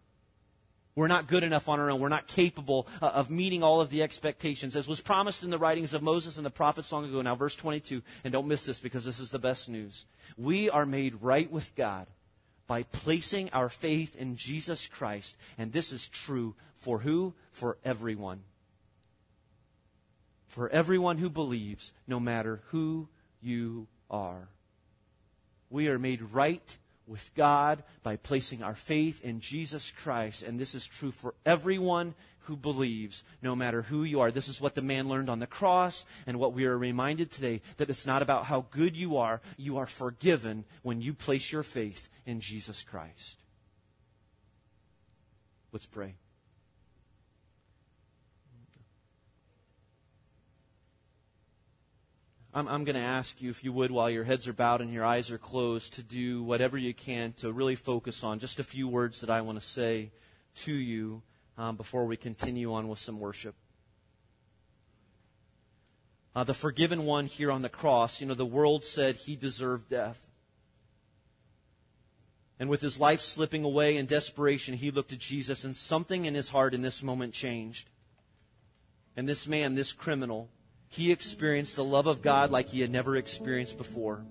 We're 0.95 1.07
not 1.07 1.27
good 1.27 1.43
enough 1.43 1.69
on 1.69 1.79
our 1.79 1.89
own. 1.89 2.01
We're 2.01 2.09
not 2.09 2.27
capable 2.27 2.87
uh, 3.01 3.05
of 3.05 3.29
meeting 3.29 3.63
all 3.63 3.79
of 3.79 3.89
the 3.89 4.03
expectations. 4.03 4.75
As 4.75 4.85
was 4.85 4.99
promised 4.99 5.43
in 5.43 5.49
the 5.49 5.57
writings 5.57 5.93
of 5.93 6.01
Moses 6.01 6.35
and 6.35 6.45
the 6.45 6.49
prophets 6.49 6.91
long 6.91 7.05
ago. 7.05 7.21
Now, 7.21 7.35
verse 7.35 7.55
22, 7.55 8.01
and 8.25 8.33
don't 8.33 8.47
miss 8.47 8.65
this 8.65 8.79
because 8.79 9.05
this 9.05 9.21
is 9.21 9.29
the 9.29 9.39
best 9.39 9.69
news. 9.69 10.07
We 10.37 10.69
are 10.69 10.85
made 10.85 11.21
right 11.21 11.49
with 11.49 11.73
God 11.75 12.07
by 12.69 12.83
placing 12.83 13.49
our 13.51 13.67
faith 13.67 14.15
in 14.15 14.37
Jesus 14.37 14.87
Christ. 14.87 15.35
And 15.57 15.73
this 15.73 15.91
is 15.91 16.07
true 16.07 16.53
for 16.77 16.99
who? 16.99 17.33
For 17.51 17.79
everyone. 17.83 18.41
For 20.47 20.69
everyone 20.69 21.17
who 21.17 21.31
believes, 21.31 21.91
no 22.07 22.19
matter 22.19 22.61
who 22.67 23.07
you 23.41 23.87
are. 24.11 24.49
We 25.71 25.87
are 25.87 25.97
made 25.97 26.21
right 26.31 26.77
with 27.07 27.31
God 27.35 27.81
by 28.03 28.17
placing 28.17 28.61
our 28.61 28.75
faith 28.75 29.25
in 29.25 29.39
Jesus 29.39 29.91
Christ. 30.03 30.43
And 30.43 30.59
this 30.59 30.75
is 30.75 30.85
true 30.85 31.11
for 31.11 31.33
everyone 31.47 32.13
who 32.49 32.57
believes, 32.57 33.23
no 33.43 33.55
matter 33.55 33.83
who 33.83 34.03
you 34.03 34.19
are. 34.19 34.31
This 34.31 34.47
is 34.47 34.59
what 34.59 34.73
the 34.73 34.81
man 34.81 35.07
learned 35.07 35.29
on 35.29 35.37
the 35.37 35.45
cross 35.45 36.03
and 36.25 36.39
what 36.39 36.51
we 36.51 36.65
are 36.65 36.75
reminded 36.75 37.29
today 37.29 37.61
that 37.77 37.91
it's 37.91 38.07
not 38.07 38.23
about 38.23 38.45
how 38.45 38.65
good 38.71 38.97
you 38.97 39.17
are. 39.17 39.39
You 39.55 39.77
are 39.77 39.85
forgiven 39.85 40.65
when 40.81 40.99
you 40.99 41.13
place 41.13 41.51
your 41.51 41.61
faith 41.61 42.09
in 42.25 42.39
Jesus 42.41 42.81
Christ. 42.83 43.37
Let's 45.71 45.85
pray. 45.85 46.15
I'm, 52.51 52.67
I'm 52.67 52.83
going 52.83 52.95
to 52.95 52.99
ask 52.99 53.39
you, 53.43 53.51
if 53.51 53.63
you 53.63 53.71
would, 53.73 53.91
while 53.91 54.09
your 54.09 54.23
heads 54.23 54.47
are 54.47 54.53
bowed 54.53 54.81
and 54.81 54.91
your 54.91 55.05
eyes 55.05 55.29
are 55.29 55.37
closed, 55.37 55.93
to 55.93 56.01
do 56.01 56.41
whatever 56.41 56.79
you 56.79 56.95
can 56.95 57.33
to 57.33 57.51
really 57.51 57.75
focus 57.75 58.23
on 58.23 58.39
just 58.39 58.57
a 58.57 58.63
few 58.63 58.87
words 58.87 59.21
that 59.21 59.29
I 59.29 59.41
want 59.41 59.59
to 59.59 59.65
say 59.65 60.09
to 60.63 60.73
you 60.73 61.21
um, 61.59 61.75
before 61.75 62.05
we 62.05 62.15
continue 62.15 62.73
on 62.73 62.87
with 62.87 62.99
some 62.99 63.19
worship. 63.19 63.53
Uh, 66.33 66.45
the 66.45 66.53
forgiven 66.53 67.05
one 67.05 67.25
here 67.25 67.51
on 67.51 67.61
the 67.61 67.69
cross, 67.69 68.21
you 68.21 68.27
know, 68.27 68.33
the 68.33 68.45
world 68.45 68.83
said 68.83 69.15
he 69.15 69.35
deserved 69.35 69.89
death. 69.89 70.21
And 72.59 72.69
with 72.69 72.81
his 72.81 72.99
life 72.99 73.19
slipping 73.19 73.65
away 73.65 73.97
in 73.97 74.05
desperation, 74.05 74.75
he 74.75 74.89
looked 74.89 75.11
at 75.11 75.19
Jesus, 75.19 75.65
and 75.65 75.75
something 75.75 76.25
in 76.25 76.33
his 76.33 76.49
heart 76.49 76.73
in 76.73 76.81
this 76.81 77.03
moment 77.03 77.33
changed. 77.33 77.89
And 79.17 79.27
this 79.27 79.45
man, 79.45 79.75
this 79.75 79.91
criminal, 79.91 80.49
he 80.87 81.11
experienced 81.11 81.75
the 81.75 81.83
love 81.83 82.07
of 82.07 82.21
God 82.21 82.51
like 82.51 82.69
he 82.69 82.81
had 82.81 82.91
never 82.91 83.17
experienced 83.17 83.77
before. 83.77 84.23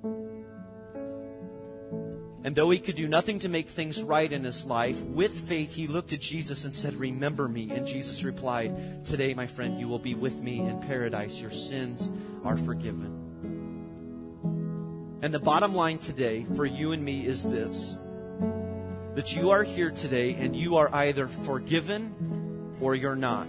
And 2.48 2.56
though 2.56 2.70
he 2.70 2.78
could 2.78 2.96
do 2.96 3.08
nothing 3.08 3.40
to 3.40 3.48
make 3.50 3.68
things 3.68 4.02
right 4.02 4.32
in 4.32 4.42
his 4.42 4.64
life, 4.64 4.98
with 5.02 5.38
faith 5.38 5.74
he 5.74 5.86
looked 5.86 6.14
at 6.14 6.20
Jesus 6.20 6.64
and 6.64 6.72
said, 6.72 6.96
Remember 6.96 7.46
me. 7.46 7.70
And 7.70 7.86
Jesus 7.86 8.24
replied, 8.24 9.04
Today, 9.04 9.34
my 9.34 9.46
friend, 9.46 9.78
you 9.78 9.86
will 9.86 9.98
be 9.98 10.14
with 10.14 10.34
me 10.36 10.60
in 10.60 10.80
paradise. 10.80 11.42
Your 11.42 11.50
sins 11.50 12.10
are 12.44 12.56
forgiven. 12.56 13.12
And 15.20 15.34
the 15.34 15.38
bottom 15.38 15.74
line 15.74 15.98
today 15.98 16.46
for 16.56 16.64
you 16.64 16.92
and 16.92 17.04
me 17.04 17.26
is 17.26 17.42
this 17.42 17.98
that 19.14 19.36
you 19.36 19.50
are 19.50 19.62
here 19.62 19.90
today 19.90 20.32
and 20.32 20.56
you 20.56 20.76
are 20.76 20.88
either 20.94 21.28
forgiven 21.28 22.78
or 22.80 22.94
you're 22.94 23.14
not. 23.14 23.44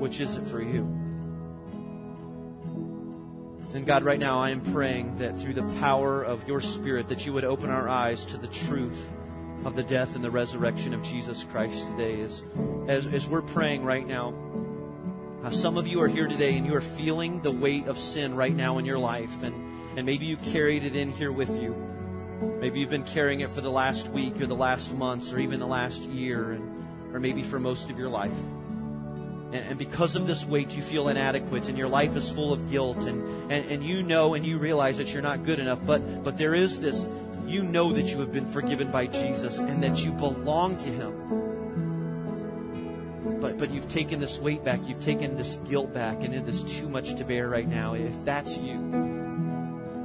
Which 0.00 0.18
is 0.18 0.36
it 0.36 0.46
for 0.46 0.62
you? 0.62 1.03
And 3.74 3.84
God, 3.84 4.04
right 4.04 4.20
now 4.20 4.38
I 4.38 4.50
am 4.50 4.60
praying 4.60 5.18
that 5.18 5.36
through 5.36 5.54
the 5.54 5.64
power 5.80 6.22
of 6.22 6.46
your 6.46 6.60
Spirit 6.60 7.08
that 7.08 7.26
you 7.26 7.32
would 7.32 7.44
open 7.44 7.70
our 7.70 7.88
eyes 7.88 8.24
to 8.26 8.36
the 8.36 8.46
truth 8.46 9.10
of 9.64 9.74
the 9.74 9.82
death 9.82 10.14
and 10.14 10.22
the 10.22 10.30
resurrection 10.30 10.94
of 10.94 11.02
Jesus 11.02 11.42
Christ 11.42 11.84
today. 11.88 12.20
As, 12.20 12.44
as, 12.86 13.06
as 13.08 13.26
we're 13.26 13.42
praying 13.42 13.84
right 13.84 14.06
now, 14.06 14.32
uh, 15.42 15.50
some 15.50 15.76
of 15.76 15.88
you 15.88 16.00
are 16.02 16.06
here 16.06 16.28
today 16.28 16.56
and 16.56 16.64
you 16.64 16.76
are 16.76 16.80
feeling 16.80 17.42
the 17.42 17.50
weight 17.50 17.88
of 17.88 17.98
sin 17.98 18.36
right 18.36 18.54
now 18.54 18.78
in 18.78 18.84
your 18.84 19.00
life. 19.00 19.42
And, 19.42 19.56
and 19.98 20.06
maybe 20.06 20.26
you 20.26 20.36
carried 20.36 20.84
it 20.84 20.94
in 20.94 21.10
here 21.10 21.32
with 21.32 21.60
you. 21.60 21.74
Maybe 22.60 22.78
you've 22.78 22.90
been 22.90 23.02
carrying 23.02 23.40
it 23.40 23.50
for 23.50 23.60
the 23.60 23.72
last 23.72 24.06
week 24.06 24.40
or 24.40 24.46
the 24.46 24.54
last 24.54 24.94
months 24.94 25.32
or 25.32 25.40
even 25.40 25.58
the 25.58 25.66
last 25.66 26.04
year 26.04 26.52
and, 26.52 27.12
or 27.12 27.18
maybe 27.18 27.42
for 27.42 27.58
most 27.58 27.90
of 27.90 27.98
your 27.98 28.08
life 28.08 28.30
and 29.54 29.78
because 29.78 30.16
of 30.16 30.26
this 30.26 30.44
weight, 30.44 30.74
you 30.74 30.82
feel 30.82 31.08
inadequate 31.08 31.68
and 31.68 31.78
your 31.78 31.86
life 31.88 32.16
is 32.16 32.28
full 32.30 32.52
of 32.52 32.70
guilt 32.70 33.04
and, 33.04 33.52
and, 33.52 33.70
and 33.70 33.84
you 33.84 34.02
know 34.02 34.34
and 34.34 34.44
you 34.44 34.58
realize 34.58 34.96
that 34.98 35.12
you're 35.12 35.22
not 35.22 35.44
good 35.44 35.58
enough. 35.60 35.78
But, 35.86 36.24
but 36.24 36.36
there 36.36 36.54
is 36.54 36.80
this, 36.80 37.06
you 37.46 37.62
know 37.62 37.92
that 37.92 38.02
you 38.06 38.18
have 38.20 38.32
been 38.32 38.50
forgiven 38.50 38.90
by 38.90 39.06
Jesus 39.06 39.60
and 39.60 39.82
that 39.82 40.04
you 40.04 40.10
belong 40.10 40.76
to 40.78 40.88
Him. 40.88 41.50
But, 43.40 43.58
but 43.58 43.70
you've 43.70 43.88
taken 43.88 44.20
this 44.20 44.38
weight 44.38 44.64
back, 44.64 44.80
you've 44.88 45.02
taken 45.02 45.36
this 45.36 45.58
guilt 45.68 45.92
back, 45.94 46.24
and 46.24 46.34
it 46.34 46.48
is 46.48 46.64
too 46.64 46.88
much 46.88 47.14
to 47.16 47.24
bear 47.24 47.48
right 47.48 47.68
now. 47.68 47.94
If 47.94 48.24
that's 48.24 48.56
you, 48.56 49.13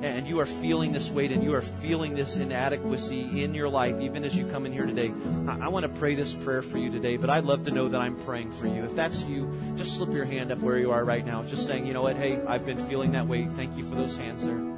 and 0.01 0.27
you 0.27 0.39
are 0.39 0.45
feeling 0.45 0.91
this 0.91 1.09
weight 1.09 1.31
and 1.31 1.43
you 1.43 1.53
are 1.53 1.61
feeling 1.61 2.15
this 2.15 2.37
inadequacy 2.37 3.43
in 3.43 3.53
your 3.53 3.69
life, 3.69 3.99
even 3.99 4.23
as 4.23 4.35
you 4.35 4.45
come 4.47 4.65
in 4.65 4.71
here 4.71 4.85
today, 4.85 5.13
I, 5.47 5.65
I 5.65 5.67
want 5.69 5.83
to 5.83 5.89
pray 5.89 6.15
this 6.15 6.33
prayer 6.33 6.61
for 6.61 6.77
you 6.77 6.89
today, 6.89 7.17
but 7.17 7.29
I'd 7.29 7.43
love 7.43 7.65
to 7.65 7.71
know 7.71 7.89
that 7.89 7.99
I'm 7.99 8.15
praying 8.23 8.51
for 8.53 8.67
you. 8.67 8.83
If 8.83 8.95
that's 8.95 9.23
you, 9.23 9.53
just 9.75 9.97
slip 9.97 10.13
your 10.13 10.25
hand 10.25 10.51
up 10.51 10.59
where 10.59 10.77
you 10.77 10.91
are 10.91 11.03
right 11.03 11.25
now, 11.25 11.43
just 11.43 11.65
saying, 11.65 11.85
you 11.85 11.93
know 11.93 12.01
what, 12.01 12.15
hey, 12.15 12.41
I've 12.47 12.65
been 12.65 12.77
feeling 12.87 13.11
that 13.11 13.27
weight. 13.27 13.49
Thank 13.55 13.75
you 13.77 13.83
for 13.83 13.95
those 13.95 14.17
hands 14.17 14.45
there. 14.45 14.69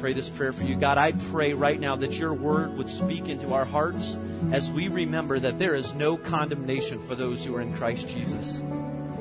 Pray 0.00 0.12
this 0.12 0.28
prayer 0.28 0.52
for 0.52 0.64
you. 0.64 0.76
God, 0.76 0.98
I 0.98 1.12
pray 1.12 1.54
right 1.54 1.80
now 1.80 1.96
that 1.96 2.12
your 2.12 2.34
word 2.34 2.76
would 2.76 2.90
speak 2.90 3.28
into 3.28 3.54
our 3.54 3.64
hearts 3.64 4.16
as 4.52 4.70
we 4.70 4.88
remember 4.88 5.38
that 5.38 5.58
there 5.58 5.74
is 5.74 5.94
no 5.94 6.16
condemnation 6.16 7.02
for 7.06 7.14
those 7.14 7.44
who 7.44 7.56
are 7.56 7.62
in 7.62 7.74
Christ 7.74 8.08
Jesus. 8.08 8.62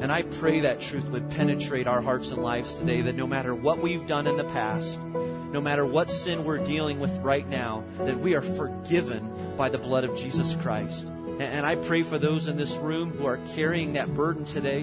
And 0.02 0.12
I 0.12 0.24
pray 0.24 0.60
that 0.60 0.82
truth 0.82 1.06
would 1.06 1.30
penetrate 1.32 1.88
our 1.88 2.02
hearts 2.02 2.30
and 2.30 2.44
lives 2.44 2.74
today, 2.74 3.02
that 3.02 3.16
no 3.16 3.26
matter 3.26 3.56
what 3.56 3.80
we've 3.80 4.06
done 4.06 4.28
in 4.28 4.38
the 4.38 4.44
past, 4.44 5.00
no 5.02 5.62
matter 5.62 5.86
what 5.86 6.12
sin 6.12 6.44
we're 6.44 6.64
dealing 6.64 7.00
with 7.00 7.12
right 7.20 7.48
now, 7.48 7.84
that 8.00 8.20
we 8.20 8.36
are 8.36 8.42
forgiven 8.42 9.56
by 9.58 9.70
the 9.70 9.78
blood 9.78 10.04
of 10.04 10.16
Jesus 10.18 10.56
Christ. 10.56 11.08
And 11.40 11.66
I 11.66 11.76
pray 11.76 12.04
for 12.04 12.18
those 12.18 12.48
in 12.48 12.58
this 12.58 12.76
room 12.76 13.12
who 13.12 13.26
are 13.26 13.40
carrying 13.56 13.94
that 13.94 14.14
burden 14.14 14.46
today, 14.46 14.82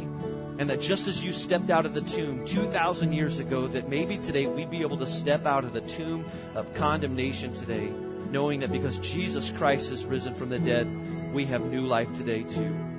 and 0.58 0.68
that 0.68 0.80
just 0.80 1.08
as 1.08 1.22
you 1.22 1.32
stepped 1.32 1.70
out 1.70 1.86
of 1.86 1.94
the 1.94 2.02
tomb 2.02 2.46
2,000 2.46 3.12
years 3.12 3.38
ago, 3.38 3.66
that 3.68 3.88
maybe 3.88 4.18
today 4.18 4.46
we'd 4.46 4.70
be 4.70 4.80
able 4.80 4.98
to 4.98 5.06
step 5.06 5.46
out 5.46 5.64
of 5.64 5.72
the 5.72 5.80
tomb 5.82 6.24
of 6.54 6.72
condemnation 6.74 7.52
today, 7.52 7.90
knowing 8.30 8.60
that 8.60 8.72
because 8.72 8.98
Jesus 8.98 9.50
Christ 9.50 9.90
has 9.90 10.04
risen 10.04 10.34
from 10.34 10.48
the 10.48 10.58
dead, 10.58 10.88
we 11.32 11.44
have 11.46 11.64
new 11.64 11.82
life 11.82 12.12
today 12.14 12.42
too. 12.42 12.91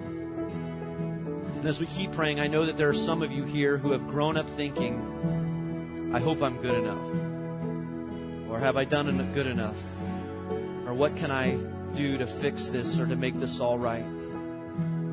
And 1.63 1.69
as 1.69 1.79
we 1.79 1.85
keep 1.85 2.11
praying, 2.11 2.41
I 2.41 2.47
know 2.47 2.65
that 2.65 2.75
there 2.75 2.89
are 2.89 2.93
some 2.93 3.21
of 3.21 3.31
you 3.31 3.45
here 3.45 3.77
who 3.77 3.93
have 3.93 4.05
grown 4.05 4.35
up 4.35 4.49
thinking, 4.57 6.11
I 6.13 6.19
hope 6.19 6.43
I'm 6.43 6.61
good 6.61 6.75
enough. 6.75 8.51
Or 8.51 8.59
have 8.59 8.75
I 8.75 8.83
done 8.83 9.31
good 9.31 9.47
enough? 9.47 9.81
Or 10.85 10.93
what 10.93 11.15
can 11.15 11.31
I 11.31 11.55
do 11.95 12.17
to 12.17 12.27
fix 12.27 12.67
this 12.67 12.99
or 12.99 13.05
to 13.05 13.15
make 13.15 13.39
this 13.39 13.61
all 13.61 13.79
right? 13.79 14.03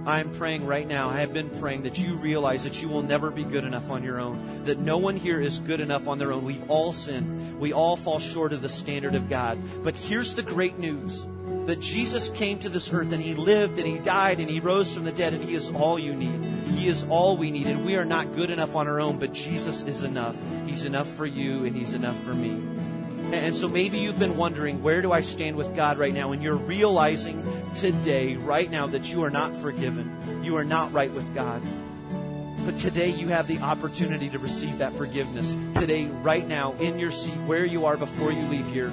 I'm 0.05 0.33
praying 0.33 0.67
right 0.67 0.89
now, 0.89 1.09
I 1.09 1.21
have 1.21 1.33
been 1.33 1.51
praying 1.51 1.85
that 1.85 2.01
you 2.01 2.17
realize 2.17 2.65
that 2.65 2.83
you 2.83 2.89
will 2.89 3.03
never 3.03 3.31
be 3.31 3.45
good 3.45 3.63
enough 3.63 3.89
on 3.89 4.03
your 4.03 4.19
own, 4.19 4.65
that 4.65 4.81
no 4.81 4.99
one 4.99 5.15
here 5.15 5.41
is 5.41 5.61
good 5.61 5.81
enough 5.81 6.09
on 6.09 6.19
their 6.19 6.33
own. 6.33 6.45
We've 6.45 6.69
all 6.69 6.93
sinned. 6.93 7.61
We 7.61 7.73
all 7.73 7.97
fall 7.97 8.19
short 8.19 8.53
of 8.53 8.61
the 8.61 8.69
standard 8.69 9.15
of 9.15 9.29
God. 9.29 9.57
But 9.85 9.95
here's 9.95 10.35
the 10.35 10.43
great 10.43 10.81
news 10.81 11.29
that 11.71 11.79
Jesus 11.79 12.31
came 12.31 12.59
to 12.59 12.69
this 12.69 12.93
earth 12.93 13.13
and 13.13 13.23
he 13.23 13.35
lived 13.35 13.79
and 13.79 13.87
he 13.87 14.01
died 14.01 14.41
and 14.41 14.51
he 14.51 14.59
rose 14.59 14.93
from 14.93 15.05
the 15.05 15.13
dead 15.13 15.35
and 15.35 15.45
he 15.45 15.55
is 15.55 15.71
all 15.71 16.01
you 16.01 16.13
need. 16.13 16.45
He 16.75 16.89
is 16.89 17.05
all 17.09 17.37
we 17.37 17.53
need. 17.53 17.69
And 17.69 17.87
we 17.87 17.95
are 17.95 18.05
not 18.05 18.35
good 18.35 18.51
enough 18.51 18.75
on 18.75 18.89
our 18.89 18.99
own, 18.99 19.21
but 19.21 19.33
Jesus 19.33 19.81
is 19.83 20.03
enough. 20.03 20.37
He's 20.67 20.85
enough 20.85 21.09
for 21.09 21.27
you 21.27 21.65
and 21.65 21.77
he's 21.77 21.93
enough 21.93 22.21
for 22.25 22.35
me. 22.35 22.51
And 23.33 23.55
so 23.55 23.69
maybe 23.69 23.99
you've 23.99 24.19
been 24.19 24.37
wondering, 24.37 24.83
where 24.83 25.01
do 25.01 25.13
I 25.13 25.21
stand 25.21 25.55
with 25.55 25.77
God 25.77 25.97
right 25.97 26.13
now? 26.13 26.33
And 26.33 26.43
you're 26.43 26.57
realizing 26.57 27.47
today, 27.77 28.35
right 28.35 28.69
now, 28.69 28.89
that 28.89 29.13
you 29.13 29.23
are 29.23 29.31
not 29.31 29.55
forgiven. 29.55 30.43
You 30.43 30.57
are 30.57 30.65
not 30.65 30.93
right 30.93 31.13
with 31.13 31.33
God. 31.37 31.63
But 32.65 32.81
today 32.81 33.11
you 33.11 33.29
have 33.29 33.47
the 33.47 33.61
opportunity 33.61 34.29
to 34.31 34.41
receive 34.41 34.79
that 34.79 34.97
forgiveness. 34.97 35.55
Today, 35.79 36.07
right 36.07 36.49
now, 36.49 36.73
in 36.81 36.99
your 36.99 37.13
seat, 37.13 37.39
where 37.47 37.65
you 37.65 37.87
are 37.87 37.97
before 37.97 38.33
you 38.33 38.43
leave 38.49 38.67
here. 38.67 38.93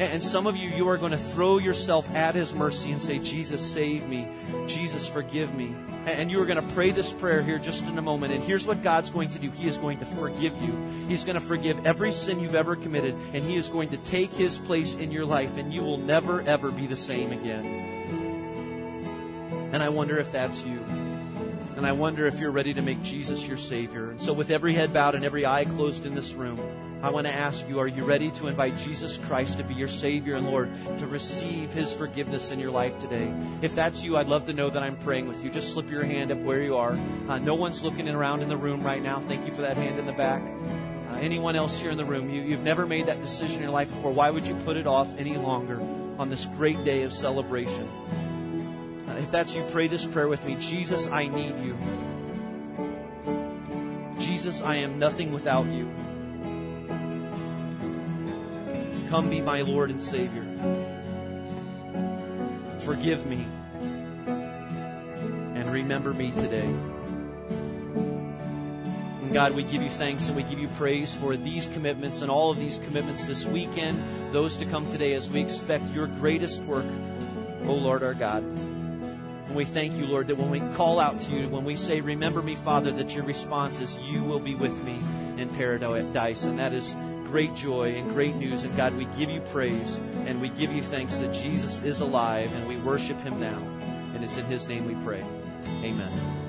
And 0.00 0.24
some 0.24 0.46
of 0.46 0.56
you, 0.56 0.70
you 0.70 0.88
are 0.88 0.96
going 0.96 1.12
to 1.12 1.18
throw 1.18 1.58
yourself 1.58 2.08
at 2.14 2.34
His 2.34 2.54
mercy 2.54 2.90
and 2.90 3.02
say, 3.02 3.18
Jesus, 3.18 3.60
save 3.60 4.08
me. 4.08 4.26
Jesus, 4.66 5.06
forgive 5.06 5.54
me. 5.54 5.74
And 6.06 6.30
you 6.30 6.40
are 6.40 6.46
going 6.46 6.56
to 6.66 6.74
pray 6.74 6.90
this 6.90 7.12
prayer 7.12 7.42
here 7.42 7.58
just 7.58 7.84
in 7.84 7.98
a 7.98 8.02
moment. 8.02 8.32
And 8.32 8.42
here's 8.42 8.66
what 8.66 8.82
God's 8.82 9.10
going 9.10 9.28
to 9.28 9.38
do 9.38 9.50
He 9.50 9.68
is 9.68 9.76
going 9.76 9.98
to 9.98 10.06
forgive 10.06 10.56
you. 10.62 10.72
He's 11.06 11.24
going 11.24 11.34
to 11.34 11.40
forgive 11.40 11.84
every 11.84 12.12
sin 12.12 12.40
you've 12.40 12.54
ever 12.54 12.76
committed. 12.76 13.14
And 13.34 13.44
He 13.44 13.56
is 13.56 13.68
going 13.68 13.90
to 13.90 13.98
take 13.98 14.32
His 14.32 14.56
place 14.56 14.94
in 14.94 15.12
your 15.12 15.26
life. 15.26 15.58
And 15.58 15.70
you 15.70 15.82
will 15.82 15.98
never, 15.98 16.40
ever 16.40 16.70
be 16.70 16.86
the 16.86 16.96
same 16.96 17.32
again. 17.32 17.66
And 19.74 19.82
I 19.82 19.90
wonder 19.90 20.16
if 20.16 20.32
that's 20.32 20.62
you. 20.62 20.78
And 21.76 21.86
I 21.86 21.92
wonder 21.92 22.26
if 22.26 22.40
you're 22.40 22.50
ready 22.50 22.72
to 22.72 22.80
make 22.80 23.02
Jesus 23.02 23.46
your 23.46 23.58
Savior. 23.58 24.12
And 24.12 24.20
so, 24.20 24.32
with 24.32 24.50
every 24.50 24.72
head 24.72 24.94
bowed 24.94 25.14
and 25.14 25.26
every 25.26 25.44
eye 25.44 25.66
closed 25.66 26.06
in 26.06 26.14
this 26.14 26.32
room, 26.32 26.58
I 27.02 27.08
want 27.08 27.26
to 27.26 27.32
ask 27.32 27.66
you, 27.66 27.78
are 27.78 27.88
you 27.88 28.04
ready 28.04 28.30
to 28.32 28.46
invite 28.46 28.76
Jesus 28.76 29.16
Christ 29.16 29.56
to 29.56 29.64
be 29.64 29.72
your 29.72 29.88
Savior 29.88 30.36
and 30.36 30.46
Lord, 30.46 30.70
to 30.98 31.06
receive 31.06 31.72
His 31.72 31.94
forgiveness 31.94 32.50
in 32.50 32.60
your 32.60 32.70
life 32.70 32.98
today? 32.98 33.32
If 33.62 33.74
that's 33.74 34.04
you, 34.04 34.18
I'd 34.18 34.26
love 34.26 34.44
to 34.46 34.52
know 34.52 34.68
that 34.68 34.82
I'm 34.82 34.98
praying 34.98 35.26
with 35.26 35.42
you. 35.42 35.48
Just 35.48 35.72
slip 35.72 35.88
your 35.90 36.04
hand 36.04 36.30
up 36.30 36.36
where 36.40 36.60
you 36.60 36.76
are. 36.76 36.98
Uh, 37.26 37.38
no 37.38 37.54
one's 37.54 37.82
looking 37.82 38.06
around 38.06 38.42
in 38.42 38.50
the 38.50 38.56
room 38.56 38.82
right 38.82 39.02
now. 39.02 39.18
Thank 39.18 39.46
you 39.46 39.52
for 39.52 39.62
that 39.62 39.78
hand 39.78 39.98
in 39.98 40.04
the 40.04 40.12
back. 40.12 40.42
Uh, 40.42 41.14
anyone 41.20 41.56
else 41.56 41.80
here 41.80 41.90
in 41.90 41.96
the 41.96 42.04
room, 42.04 42.28
you, 42.28 42.42
you've 42.42 42.64
never 42.64 42.84
made 42.84 43.06
that 43.06 43.22
decision 43.22 43.56
in 43.56 43.62
your 43.62 43.70
life 43.70 43.88
before. 43.88 44.12
Why 44.12 44.28
would 44.28 44.46
you 44.46 44.54
put 44.66 44.76
it 44.76 44.86
off 44.86 45.08
any 45.16 45.38
longer 45.38 45.80
on 46.18 46.28
this 46.28 46.44
great 46.44 46.84
day 46.84 47.04
of 47.04 47.14
celebration? 47.14 47.88
Uh, 49.08 49.14
if 49.14 49.30
that's 49.30 49.54
you, 49.54 49.64
pray 49.70 49.86
this 49.86 50.04
prayer 50.04 50.28
with 50.28 50.44
me. 50.44 50.54
Jesus, 50.56 51.06
I 51.06 51.28
need 51.28 51.64
you. 51.64 51.78
Jesus, 54.18 54.60
I 54.60 54.76
am 54.76 54.98
nothing 54.98 55.32
without 55.32 55.64
you. 55.64 55.90
Come 59.10 59.28
be 59.28 59.40
my 59.40 59.62
Lord 59.62 59.90
and 59.90 60.00
Savior. 60.00 60.44
Forgive 62.78 63.26
me 63.26 63.44
and 64.28 65.72
remember 65.72 66.14
me 66.14 66.30
today. 66.30 66.72
And 69.20 69.32
God, 69.32 69.54
we 69.54 69.64
give 69.64 69.82
you 69.82 69.88
thanks 69.88 70.28
and 70.28 70.36
we 70.36 70.44
give 70.44 70.60
you 70.60 70.68
praise 70.68 71.12
for 71.12 71.36
these 71.36 71.66
commitments 71.66 72.22
and 72.22 72.30
all 72.30 72.52
of 72.52 72.58
these 72.58 72.78
commitments 72.78 73.26
this 73.26 73.44
weekend, 73.44 74.00
those 74.32 74.56
to 74.58 74.64
come 74.64 74.88
today 74.92 75.14
as 75.14 75.28
we 75.28 75.40
expect 75.40 75.90
your 75.90 76.06
greatest 76.06 76.60
work, 76.62 76.86
O 77.64 77.74
Lord 77.74 78.04
our 78.04 78.14
God. 78.14 78.44
And 78.44 79.56
we 79.56 79.64
thank 79.64 79.96
you, 79.96 80.06
Lord, 80.06 80.28
that 80.28 80.36
when 80.36 80.50
we 80.50 80.60
call 80.76 81.00
out 81.00 81.20
to 81.22 81.32
you, 81.32 81.48
when 81.48 81.64
we 81.64 81.74
say, 81.74 82.00
Remember 82.00 82.42
me, 82.42 82.54
Father, 82.54 82.92
that 82.92 83.10
your 83.10 83.24
response 83.24 83.80
is, 83.80 83.98
You 83.98 84.22
will 84.22 84.38
be 84.38 84.54
with 84.54 84.84
me 84.84 85.00
in 85.36 85.48
paradise. 85.48 86.44
And 86.44 86.60
that 86.60 86.72
is 86.72 86.94
great 87.30 87.54
joy 87.54 87.94
and 87.94 88.10
great 88.10 88.34
news. 88.34 88.64
And 88.64 88.76
God, 88.76 88.94
we 88.94 89.04
give 89.16 89.30
you 89.30 89.40
praise 89.40 89.96
and 90.26 90.40
we 90.40 90.48
give 90.48 90.72
you 90.72 90.82
thanks 90.82 91.16
that 91.16 91.32
Jesus 91.32 91.80
is 91.82 92.00
alive 92.00 92.52
and 92.52 92.66
we 92.66 92.76
worship 92.76 93.20
him 93.20 93.38
now. 93.38 93.58
And 94.14 94.24
it's 94.24 94.36
in 94.36 94.44
his 94.46 94.66
name 94.66 94.86
we 94.86 95.02
pray. 95.04 95.24
Amen. 95.64 96.39